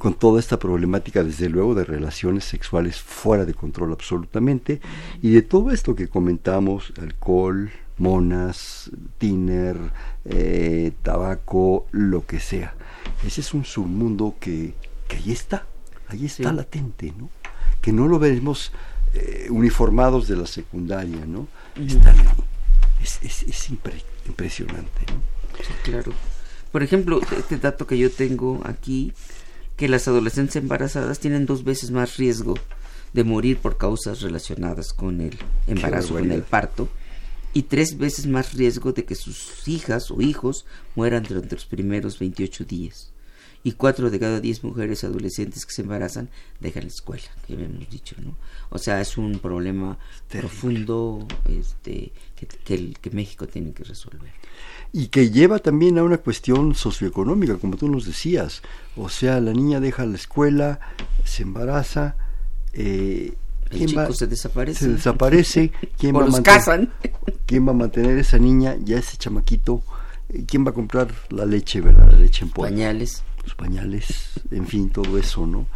con 0.00 0.14
toda 0.14 0.40
esta 0.40 0.58
problemática, 0.58 1.22
desde 1.22 1.50
luego, 1.50 1.74
de 1.74 1.84
relaciones 1.84 2.46
sexuales 2.46 2.98
fuera 2.98 3.44
de 3.44 3.52
control 3.52 3.92
absolutamente, 3.92 4.80
y 5.20 5.28
de 5.32 5.42
todo 5.42 5.70
esto 5.72 5.94
que 5.94 6.08
comentamos, 6.08 6.94
alcohol, 6.98 7.70
monas, 7.98 8.90
tiner, 9.18 9.76
eh, 10.24 10.92
tabaco, 11.02 11.86
lo 11.92 12.24
que 12.24 12.40
sea. 12.40 12.74
Ese 13.26 13.42
es 13.42 13.52
un 13.52 13.66
submundo 13.66 14.36
que, 14.40 14.72
que 15.06 15.16
ahí 15.16 15.32
está, 15.32 15.66
ahí 16.08 16.24
está 16.24 16.50
latente, 16.50 17.12
¿no? 17.18 17.28
Que 17.82 17.92
no 17.92 18.08
lo 18.08 18.18
vemos 18.18 18.72
eh, 19.12 19.48
uniformados 19.50 20.28
de 20.28 20.36
la 20.36 20.46
secundaria, 20.46 21.26
¿no? 21.26 21.46
Están 21.76 22.18
ahí. 22.18 22.26
Es, 23.02 23.18
es, 23.22 23.42
es 23.42 23.70
impresionante, 24.26 25.02
¿no? 25.12 25.20
Sí, 25.62 25.74
claro. 25.82 26.12
Por 26.72 26.82
ejemplo, 26.82 27.20
este 27.36 27.58
dato 27.58 27.86
que 27.86 27.98
yo 27.98 28.10
tengo 28.10 28.62
aquí, 28.64 29.12
que 29.80 29.88
las 29.88 30.06
adolescentes 30.08 30.56
embarazadas 30.56 31.20
tienen 31.20 31.46
dos 31.46 31.64
veces 31.64 31.90
más 31.90 32.18
riesgo 32.18 32.52
de 33.14 33.24
morir 33.24 33.56
por 33.56 33.78
causas 33.78 34.20
relacionadas 34.20 34.92
con 34.92 35.22
el 35.22 35.38
embarazo, 35.66 36.12
con 36.16 36.30
el 36.30 36.42
parto, 36.42 36.90
y 37.54 37.62
tres 37.62 37.96
veces 37.96 38.26
más 38.26 38.52
riesgo 38.52 38.92
de 38.92 39.06
que 39.06 39.14
sus 39.14 39.66
hijas 39.66 40.10
o 40.10 40.20
hijos 40.20 40.66
mueran 40.96 41.22
durante 41.22 41.54
los 41.54 41.64
primeros 41.64 42.18
28 42.18 42.66
días. 42.66 43.10
Y 43.62 43.72
cuatro 43.72 44.10
de 44.10 44.18
cada 44.18 44.40
diez 44.40 44.64
mujeres 44.64 45.04
adolescentes 45.04 45.66
que 45.66 45.72
se 45.72 45.82
embarazan 45.82 46.30
dejan 46.60 46.84
la 46.84 46.88
escuela, 46.88 47.28
que 47.46 47.54
hemos 47.54 47.90
dicho, 47.90 48.16
¿no? 48.24 48.34
O 48.70 48.78
sea, 48.78 49.00
es 49.00 49.18
un 49.18 49.38
problema 49.38 49.98
profundo 50.28 51.26
este, 51.46 52.12
que, 52.36 52.94
que 52.94 53.10
México 53.10 53.46
tiene 53.46 53.72
que 53.72 53.84
resolver 53.84 54.32
y 54.92 55.08
que 55.08 55.30
lleva 55.30 55.58
también 55.58 55.98
a 55.98 56.02
una 56.02 56.18
cuestión 56.18 56.74
socioeconómica, 56.74 57.56
como 57.56 57.76
tú 57.76 57.88
nos 57.88 58.06
decías. 58.06 58.62
O 58.96 59.08
sea, 59.08 59.40
la 59.40 59.52
niña 59.52 59.80
deja 59.80 60.04
la 60.04 60.16
escuela, 60.16 60.80
se 61.24 61.44
embaraza, 61.44 62.16
eh, 62.72 63.34
el 63.70 63.86
chico 63.86 64.12
se 64.12 64.26
desaparece. 64.26 64.84
Se 64.84 64.88
desaparece. 64.88 65.72
¿Quién, 65.96 66.16
va 66.16 66.24
a 66.24 66.42
casan. 66.42 66.92
¿Quién 67.46 67.66
va 67.66 67.70
a 67.70 67.74
mantener 67.74 68.18
esa 68.18 68.38
niña, 68.38 68.76
ya 68.82 68.98
ese 68.98 69.16
chamaquito? 69.16 69.82
Eh, 70.28 70.44
¿Quién 70.46 70.66
va 70.66 70.70
a 70.70 70.74
comprar 70.74 71.08
la 71.28 71.46
leche, 71.46 71.80
verdad? 71.80 72.10
La 72.10 72.18
leche 72.18 72.44
en 72.44 72.50
polvo. 72.50 72.68
Pañales. 72.68 73.22
Los 73.44 73.54
pañales, 73.54 74.32
en 74.50 74.66
fin, 74.66 74.90
todo 74.90 75.16
eso, 75.18 75.46
¿no? 75.46 75.66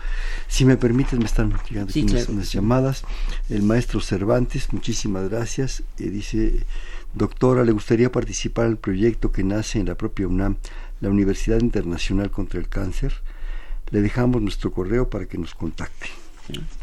Si 0.49 0.65
me 0.65 0.77
permites, 0.77 1.19
me 1.19 1.25
están 1.25 1.53
llegando 1.69 1.93
unas, 2.29 2.53
llamadas. 2.53 3.05
El 3.49 3.63
maestro 3.63 4.01
Cervantes, 4.01 4.73
muchísimas 4.73 5.29
gracias. 5.31 5.83
Eh, 5.99 6.11
dice 6.11 6.65
Doctora, 7.15 7.65
¿le 7.65 7.73
gustaría 7.73 8.11
participar 8.11 8.67
el 8.67 8.77
proyecto 8.77 9.33
que 9.33 9.45
nace 9.45 9.79
en 9.79 9.87
la 9.87 9.95
propia 9.95 10.27
UNAM, 10.27 10.57
la 11.01 11.11
Universidad 11.11 11.61
Internacional 11.61 12.31
contra 12.31 12.59
el 12.59 12.69
Cáncer? 12.69 13.15
Le 13.91 14.01
dejamos 14.01 14.43
nuestro 14.43 14.73
correo 14.73 15.09
para 15.09 15.27
que 15.27 15.39
nos 15.39 15.55
contacte. 15.55 16.09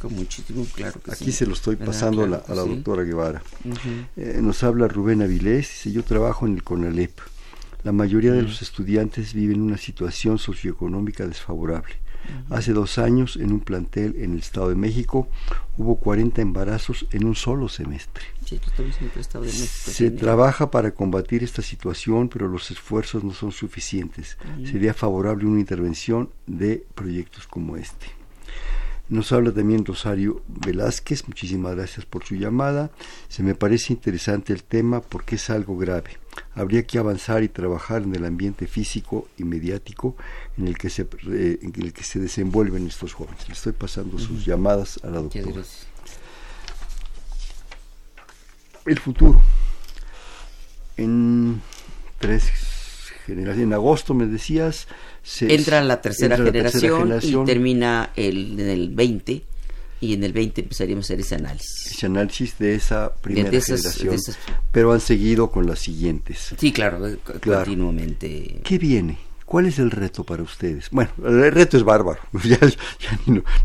Con 0.01 0.15
muchísimo, 0.15 0.65
claro 0.73 0.99
Aquí 1.11 1.31
se 1.31 1.45
lo 1.45 1.53
estoy 1.53 1.75
pasando 1.75 2.23
a 2.23 2.27
la, 2.27 2.61
doctora 2.61 3.03
Guevara. 3.03 3.43
Eh, 4.15 4.39
nos 4.41 4.63
habla 4.63 4.87
Rubén 4.87 5.21
Avilés, 5.21 5.69
dice, 5.69 5.91
yo 5.91 6.03
trabajo 6.03 6.47
en 6.47 6.55
el 6.55 6.63
CONALEP. 6.63 7.11
La 7.83 7.91
mayoría 7.91 8.31
de 8.33 8.43
los 8.43 8.61
estudiantes 8.61 9.33
viven 9.33 9.61
una 9.61 9.77
situación 9.77 10.37
socioeconómica 10.37 11.25
desfavorable. 11.25 11.95
Hace 12.49 12.73
dos 12.73 12.97
años, 12.97 13.35
en 13.35 13.51
un 13.51 13.59
plantel 13.61 14.15
en 14.17 14.33
el 14.33 14.39
Estado 14.39 14.69
de 14.69 14.75
México, 14.75 15.27
hubo 15.77 15.95
40 15.95 16.41
embarazos 16.41 17.07
en 17.11 17.25
un 17.25 17.35
solo 17.35 17.67
semestre. 17.67 18.23
Se 19.91 20.11
trabaja 20.11 20.69
para 20.69 20.91
combatir 20.91 21.43
esta 21.43 21.61
situación, 21.61 22.29
pero 22.29 22.47
los 22.47 22.69
esfuerzos 22.69 23.23
no 23.23 23.33
son 23.33 23.51
suficientes. 23.51 24.37
Sería 24.63 24.93
favorable 24.93 25.45
una 25.45 25.59
intervención 25.59 26.29
de 26.45 26.85
proyectos 26.93 27.47
como 27.47 27.77
este. 27.77 28.07
Nos 29.09 29.31
habla 29.33 29.51
también 29.51 29.83
Rosario 29.83 30.41
Velázquez, 30.47 31.27
muchísimas 31.27 31.75
gracias 31.75 32.05
por 32.05 32.23
su 32.23 32.35
llamada. 32.35 32.91
Se 33.27 33.43
me 33.43 33.55
parece 33.55 33.91
interesante 33.91 34.53
el 34.53 34.63
tema 34.63 35.01
porque 35.01 35.35
es 35.35 35.49
algo 35.49 35.77
grave. 35.77 36.20
Habría 36.53 36.83
que 36.83 36.97
avanzar 36.97 37.43
y 37.43 37.49
trabajar 37.49 38.03
en 38.03 38.15
el 38.15 38.25
ambiente 38.25 38.67
físico 38.67 39.27
y 39.37 39.43
mediático 39.43 40.15
en 40.57 40.67
el 40.67 40.77
que 40.77 40.89
se, 40.89 41.07
en 41.23 41.73
el 41.75 41.93
que 41.93 42.03
se 42.03 42.19
desenvuelven 42.19 42.87
estos 42.87 43.13
jóvenes. 43.13 43.47
Le 43.47 43.53
estoy 43.53 43.73
pasando 43.73 44.19
sus 44.19 44.45
llamadas 44.45 44.99
a 45.03 45.07
la 45.07 45.21
doctora. 45.21 45.63
El 48.85 48.99
futuro. 48.99 49.41
En 50.97 51.61
tres 52.19 52.51
generaciones, 53.25 53.67
en 53.67 53.73
agosto 53.73 54.13
me 54.13 54.25
decías, 54.25 54.87
entra 55.41 55.81
la 55.83 56.01
tercera, 56.01 56.37
generación, 56.37 57.19
y 57.21 57.45
termina 57.45 58.11
el, 58.15 58.59
en 58.59 58.69
el 58.69 58.89
20 58.89 59.50
y 60.01 60.13
en 60.13 60.23
el 60.23 60.33
20 60.33 60.61
empezaríamos 60.61 61.05
a 61.05 61.07
hacer 61.07 61.19
ese 61.19 61.35
análisis. 61.35 61.91
Ese 61.91 62.05
análisis 62.07 62.57
de 62.57 62.75
esa 62.75 63.13
primera 63.13 63.49
generación, 63.49 64.17
pero 64.71 64.91
han 64.91 64.99
seguido 64.99 65.51
con 65.51 65.67
las 65.67 65.79
siguientes. 65.79 66.53
Sí, 66.57 66.73
claro, 66.73 67.07
eh, 67.07 67.17
continuamente. 67.23 68.59
¿Qué 68.63 68.77
viene? 68.79 69.19
¿Cuál 69.45 69.67
es 69.67 69.79
el 69.79 69.91
reto 69.91 70.23
para 70.23 70.43
ustedes? 70.43 70.87
Bueno, 70.91 71.11
el 71.23 71.51
reto 71.51 71.77
es 71.77 71.83
bárbaro, 71.83 72.19
ya, 72.43 72.57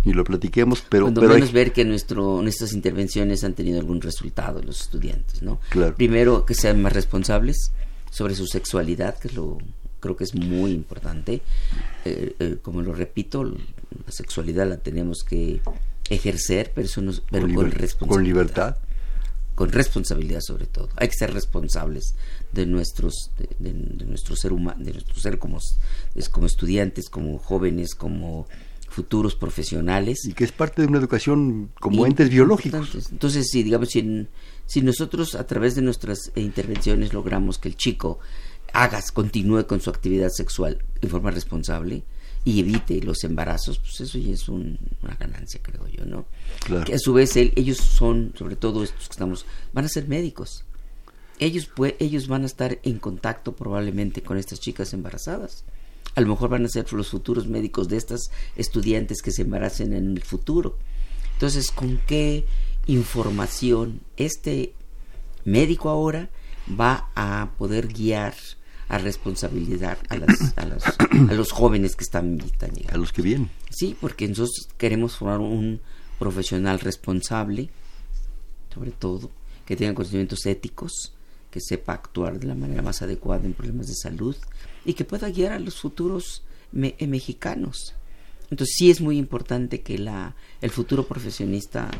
ni, 0.05 0.12
lo, 0.12 0.24
platiquemos, 0.24 0.84
pero... 0.89 1.05
Cuando 1.05 1.20
pero 1.22 1.34
menos 1.34 1.53
ver 1.53 1.72
que 1.72 1.84
nuestro, 1.84 2.43
nuestras 2.43 2.72
intervenciones 2.72 3.45
han 3.45 3.55
tenido 3.55 3.78
algún 3.78 4.01
resultado 4.01 4.61
los 4.62 4.80
estudiantes, 4.82 5.43
¿no? 5.43 5.61
Claro. 5.70 5.95
Primero, 5.95 6.45
que 6.45 6.55
sean 6.55 6.82
más 6.82 6.93
responsables 6.93 7.70
sobre 8.11 8.34
su 8.34 8.47
sexualidad, 8.47 9.16
que 9.18 9.28
es 9.28 9.34
lo 9.34 9.59
creo 10.01 10.16
que 10.16 10.24
es 10.24 10.34
muy 10.34 10.72
importante. 10.72 11.41
Eh, 12.05 12.34
eh, 12.39 12.57
como 12.62 12.82
lo 12.82 12.93
repito, 12.93 13.45
la 13.45 13.57
sexualidad 14.09 14.68
la 14.68 14.76
tenemos 14.78 15.24
que 15.24 15.61
ejercer, 16.11 16.72
pero, 16.74 16.86
eso 16.86 17.02
pero 17.30 17.52
con, 17.52 17.70
responsabilidad. 17.70 18.09
Con 18.09 18.24
libertad. 18.24 18.76
Con 19.54 19.72
responsabilidad 19.72 20.40
sobre 20.40 20.66
todo. 20.66 20.88
Hay 20.96 21.09
que 21.09 21.14
ser 21.14 21.32
responsables 21.32 22.14
de 22.52 22.66
nuestros, 22.66 23.30
de, 23.59 23.72
nuestro 23.72 24.36
ser 24.36 24.52
humano, 24.52 24.84
de 24.84 24.92
nuestro 24.92 25.16
ser 25.16 25.38
como, 25.38 25.59
como 26.30 26.46
estudiantes, 26.46 27.09
como 27.09 27.38
jóvenes, 27.38 27.94
como 27.94 28.46
futuros 28.88 29.34
profesionales. 29.34 30.24
Y 30.26 30.34
que 30.34 30.44
es 30.44 30.52
parte 30.52 30.82
de 30.82 30.88
una 30.88 30.98
educación 30.98 31.70
como 31.80 32.07
entes 32.07 32.28
biológicos. 32.28 33.11
Entonces, 33.11 33.48
si 33.50 33.62
digamos, 33.62 33.88
si, 33.88 34.28
si 34.66 34.82
nosotros 34.82 35.34
a 35.34 35.46
través 35.46 35.74
de 35.74 35.82
nuestras 35.82 36.32
intervenciones 36.34 37.12
logramos 37.12 37.59
que 37.59 37.68
el 37.68 37.76
chico 37.76 38.18
hagas, 38.72 39.11
continúe 39.11 39.66
con 39.66 39.80
su 39.80 39.90
actividad 39.90 40.28
sexual 40.28 40.84
en 41.00 41.09
forma 41.09 41.30
responsable 41.30 42.04
y 42.47 42.61
evite 42.61 43.03
los 43.03 43.24
embarazos, 43.24 43.80
pues 43.80 44.01
eso 44.03 44.18
ya 44.18 44.32
es 44.32 44.49
una 44.49 45.16
ganancia, 45.18 45.59
creo 45.61 45.88
yo, 45.88 46.07
¿no? 46.07 46.26
Que 46.84 46.94
a 46.94 46.99
su 46.99 47.12
vez 47.12 47.34
ellos 47.34 47.76
son, 47.76 48.34
sobre 48.38 48.55
todo 48.55 48.84
estos 48.84 49.09
que 49.09 49.12
estamos, 49.12 49.47
van 49.72 49.84
a 49.84 49.88
ser 49.88 50.07
médicos. 50.07 50.64
Ellos, 51.40 51.66
pues, 51.66 51.94
ellos 51.99 52.28
van 52.28 52.44
a 52.44 52.47
estar 52.47 52.78
en 52.84 53.01
contacto 53.01 53.57
probablemente 53.57 54.22
con 54.22 54.38
estas 54.38 54.61
chicas 54.61 54.92
embarazadas. 54.92 55.64
A 56.14 56.20
lo 56.20 56.28
mejor 56.28 56.49
van 56.49 56.64
a 56.64 56.68
ser 56.68 56.90
los 56.92 57.11
futuros 57.11 57.49
médicos 57.49 57.88
de 57.88 57.97
estas 57.97 58.30
estudiantes 58.55 59.22
que 59.22 59.32
se 59.32 59.42
embaracen 59.42 59.92
en 59.92 60.16
el 60.16 60.22
futuro. 60.22 60.78
Entonces, 61.32 61.72
¿con 61.72 62.01
qué 62.07 62.44
información 62.86 64.03
este 64.16 64.72
médico 65.44 65.88
ahora 65.88 66.30
va 66.68 67.11
a 67.16 67.51
poder 67.59 67.88
guiar 67.88 68.34
a 68.89 68.99
responsabilidad 68.99 69.99
a, 70.09 70.62
a, 70.62 71.34
los 71.34 71.53
jóvenes 71.53 71.97
que 71.97 72.05
están, 72.05 72.39
llegando. 72.39 72.95
A 72.95 72.97
los 72.99 73.12
que 73.12 73.22
vienen. 73.22 73.51
Sí, 73.70 73.97
porque 74.01 74.28
nosotros 74.28 74.68
queremos 74.78 75.16
formar 75.16 75.41
un 75.41 75.80
profesional 76.18 76.80
responsable, 76.80 77.68
sobre 78.72 78.93
todo, 78.93 79.30
que 79.64 79.76
tenga 79.76 79.95
conocimientos 79.95 80.47
éticos, 80.47 81.14
que 81.51 81.61
sepa 81.61 81.95
actuar 81.95 82.39
de 82.39 82.47
la 82.47 82.55
manera 82.55 82.82
más 82.82 83.03
adecuada 83.03 83.45
en 83.45 83.55
problemas 83.55 83.89
de 83.89 83.95
salud 83.95 84.37
y 84.84 84.95
que 84.95 85.05
pueda 85.05 85.28
guiar 85.30 85.53
a 85.53 85.59
los 85.59 85.76
futuros 85.80 86.45
eh, 86.74 87.07
mexicanos. 87.07 87.95
Entonces 88.51 88.76
sí 88.78 88.91
es 88.91 89.01
muy 89.01 89.18
importante 89.18 89.80
que 89.80 89.99
la, 89.99 90.37
el 90.61 90.70
futuro 90.70 91.07
profesionista 91.07 91.91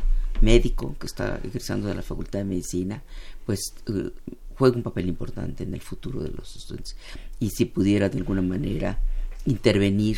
médico 0.41 0.95
que 0.99 1.07
está 1.07 1.39
egresando 1.43 1.87
de 1.87 1.95
la 1.95 2.01
Facultad 2.01 2.39
de 2.39 2.45
Medicina, 2.45 3.03
pues 3.45 3.73
eh, 3.87 4.11
juega 4.57 4.77
un 4.77 4.83
papel 4.83 5.07
importante 5.07 5.63
en 5.63 5.73
el 5.73 5.81
futuro 5.81 6.21
de 6.21 6.31
los 6.31 6.55
estudiantes. 6.55 6.95
Y 7.39 7.51
si 7.51 7.65
pudiera 7.65 8.09
de 8.09 8.17
alguna 8.17 8.41
manera 8.41 8.99
intervenir 9.45 10.17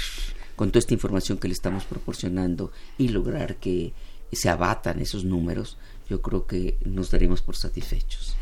con 0.56 0.72
toda 0.72 0.80
esta 0.80 0.94
información 0.94 1.38
que 1.38 1.48
le 1.48 1.54
estamos 1.54 1.84
proporcionando 1.84 2.72
y 2.98 3.10
lograr 3.10 3.58
que 3.58 3.94
se 4.32 4.50
abatan 4.50 5.00
esos 5.00 5.24
números, 5.24 5.78
yo 6.10 6.22
creo 6.22 6.48
que 6.48 6.78
nos 6.86 7.12
daremos 7.12 7.42
por 7.42 7.56
satisfechos. 7.56 8.36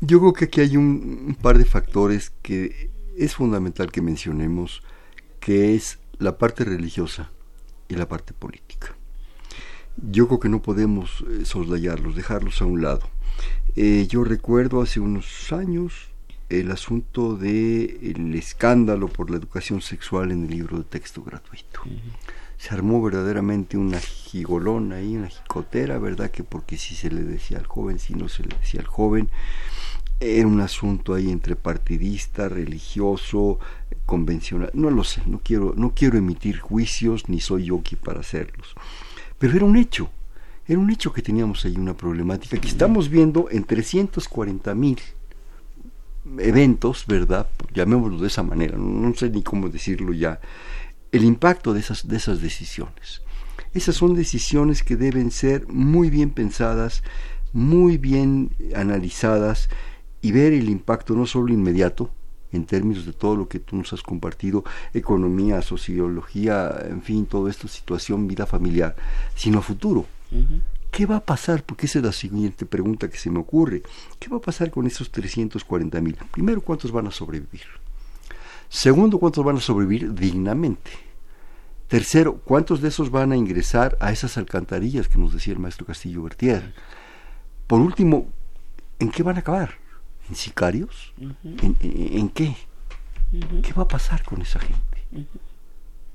Yo 0.00 0.20
creo 0.20 0.32
que 0.32 0.44
aquí 0.46 0.60
hay 0.60 0.76
un, 0.76 1.36
par 1.40 1.58
de 1.58 1.64
factores 1.64 2.32
que 2.42 2.90
es 3.16 3.34
fundamental 3.34 3.92
que 3.92 4.02
mencionemos, 4.02 4.82
que 5.40 5.74
es 5.74 5.98
la 6.18 6.38
parte 6.38 6.64
religiosa 6.64 7.30
y 7.88 7.94
la 7.94 8.08
parte 8.08 8.32
política. 8.32 8.96
Yo 9.96 10.26
creo 10.26 10.40
que 10.40 10.48
no 10.48 10.62
podemos 10.62 11.24
eh, 11.30 11.44
soslayarlos, 11.44 12.16
dejarlos 12.16 12.62
a 12.62 12.64
un 12.64 12.82
lado. 12.82 13.08
Eh, 13.74 14.06
yo 14.08 14.22
recuerdo 14.22 14.82
hace 14.82 15.00
unos 15.00 15.50
años 15.50 16.10
el 16.50 16.70
asunto 16.70 17.36
de 17.36 18.12
el 18.14 18.34
escándalo 18.34 19.08
por 19.08 19.30
la 19.30 19.38
educación 19.38 19.80
sexual 19.80 20.30
en 20.30 20.44
el 20.44 20.50
libro 20.50 20.76
de 20.78 20.84
texto 20.84 21.22
gratuito. 21.22 21.80
Se 22.58 22.74
armó 22.74 23.02
verdaderamente 23.02 23.78
una 23.78 23.98
gigolona 23.98 24.96
ahí, 24.96 25.16
una 25.16 25.28
jicotera, 25.28 25.98
¿verdad? 25.98 26.30
Que 26.30 26.44
porque 26.44 26.76
si 26.76 26.94
se 26.94 27.10
le 27.10 27.22
decía 27.22 27.58
al 27.58 27.66
joven, 27.66 27.98
si 27.98 28.12
no 28.14 28.28
se 28.28 28.42
le 28.42 28.54
decía 28.58 28.80
al 28.80 28.86
joven, 28.86 29.30
era 30.20 30.46
un 30.46 30.60
asunto 30.60 31.14
ahí 31.14 31.30
entre 31.30 31.56
partidista, 31.56 32.48
religioso, 32.50 33.58
convencional, 34.04 34.70
no 34.74 34.90
lo 34.90 35.04
sé, 35.04 35.22
no 35.26 35.40
quiero, 35.42 35.72
no 35.76 35.94
quiero 35.94 36.18
emitir 36.18 36.60
juicios, 36.60 37.28
ni 37.28 37.40
soy 37.40 37.64
yo 37.64 37.78
aquí 37.78 37.96
para 37.96 38.20
hacerlos. 38.20 38.74
Pero 39.38 39.56
era 39.56 39.64
un 39.64 39.76
hecho, 39.76 40.10
era 40.72 40.80
un 40.80 40.90
hecho 40.90 41.12
que 41.12 41.20
teníamos 41.20 41.66
ahí 41.66 41.76
una 41.76 41.94
problemática 41.94 42.58
que 42.58 42.66
estamos 42.66 43.10
viendo 43.10 43.48
en 43.50 43.64
340 43.64 44.74
mil 44.74 44.98
eventos, 46.38 47.04
¿verdad? 47.06 47.46
Llamémoslo 47.74 48.18
de 48.18 48.28
esa 48.28 48.42
manera, 48.42 48.78
no, 48.78 49.14
sé 49.14 49.28
ni 49.28 49.42
cómo 49.42 49.68
decirlo 49.68 50.14
ya, 50.14 50.40
el 51.10 51.24
impacto 51.24 51.74
de 51.74 51.80
esas, 51.80 52.08
de 52.08 52.16
esas 52.16 52.40
decisiones. 52.40 53.20
Esas 53.74 53.96
son 53.96 54.14
decisiones 54.14 54.82
que 54.82 54.96
deben 54.96 55.30
ser 55.30 55.68
muy 55.68 56.08
bien 56.08 56.30
pensadas, 56.30 57.02
muy 57.52 57.98
bien 57.98 58.52
analizadas 58.74 59.68
y 60.22 60.32
ver 60.32 60.54
el 60.54 60.70
impacto 60.70 61.14
no 61.14 61.26
solo 61.26 61.52
inmediato, 61.52 62.10
en 62.50 62.64
términos 62.64 63.04
de 63.04 63.12
todo 63.12 63.36
lo 63.36 63.46
que 63.46 63.58
tú 63.58 63.76
nos 63.76 63.92
has 63.92 64.02
compartido, 64.02 64.64
economía, 64.94 65.60
sociología, 65.60 66.82
en 66.88 67.02
fin, 67.02 67.26
todo 67.26 67.48
esto, 67.48 67.68
situación, 67.68 68.26
vida 68.26 68.46
familiar, 68.46 68.96
sino 69.34 69.60
futuro. 69.60 70.06
¿Qué 70.90 71.06
va 71.06 71.16
a 71.16 71.24
pasar? 71.24 71.64
Porque 71.64 71.86
esa 71.86 72.00
es 72.00 72.04
la 72.04 72.12
siguiente 72.12 72.66
pregunta 72.66 73.08
que 73.08 73.16
se 73.16 73.30
me 73.30 73.38
ocurre. 73.38 73.82
¿Qué 74.18 74.28
va 74.28 74.36
a 74.36 74.40
pasar 74.40 74.70
con 74.70 74.86
esos 74.86 75.10
340 75.10 76.00
mil? 76.00 76.16
Primero, 76.30 76.60
¿cuántos 76.60 76.92
van 76.92 77.06
a 77.06 77.10
sobrevivir? 77.10 77.62
Segundo, 78.68 79.18
¿cuántos 79.18 79.44
van 79.44 79.56
a 79.56 79.60
sobrevivir 79.60 80.14
dignamente? 80.14 80.90
Tercero, 81.88 82.36
¿cuántos 82.44 82.80
de 82.80 82.88
esos 82.88 83.10
van 83.10 83.32
a 83.32 83.36
ingresar 83.36 83.98
a 84.00 84.12
esas 84.12 84.38
alcantarillas 84.38 85.08
que 85.08 85.18
nos 85.18 85.32
decía 85.32 85.52
el 85.52 85.58
maestro 85.58 85.86
Castillo 85.86 86.22
Bertier? 86.22 86.74
Por 87.66 87.80
último, 87.80 88.26
¿en 88.98 89.10
qué 89.10 89.22
van 89.22 89.36
a 89.36 89.40
acabar? 89.40 89.74
¿En 90.28 90.34
sicarios? 90.34 91.12
¿En, 91.42 92.28
qué? 92.30 92.56
¿Qué 93.62 93.72
va 93.74 93.82
a 93.82 93.88
pasar 93.88 94.24
con 94.24 94.40
esa 94.40 94.58
gente? 94.58 95.26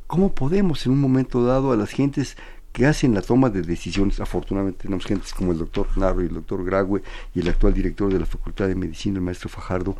¿Cómo 0.07 0.33
podemos 0.33 0.85
en 0.85 0.93
un 0.93 0.99
momento 0.99 1.43
dado 1.45 1.71
a 1.71 1.75
las 1.75 1.91
gentes 1.91 2.37
que 2.77 2.85
hacen 2.85 3.15
la 3.15 3.23
toma 3.23 3.49
de 3.49 3.63
decisiones. 3.63 4.19
Afortunadamente 4.19 4.83
tenemos 4.83 5.03
gente 5.03 5.25
como 5.35 5.51
el 5.51 5.57
doctor 5.57 5.87
Narro 5.97 6.21
y 6.21 6.27
el 6.27 6.35
doctor 6.35 6.63
Grague 6.63 7.01
y 7.33 7.39
el 7.39 7.47
actual 7.47 7.73
director 7.73 8.13
de 8.13 8.19
la 8.19 8.27
Facultad 8.27 8.67
de 8.67 8.75
Medicina, 8.75 9.15
el 9.15 9.23
maestro 9.23 9.49
Fajardo, 9.49 9.95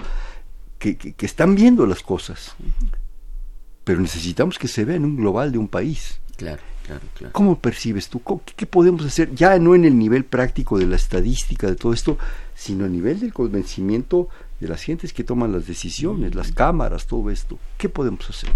que, 0.77 0.95
que, 0.95 1.25
están 1.25 1.55
viendo 1.55 1.87
las 1.87 2.03
cosas. 2.03 2.53
Pero 3.83 3.99
necesitamos 3.99 4.59
que 4.59 4.67
se 4.67 4.85
vea 4.85 4.95
en 4.95 5.05
un 5.05 5.15
global 5.15 5.51
de 5.51 5.57
un 5.57 5.67
país. 5.67 6.19
Claro, 6.35 6.61
claro, 6.85 7.01
claro. 7.15 7.33
¿Cómo 7.33 7.57
percibes 7.57 8.09
tú? 8.09 8.21
¿Qué, 8.55 8.67
podemos 8.67 9.03
hacer? 9.03 9.33
Ya 9.33 9.57
no 9.57 9.73
en 9.73 9.83
el 9.83 9.97
nivel 9.97 10.23
práctico 10.23 10.77
de 10.77 10.85
la 10.85 10.97
estadística, 10.97 11.65
de 11.65 11.77
todo 11.77 11.93
esto, 11.93 12.19
sino 12.53 12.85
a 12.85 12.89
nivel 12.89 13.19
del 13.19 13.33
convencimiento 13.33 14.29
de 14.59 14.67
las 14.67 14.83
gentes 14.83 15.13
que 15.13 15.23
toman 15.23 15.51
las 15.51 15.65
decisiones, 15.65 16.35
las 16.35 16.51
cámaras, 16.51 17.07
todo 17.07 17.31
esto. 17.31 17.57
¿Qué 17.79 17.89
podemos 17.89 18.29
hacer? 18.29 18.51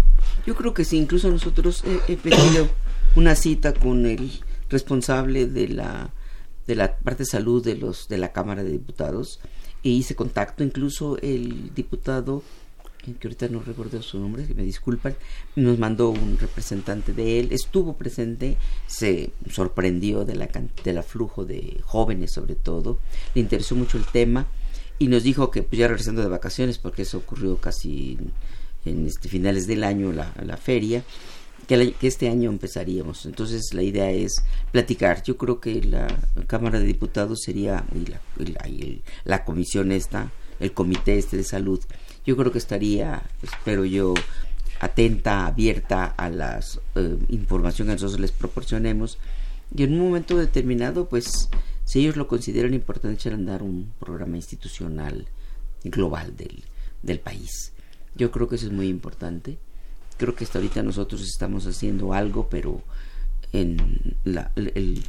Yo 0.46 0.54
creo 0.54 0.72
que 0.72 0.84
sí, 0.84 0.96
incluso 0.96 1.28
nosotros 1.28 1.82
he 2.06 2.16
pedido 2.16 2.68
una 3.16 3.34
cita 3.34 3.74
con 3.74 4.06
el 4.06 4.30
responsable 4.68 5.46
de 5.46 5.68
la 5.68 6.12
de 6.66 6.76
la 6.76 6.96
parte 6.96 7.24
de 7.24 7.28
salud 7.28 7.64
de 7.64 7.76
los 7.76 8.08
de 8.08 8.18
la 8.18 8.32
Cámara 8.32 8.62
de 8.62 8.70
Diputados 8.70 9.40
e 9.82 9.90
hice 9.90 10.14
contacto. 10.14 10.62
Incluso 10.62 11.18
el 11.18 11.74
diputado 11.74 12.42
que 13.02 13.26
ahorita 13.26 13.48
no 13.48 13.60
recuerdo 13.60 14.00
su 14.00 14.20
nombre, 14.20 14.46
me 14.54 14.62
disculpan, 14.62 15.16
nos 15.56 15.76
mandó 15.78 16.10
un 16.10 16.38
representante 16.38 17.12
de 17.12 17.40
él, 17.40 17.48
estuvo 17.50 17.96
presente, 17.96 18.56
se 18.86 19.32
sorprendió 19.50 20.24
de 20.24 20.36
la 20.36 20.48
del 20.84 20.98
aflujo 20.98 21.44
de 21.44 21.80
jóvenes 21.82 22.32
sobre 22.32 22.54
todo, 22.54 23.00
le 23.34 23.40
interesó 23.40 23.74
mucho 23.74 23.98
el 23.98 24.04
tema 24.04 24.46
y 25.00 25.08
nos 25.08 25.24
dijo 25.24 25.50
que 25.50 25.64
pues 25.64 25.80
ya 25.80 25.88
regresando 25.88 26.22
de 26.22 26.28
vacaciones, 26.28 26.78
porque 26.78 27.02
eso 27.02 27.18
ocurrió 27.18 27.56
casi 27.56 28.18
en 28.84 29.06
este 29.06 29.28
finales 29.28 29.66
del 29.66 29.82
año 29.82 30.12
la, 30.12 30.32
la 30.44 30.56
feria, 30.56 31.02
que, 31.66 31.94
este 32.02 32.28
año 32.28 32.50
empezaríamos. 32.50 33.26
Entonces 33.26 33.72
la 33.74 33.82
idea 33.82 34.10
es 34.10 34.42
platicar. 34.70 35.22
Yo 35.22 35.36
creo 35.36 35.60
que 35.60 35.82
la 35.82 36.06
Cámara 36.46 36.78
de 36.78 36.86
Diputados 36.86 37.42
sería, 37.42 37.84
y 37.94 38.06
la, 38.06 38.20
la 39.24 39.44
comisión 39.44 39.92
esta, 39.92 40.32
el 40.60 40.72
comité 40.72 41.18
este 41.18 41.36
de 41.36 41.44
salud, 41.44 41.80
yo 42.24 42.36
creo 42.36 42.52
que 42.52 42.58
estaría, 42.58 43.22
espero 43.42 43.84
yo, 43.84 44.14
atenta, 44.80 45.46
abierta 45.46 46.06
a 46.06 46.28
la 46.30 46.60
eh, 46.94 47.18
información 47.28 47.88
que 47.88 47.94
nosotros 47.94 48.20
les 48.20 48.32
proporcionemos 48.32 49.18
y 49.74 49.84
en 49.84 49.94
un 49.94 50.00
momento 50.00 50.36
determinado, 50.36 51.08
pues, 51.08 51.48
si 51.84 52.00
ellos 52.00 52.16
lo 52.16 52.28
consideran 52.28 52.74
importante, 52.74 53.14
echar 53.14 53.32
andar 53.32 53.62
un 53.62 53.92
programa 53.98 54.36
institucional 54.36 55.26
global 55.84 56.36
del, 56.36 56.64
del 57.02 57.20
país. 57.20 57.72
Yo 58.14 58.30
creo 58.30 58.48
que 58.48 58.56
eso 58.56 58.66
es 58.66 58.72
muy 58.72 58.88
importante. 58.88 59.58
Creo 60.16 60.34
que 60.34 60.44
hasta 60.44 60.58
ahorita 60.58 60.82
nosotros 60.82 61.22
estamos 61.22 61.66
haciendo 61.66 62.12
algo, 62.12 62.48
pero 62.48 62.82
en 63.52 64.16
el 64.24 65.02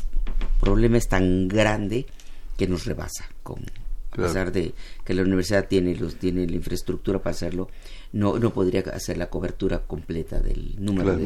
problema 0.60 0.97
es 0.97 1.08
tan 1.08 1.47
grande 1.47 2.06
que 2.58 2.68
nos 2.68 2.86
rebasa 2.86 3.30
con 3.41 3.64
a 4.14 4.16
pesar 4.16 4.51
de 4.51 4.74
que 5.04 5.14
la 5.14 5.24
universidad 5.24 5.68
tiene 5.68 5.95
los 5.95 6.16
tiene 6.16 6.45
la 6.45 6.56
infraestructura 6.56 7.20
para 7.20 7.32
hacerlo 7.32 7.70
no 8.12 8.38
no 8.38 8.54
podría 8.54 8.82
hacer 8.93 9.18
la 9.18 9.30
cobertura 9.30 9.80
completa 9.80 10.39
del 10.39 10.76
número 10.78 11.16
de, 11.18 11.26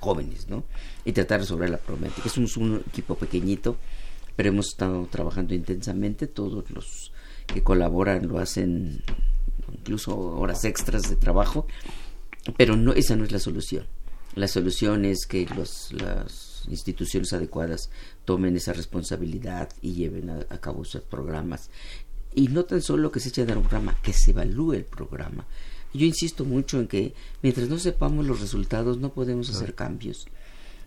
jóvenes 0.00 0.48
no 0.48 0.64
y 1.04 1.12
tratar 1.12 1.38
de 1.38 1.44
resolver 1.44 1.70
la 1.70 1.78
problemática 1.78 2.28
somos 2.28 2.56
un 2.58 2.82
equipo 2.86 3.14
pequeñito 3.14 3.78
pero 4.36 4.50
hemos 4.50 4.68
estado 4.68 5.06
trabajando 5.10 5.54
intensamente 5.54 6.26
todos 6.26 6.70
los 6.70 7.12
que 7.46 7.62
colaboran 7.62 8.28
lo 8.28 8.38
hacen 8.38 9.02
incluso 9.72 10.16
horas 10.16 10.64
extras 10.64 11.08
de 11.08 11.16
trabajo 11.16 11.66
pero 12.56 12.76
no 12.76 12.92
esa 12.92 13.16
no 13.16 13.24
es 13.24 13.32
la 13.32 13.38
solución 13.38 13.86
la 14.34 14.48
solución 14.48 15.04
es 15.04 15.26
que 15.26 15.46
los 15.56 15.92
las 15.92 16.54
instituciones 16.68 17.32
adecuadas 17.32 17.90
tomen 18.24 18.56
esa 18.56 18.72
responsabilidad 18.72 19.70
y 19.82 19.94
lleven 19.94 20.30
a, 20.30 20.58
cabo 20.58 20.82
esos 20.82 21.02
programas. 21.02 21.70
Y 22.34 22.48
no 22.48 22.64
tan 22.64 22.82
solo 22.82 23.12
que 23.12 23.20
se 23.20 23.28
eche 23.28 23.42
a 23.42 23.46
dar 23.46 23.58
un 23.58 23.64
programa, 23.64 23.96
que 24.02 24.12
se 24.12 24.32
evalúe 24.32 24.74
el 24.74 24.84
programa. 24.84 25.46
Yo 25.92 26.04
insisto 26.04 26.44
mucho 26.44 26.80
en 26.80 26.88
que 26.88 27.14
mientras 27.42 27.68
no 27.68 27.78
sepamos 27.78 28.26
los 28.26 28.40
resultados 28.40 28.98
no 28.98 29.12
podemos 29.12 29.50
hacer 29.50 29.74
cambios. 29.74 30.26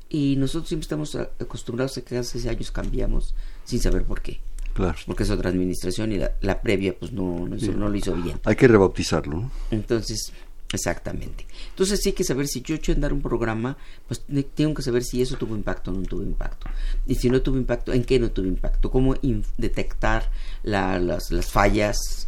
Y 0.10 0.36
nosotros 0.38 0.70
siempre 0.70 0.84
estamos 0.84 1.16
acostumbrados 1.16 1.98
a 1.98 2.02
que 2.02 2.18
hace 2.18 2.40
seis 2.40 2.48
años 2.48 2.72
cambiamos 2.72 3.34
sin 3.64 3.80
saber 3.80 4.04
por 4.04 4.22
qué. 4.22 4.42
Claro. 4.74 4.98
Porque 5.06 5.24
es 5.24 5.30
otra 5.30 5.50
administración 5.50 6.12
y 6.12 6.18
la, 6.18 6.62
previa 6.62 6.96
pues 6.98 7.12
no, 7.12 7.48
no, 7.48 7.90
lo 7.90 7.96
hizo 7.96 8.14
bien. 8.16 8.40
Hay 8.44 8.56
que 8.56 8.68
rebautizarlo. 8.68 9.50
Entonces, 9.72 10.32
Exactamente. 10.74 11.48
Entonces 11.70 12.02
sí 12.02 12.10
hay 12.10 12.14
que 12.14 12.24
saber 12.26 12.48
si 12.48 12.62
yo 12.62 12.76
echo 12.76 12.92
a 12.92 12.96
andar 12.96 13.14
un 13.14 13.22
programa, 13.22 13.78
pues 14.08 14.24
tengo 14.54 14.74
que 14.74 14.82
saber 14.82 15.04
si 15.04 15.22
eso 15.22 15.38
tuvo 15.38 15.56
impacto 15.56 15.92
o 15.92 15.94
no 15.94 16.02
tuvo 16.02 16.24
impacto. 16.24 16.68
Y 17.06 17.16
si 17.16 17.30
no 17.30 17.42
tuvo 17.42 17.58
impacto, 17.58 17.94
¿en 17.94 18.04
qué 18.04 18.20
no 18.20 18.32
tuvo 18.32 18.48
impacto? 18.48 18.92
¿Cómo 18.92 19.16
detectar 19.58 20.30
las, 20.64 21.30
fallas 21.46 22.28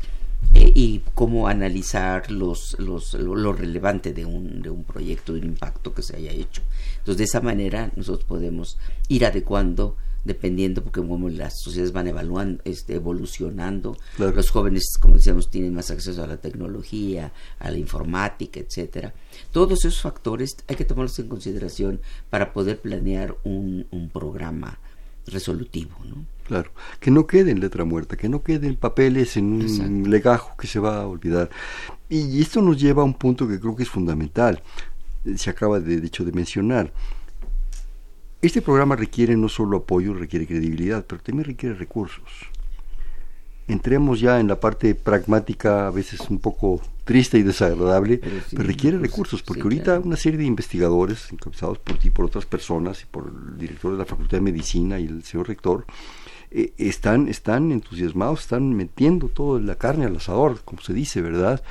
eh, 0.54 0.72
y 0.74 1.02
cómo 1.14 1.50
analizar 1.50 2.32
los, 2.32 2.78
los, 2.80 3.14
lo, 3.16 3.52
relevante 3.52 4.14
de 4.14 4.26
un, 4.26 4.62
de 4.62 4.70
un 4.70 4.86
proyecto, 4.86 5.34
de 5.34 5.40
un 5.40 5.48
impacto 5.48 5.94
que 5.94 6.02
se 6.02 6.16
haya 6.16 6.32
hecho? 6.32 6.62
Entonces 7.00 7.18
de 7.18 7.24
esa 7.26 7.42
manera 7.42 7.92
nosotros 7.98 8.24
podemos 8.24 8.78
ir 9.10 9.26
adecuando 9.26 9.98
dependiendo 10.24 10.84
porque 10.84 11.02
como 11.02 11.30
las 11.30 11.62
sociedades 11.62 11.94
van 11.94 12.08
evaluando, 12.08 12.62
este, 12.66 12.96
evolucionando, 12.96 13.98
los 14.18 14.50
jóvenes, 14.50 14.98
como 15.00 15.16
decíamos, 15.16 15.50
tienen 15.50 15.74
más 15.74 15.92
acceso 15.92 16.24
a 16.24 16.28
la 16.28 16.38
tecnología, 16.38 17.32
a 17.60 17.72
la 17.72 17.78
informática, 17.78 18.60
etcétera. 18.60 19.14
Todos 19.52 19.86
esos 19.86 20.02
factores 20.02 20.58
hay 20.68 20.76
que 20.76 20.86
tomarlos 20.86 21.18
en 21.20 21.28
consideración 21.28 22.02
para 22.30 22.54
poder 22.54 22.80
planear 22.80 23.36
un, 23.44 23.88
un 23.92 24.10
programa 24.10 24.80
resolutivo, 25.28 25.96
¿no? 26.06 26.26
Claro, 26.48 26.72
que 27.00 27.12
no 27.12 27.28
quede 27.28 27.52
en 27.52 27.60
letra 27.60 27.86
muerta, 27.86 28.18
que 28.18 28.28
no 28.28 28.42
queden 28.42 28.76
papeles 28.76 29.38
en 29.38 29.54
un 29.54 30.10
legajo 30.10 30.58
que 30.58 30.66
se 30.66 30.80
va 30.80 31.02
a 31.02 31.08
olvidar. 31.08 31.52
Y 32.10 32.42
esto 32.42 32.60
nos 32.64 32.82
lleva 32.82 33.04
a 33.04 33.06
un 33.06 33.14
punto 33.14 33.48
que 33.48 33.60
creo 33.60 33.76
que 33.76 33.84
es 33.84 33.90
fundamental. 33.90 34.64
Se 35.36 35.52
acaba 35.52 35.80
de, 35.80 36.02
de 36.02 36.08
hecho 36.08 36.26
de 36.26 36.32
mencionar 36.32 36.92
este 38.42 38.62
programa 38.62 38.96
requiere 38.96 39.36
no 39.36 39.50
solo 39.50 39.78
apoyo, 39.78 40.14
requiere 40.14 40.48
credibilidad, 40.48 41.06
pero 41.06 41.22
también 41.22 41.46
requiere 41.46 41.76
recursos. 41.76 42.30
Entremos 43.68 44.20
ya 44.20 44.40
en 44.40 44.48
la 44.48 44.60
parte 44.60 44.96
pragmática, 44.96 45.88
a 45.88 45.92
veces 45.92 46.22
un 46.30 46.40
poco 46.40 46.82
triste 47.04 47.38
y 47.38 47.44
desagradable, 47.44 48.18
pero, 48.18 48.64
requiere 48.64 48.98
recursos, 48.98 49.44
porque 49.44 49.64
ahorita 49.64 50.00
una 50.00 50.16
serie 50.16 50.40
de 50.40 50.46
investigadores, 50.46 51.32
encabezados 51.32 51.78
por 51.80 51.98
ti, 51.98 52.10
por 52.10 52.26
otras 52.26 52.46
personas, 52.46 53.04
y 53.04 53.06
por 53.06 53.28
el 53.28 53.58
director 53.60 53.92
de 53.92 53.98
la 53.98 54.06
Facultad 54.06 54.38
de 54.38 54.42
Medicina 54.42 55.00
y 55.00 55.06
el 55.06 55.24
señor 55.24 55.48
rector, 55.48 55.86
eh, 56.52 56.74
están, 56.78 57.28
están 57.28 57.72
entusiasmados, 57.72 58.40
están 58.40 58.76
metiendo 58.76 59.28
toda 59.28 59.60
la 59.60 59.76
carne 59.76 60.06
al 60.06 60.16
asador, 60.16 60.62
como 60.66 60.82
se 60.82 60.94
dice, 60.94 61.22
¿verdad? 61.22 61.62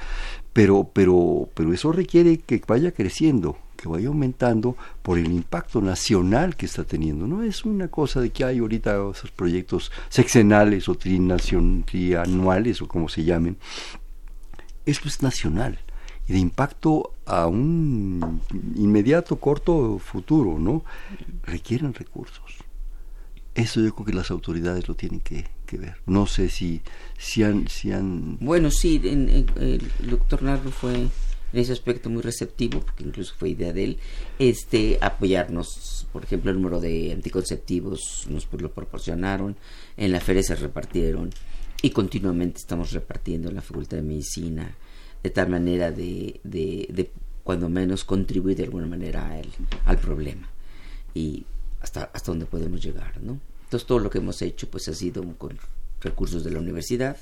Pero, 0.53 0.89
pero, 0.93 1.49
pero 1.55 1.73
eso 1.73 1.91
requiere 1.91 2.39
que 2.39 2.63
vaya 2.67 2.93
creciendo, 2.93 3.57
que 3.79 3.89
vaya 3.89 4.09
aumentando 4.09 4.77
por 5.03 5.19
el 5.19 5.31
impacto 5.31 5.81
nacional 5.81 6.57
que 6.57 6.67
está 6.67 6.83
teniendo. 6.83 7.27
No 7.27 7.45
es 7.45 7.65
una 7.65 7.89
cosa 7.89 8.21
de 8.21 8.31
que 8.31 8.45
hay 8.45 8.59
ahorita 8.59 9.11
esos 9.11 9.31
proyectos 9.31 9.93
sexenales 10.09 10.89
o 10.89 10.97
trianuales 10.97 12.83
o 12.83 12.89
como 12.89 13.09
se 13.09 13.23
llamen. 13.23 13.57
Esto 14.85 15.07
es 15.07 15.23
nacional 15.23 15.79
y 16.27 16.33
de 16.33 16.39
impacto 16.41 17.15
a 17.25 17.47
un 17.47 18.43
inmediato, 18.75 19.37
corto 19.37 19.99
futuro, 19.99 20.59
¿no? 20.59 20.85
Requieren 21.45 21.95
recursos. 21.95 22.57
Eso 23.55 23.81
yo 23.81 23.95
creo 23.95 24.07
que 24.07 24.13
las 24.13 24.31
autoridades 24.31 24.89
lo 24.89 24.95
tienen 24.95 25.21
que, 25.21 25.45
ver. 25.73 25.97
No 26.07 26.27
sé 26.27 26.49
si, 26.49 26.83
si, 27.17 27.43
han, 27.43 27.69
si 27.69 27.93
han... 27.93 28.39
Bueno, 28.41 28.71
sí, 28.71 29.01
el 29.05 29.81
doctor 30.09 30.43
Narro 30.43 30.71
fue 30.71 31.09
en 31.53 31.61
ese 31.61 31.73
aspecto 31.73 32.11
muy 32.11 32.23
receptivo, 32.23 32.81
porque 32.81 33.05
incluso 33.05 33.35
fue 33.37 33.51
idea 33.51 33.73
de 33.73 33.85
él, 33.85 33.99
este, 34.39 34.99
apoyarnos. 35.01 36.07
Por 36.13 36.25
ejemplo, 36.25 36.51
el 36.51 36.57
número 36.57 36.81
de 36.81 37.13
anticonceptivos 37.13 38.27
nos 38.29 38.47
pues, 38.47 38.63
lo 38.63 38.73
proporcionaron, 38.73 39.57
en 39.97 40.13
la 40.13 40.21
feria 40.21 40.43
se 40.43 40.57
repartieron 40.57 41.31
y 41.83 41.91
continuamente 41.91 42.59
estamos 42.59 42.93
repartiendo 42.93 43.49
en 43.49 43.55
la 43.55 43.63
Facultad 43.63 43.99
de 43.99 44.03
Medicina, 44.03 44.75
de 45.23 45.31
tal 45.31 45.49
manera 45.49 45.91
de, 45.91 46.41
de, 46.45 46.89
de 46.91 47.11
cuando 47.45 47.69
menos 47.69 48.05
contribuir 48.05 48.57
de 48.57 48.65
alguna 48.65 48.87
manera 48.87 49.33
al, 49.33 49.47
al 49.85 49.99
problema 49.99 50.49
y 51.15 51.45
hasta, 51.81 52.11
hasta 52.13 52.33
donde 52.33 52.47
podemos 52.47 52.83
llegar, 52.83 53.23
¿no? 53.23 53.41
Entonces 53.65 53.87
todo 53.87 53.99
lo 53.99 54.11
que 54.11 54.19
hemos 54.19 54.41
hecho 54.43 54.69
pues 54.71 54.89
ha 54.89 54.95
sido 54.95 55.23
con 55.37 55.59
recursos 56.01 56.45
de 56.45 56.51
la 56.51 56.59
universidad, 56.59 57.17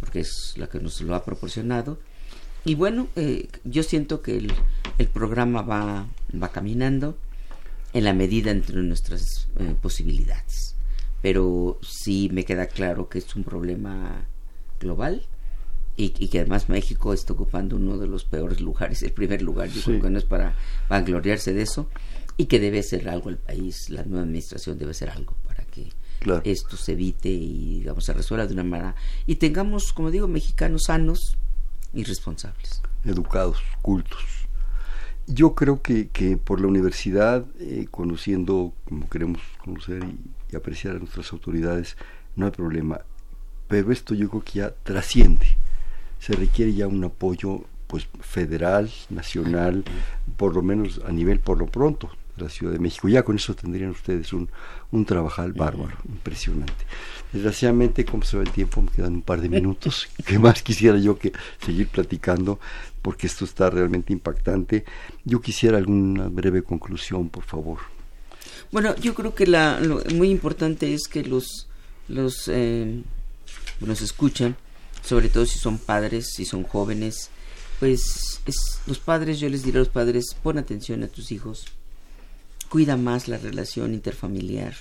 porque 0.00 0.20
es 0.20 0.54
la 0.56 0.68
que 0.68 0.80
nos 0.80 1.00
lo 1.00 1.14
ha 1.14 1.24
proporcionado, 1.24 1.98
y 2.64 2.74
bueno, 2.74 3.08
eh, 3.16 3.48
yo 3.64 3.82
siento 3.82 4.22
que 4.22 4.38
el, 4.38 4.52
el, 4.98 5.06
programa 5.08 5.62
va, 5.62 6.06
va 6.40 6.48
caminando 6.48 7.16
en 7.92 8.04
la 8.04 8.12
medida 8.12 8.50
entre 8.50 8.76
nuestras 8.82 9.48
eh, 9.58 9.74
posibilidades. 9.80 10.74
Pero 11.22 11.78
sí 11.82 12.28
me 12.32 12.44
queda 12.44 12.66
claro 12.66 13.08
que 13.08 13.18
es 13.18 13.36
un 13.36 13.44
problema 13.44 14.26
global 14.80 15.22
y, 15.96 16.10
que 16.10 16.40
además 16.40 16.68
México 16.68 17.12
está 17.12 17.32
ocupando 17.32 17.76
uno 17.76 17.98
de 17.98 18.08
los 18.08 18.24
peores 18.24 18.60
lugares, 18.60 19.02
el 19.02 19.12
primer 19.12 19.42
lugar. 19.42 19.68
Yo 19.68 19.82
creo 19.82 20.02
que 20.02 20.10
no 20.10 20.18
es 20.18 20.24
para 20.24 20.54
gloriarse 21.02 21.54
de 21.54 21.62
eso 21.62 21.88
y 22.36 22.46
que 22.46 22.58
debe 22.60 22.82
ser 22.82 23.08
algo 23.08 23.30
el 23.30 23.38
país, 23.38 23.90
la 23.90 24.02
nueva 24.04 24.22
administración 24.22 24.76
debe 24.76 24.90
hacer 24.90 25.10
algo 25.10 25.34
para 25.46 25.64
que 25.64 25.92
esto 26.44 26.76
se 26.76 26.92
evite 26.92 27.28
y 27.28 27.80
digamos 27.80 28.06
se 28.06 28.14
resuelva 28.14 28.46
de 28.46 28.54
una 28.54 28.64
manera 28.64 28.94
y 29.26 29.36
tengamos, 29.36 29.92
como 29.92 30.10
digo, 30.10 30.26
mexicanos 30.26 30.84
sanos 30.86 31.36
irresponsables. 31.94 32.82
Educados, 33.04 33.58
cultos. 33.82 34.24
Yo 35.26 35.54
creo 35.54 35.80
que, 35.80 36.08
que 36.08 36.36
por 36.36 36.60
la 36.60 36.66
universidad, 36.66 37.44
eh, 37.58 37.86
conociendo 37.90 38.72
como 38.84 39.08
queremos 39.08 39.40
conocer 39.62 40.04
y, 40.04 40.56
apreciar 40.56 40.94
a 40.94 40.98
nuestras 41.00 41.32
autoridades, 41.32 41.96
no 42.36 42.46
hay 42.46 42.52
problema. 42.52 43.00
Pero 43.66 43.90
esto 43.90 44.14
yo 44.14 44.28
creo 44.28 44.44
que 44.44 44.58
ya 44.60 44.70
trasciende. 44.70 45.46
Se 46.20 46.32
requiere 46.34 46.72
ya 46.72 46.86
un 46.86 47.02
apoyo 47.02 47.64
pues 47.88 48.06
federal, 48.20 48.90
nacional, 49.10 49.84
por 50.36 50.54
lo 50.54 50.62
menos 50.62 51.00
a 51.04 51.10
nivel 51.10 51.40
por 51.40 51.58
lo 51.58 51.66
pronto, 51.66 52.10
la 52.36 52.48
Ciudad 52.48 52.72
de 52.72 52.78
México. 52.78 53.08
Ya 53.08 53.22
con 53.22 53.36
eso 53.36 53.54
tendrían 53.54 53.90
ustedes 53.90 54.32
un, 54.32 54.48
un 54.90 55.04
trabajal 55.04 55.52
bárbaro, 55.52 55.96
impresionante. 56.08 56.84
Desgraciadamente, 57.32 58.04
como 58.04 58.24
se 58.24 58.36
va 58.36 58.42
el 58.42 58.50
tiempo, 58.50 58.82
me 58.82 58.90
quedan 58.90 59.14
un 59.14 59.22
par 59.22 59.40
de 59.40 59.48
minutos. 59.48 60.08
¿Qué 60.26 60.38
más 60.38 60.62
quisiera 60.62 60.98
yo 60.98 61.18
que 61.18 61.32
seguir 61.64 61.88
platicando? 61.88 62.60
Porque 63.02 63.26
esto 63.26 63.44
está 63.44 63.70
realmente 63.70 64.12
impactante. 64.12 64.84
Yo 65.24 65.40
quisiera 65.40 65.78
alguna 65.78 66.28
breve 66.28 66.62
conclusión, 66.62 67.28
por 67.28 67.44
favor. 67.44 67.78
Bueno, 68.70 68.94
yo 68.96 69.14
creo 69.14 69.34
que 69.34 69.46
la, 69.46 69.80
lo 69.80 70.02
muy 70.14 70.30
importante 70.30 70.94
es 70.94 71.08
que 71.08 71.22
los, 71.22 71.68
los 72.08 72.48
eh, 72.48 73.02
nos 73.80 74.00
escuchan, 74.00 74.56
sobre 75.02 75.28
todo 75.28 75.46
si 75.46 75.58
son 75.58 75.78
padres, 75.78 76.32
si 76.34 76.44
son 76.44 76.64
jóvenes, 76.64 77.30
pues 77.78 78.40
es, 78.46 78.80
los 78.86 78.98
padres, 78.98 79.40
yo 79.40 79.48
les 79.48 79.62
diré 79.62 79.78
a 79.78 79.80
los 79.80 79.88
padres, 79.88 80.36
pon 80.42 80.58
atención 80.58 81.02
a 81.02 81.08
tus 81.08 81.32
hijos, 81.32 81.66
cuida 82.74 82.96
más 82.96 83.28
la 83.28 83.38
relación 83.38 83.94
interfamiliar, 83.94 84.74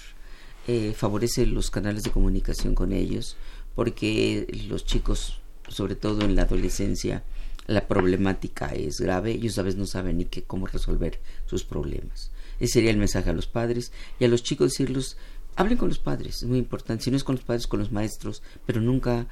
eh, 0.67 0.95
favorece 0.97 1.45
los 1.45 1.69
canales 1.69 2.01
de 2.01 2.09
comunicación 2.09 2.73
con 2.73 2.91
ellos, 2.91 3.37
porque 3.75 4.47
los 4.67 4.83
chicos, 4.83 5.41
sobre 5.67 5.93
todo 5.93 6.25
en 6.25 6.35
la 6.35 6.41
adolescencia, 6.41 7.23
la 7.67 7.87
problemática 7.87 8.73
es 8.73 8.99
grave, 8.99 9.33
ellos 9.33 9.59
a 9.59 9.61
veces 9.61 9.79
no 9.79 9.85
saben 9.85 10.17
ni 10.17 10.25
qué, 10.25 10.41
cómo 10.41 10.65
resolver 10.65 11.19
sus 11.45 11.65
problemas. 11.65 12.31
Ese 12.59 12.73
sería 12.73 12.89
el 12.89 12.97
mensaje 12.97 13.29
a 13.29 13.33
los 13.33 13.45
padres 13.45 13.91
y 14.19 14.25
a 14.25 14.27
los 14.27 14.41
chicos 14.41 14.71
decirlos, 14.71 15.15
hablen 15.55 15.77
con 15.77 15.89
los 15.89 15.99
padres, 15.99 16.37
es 16.37 16.49
muy 16.49 16.57
importante, 16.57 17.03
si 17.03 17.11
no 17.11 17.17
es 17.17 17.23
con 17.23 17.35
los 17.35 17.45
padres, 17.45 17.67
con 17.67 17.79
los 17.79 17.91
maestros, 17.91 18.41
pero 18.65 18.81
nunca 18.81 19.27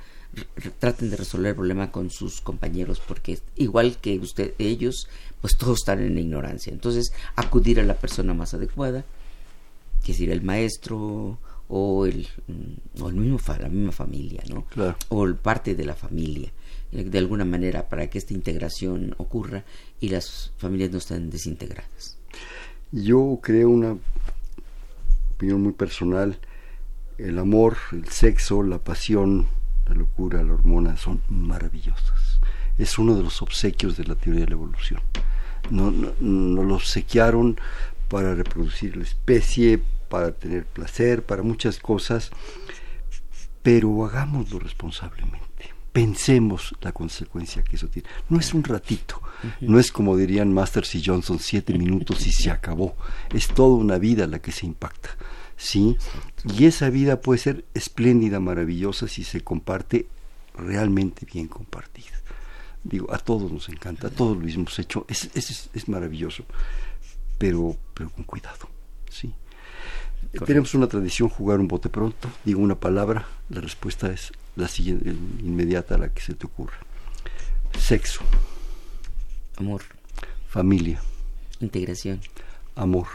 traten 0.77 1.09
de 1.09 1.17
resolver 1.17 1.49
el 1.49 1.55
problema 1.55 1.91
con 1.91 2.09
sus 2.09 2.41
compañeros 2.41 3.01
porque 3.05 3.39
igual 3.55 3.97
que 3.97 4.19
usted 4.19 4.53
ellos 4.59 5.07
pues 5.41 5.57
todos 5.57 5.79
están 5.79 5.99
en 6.01 6.17
ignorancia. 6.17 6.71
Entonces 6.71 7.11
acudir 7.35 7.79
a 7.79 7.83
la 7.83 7.95
persona 7.95 8.33
más 8.33 8.53
adecuada 8.53 9.03
que 10.03 10.13
decir 10.13 10.31
el 10.31 10.41
maestro 10.41 11.37
o 11.67 12.05
el 12.05 12.27
o 12.99 13.09
el 13.09 13.15
mismo 13.15 13.39
la 13.59 13.69
misma 13.69 13.91
familia 13.91 14.43
no 14.49 14.65
o 15.09 15.25
el 15.25 15.35
parte 15.35 15.73
de 15.75 15.85
la 15.85 15.95
familia 15.95 16.51
eh, 16.91 17.03
de 17.03 17.17
alguna 17.17 17.45
manera 17.45 17.87
para 17.87 18.09
que 18.09 18.17
esta 18.17 18.33
integración 18.33 19.15
ocurra 19.17 19.63
y 19.99 20.09
las 20.09 20.51
familias 20.57 20.91
no 20.91 20.97
estén 20.97 21.29
desintegradas. 21.29 22.17
Yo 22.91 23.39
creo 23.41 23.69
una 23.69 23.97
opinión 25.35 25.61
muy 25.61 25.73
personal. 25.73 26.37
El 27.17 27.39
amor 27.39 27.77
el 27.91 28.07
sexo 28.09 28.63
la 28.63 28.79
pasión 28.79 29.47
la 29.87 29.95
locura, 29.95 30.43
la 30.43 30.53
hormona, 30.53 30.95
son 30.97 31.21
maravillosas. 31.29 32.30
Es 32.81 32.97
uno 32.97 33.15
de 33.15 33.21
los 33.21 33.41
obsequios 33.41 33.95
de 33.95 34.05
la 34.05 34.15
teoría 34.15 34.41
de 34.41 34.47
la 34.47 34.55
evolución. 34.55 35.01
Nos 35.69 35.93
no, 36.19 36.63
lo 36.63 36.75
obsequiaron 36.75 37.59
para 38.09 38.33
reproducir 38.33 38.97
la 38.97 39.03
especie, 39.03 39.81
para 40.09 40.31
tener 40.31 40.65
placer, 40.65 41.23
para 41.23 41.43
muchas 41.43 41.77
cosas, 41.77 42.31
pero 43.61 44.03
hagámoslo 44.05 44.57
responsablemente. 44.57 45.69
Pensemos 45.93 46.73
la 46.81 46.91
consecuencia 46.91 47.63
que 47.63 47.75
eso 47.75 47.87
tiene. 47.87 48.09
No 48.29 48.39
es 48.39 48.53
un 48.53 48.63
ratito, 48.63 49.21
no 49.59 49.77
es 49.77 49.91
como 49.91 50.17
dirían 50.17 50.51
Masters 50.51 50.95
y 50.95 51.03
Johnson, 51.05 51.37
siete 51.37 51.77
minutos 51.77 52.25
y 52.25 52.31
se 52.31 52.49
acabó. 52.49 52.95
Es 53.31 53.47
toda 53.49 53.75
una 53.75 53.99
vida 53.99 54.25
la 54.25 54.39
que 54.39 54.51
se 54.51 54.65
impacta. 54.65 55.09
¿sí? 55.55 55.97
Y 56.57 56.65
esa 56.65 56.89
vida 56.89 57.21
puede 57.21 57.39
ser 57.39 57.65
espléndida, 57.75 58.39
maravillosa 58.39 59.07
si 59.07 59.23
se 59.23 59.41
comparte 59.41 60.07
realmente 60.55 61.27
bien 61.31 61.47
compartida. 61.47 62.20
Digo, 62.83 63.13
a 63.13 63.17
todos 63.19 63.51
nos 63.51 63.69
encanta, 63.69 64.07
a 64.07 64.09
todos 64.09 64.37
lo 64.37 64.47
hemos 64.47 64.77
hecho, 64.79 65.05
es, 65.07 65.29
es, 65.35 65.69
es 65.71 65.87
maravilloso, 65.87 66.45
pero, 67.37 67.75
pero 67.93 68.09
con 68.09 68.23
cuidado, 68.23 68.69
¿sí? 69.09 69.33
Tenemos 70.45 70.73
una 70.73 70.87
tradición 70.87 71.29
jugar 71.29 71.59
un 71.59 71.67
bote 71.67 71.89
pronto, 71.89 72.29
digo 72.43 72.61
una 72.61 72.79
palabra, 72.79 73.27
la 73.49 73.61
respuesta 73.61 74.11
es 74.11 74.31
la 74.55 74.67
siguiente, 74.67 75.09
inmediata 75.09 75.95
a 75.95 75.97
la 75.97 76.13
que 76.13 76.21
se 76.21 76.33
te 76.33 76.45
ocurra. 76.45 76.77
Sexo. 77.77 78.21
Amor. 79.57 79.83
Familia. 80.47 81.01
Integración. 81.59 82.21
Amor 82.75 83.07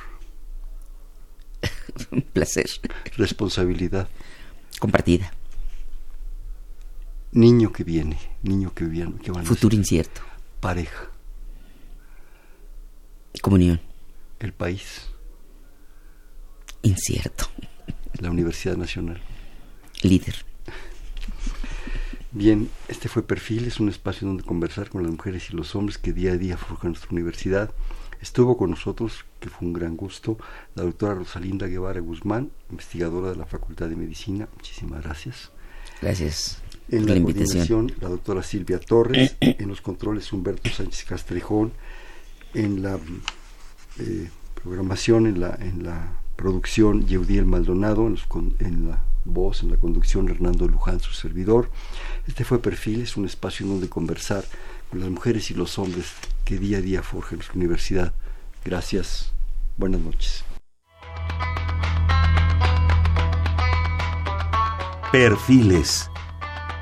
Un 2.10 2.22
placer. 2.32 2.66
Responsabilidad. 3.16 4.08
Compartida. 4.78 5.32
Niño 7.36 7.70
que 7.70 7.84
viene, 7.84 8.18
niño 8.42 8.72
que 8.72 8.86
viene. 8.86 9.16
Que 9.22 9.30
Futuro 9.30 9.76
incierto. 9.76 10.22
Pareja. 10.58 11.10
Comunión. 13.42 13.78
El 14.40 14.54
país. 14.54 15.02
Incierto. 16.80 17.44
La 18.20 18.30
Universidad 18.30 18.78
Nacional. 18.78 19.20
Líder. 20.02 20.34
Bien, 22.32 22.70
este 22.88 23.10
fue 23.10 23.22
Perfil, 23.22 23.66
es 23.66 23.80
un 23.80 23.90
espacio 23.90 24.26
donde 24.26 24.42
conversar 24.42 24.88
con 24.88 25.02
las 25.02 25.12
mujeres 25.12 25.50
y 25.50 25.56
los 25.56 25.76
hombres 25.76 25.98
que 25.98 26.14
día 26.14 26.32
a 26.32 26.38
día 26.38 26.56
forjan 26.56 26.92
nuestra 26.92 27.10
universidad. 27.12 27.70
Estuvo 28.22 28.56
con 28.56 28.70
nosotros, 28.70 29.26
que 29.40 29.50
fue 29.50 29.68
un 29.68 29.74
gran 29.74 29.94
gusto, 29.94 30.38
la 30.74 30.84
doctora 30.84 31.16
Rosalinda 31.16 31.66
Guevara 31.66 32.00
Guzmán, 32.00 32.50
investigadora 32.70 33.28
de 33.28 33.36
la 33.36 33.44
Facultad 33.44 33.90
de 33.90 33.96
Medicina. 33.96 34.48
Muchísimas 34.56 35.02
gracias. 35.02 35.52
Gracias. 36.00 36.62
En 36.88 37.06
la, 37.06 37.14
la 37.14 37.22
coordinación, 37.22 37.92
la 38.00 38.08
doctora 38.08 38.42
Silvia 38.42 38.78
Torres, 38.78 39.36
en 39.40 39.68
los 39.68 39.80
controles 39.80 40.32
Humberto 40.32 40.70
Sánchez 40.70 41.04
Castrejón, 41.04 41.72
en 42.54 42.82
la 42.82 42.98
eh, 43.98 44.30
programación, 44.62 45.26
en 45.26 45.40
la, 45.40 45.56
en 45.60 45.82
la 45.82 46.12
producción 46.36 47.06
Yeudiel 47.06 47.44
Maldonado, 47.44 48.06
en, 48.06 48.16
en 48.60 48.88
la 48.88 49.02
voz, 49.24 49.62
en 49.62 49.72
la 49.72 49.76
conducción 49.78 50.28
Hernando 50.28 50.68
Luján, 50.68 51.00
su 51.00 51.12
servidor. 51.12 51.70
Este 52.28 52.44
fue 52.44 52.60
Perfil, 52.60 53.02
es 53.02 53.16
un 53.16 53.24
espacio 53.24 53.66
en 53.66 53.72
donde 53.72 53.88
conversar 53.88 54.44
con 54.90 55.00
las 55.00 55.10
mujeres 55.10 55.50
y 55.50 55.54
los 55.54 55.78
hombres 55.78 56.12
que 56.44 56.58
día 56.58 56.78
a 56.78 56.80
día 56.80 57.02
forjan 57.02 57.38
nuestra 57.38 57.56
universidad. 57.56 58.12
Gracias. 58.64 59.32
Buenas 59.76 60.00
noches. 60.00 60.44
Perfiles. 65.10 66.08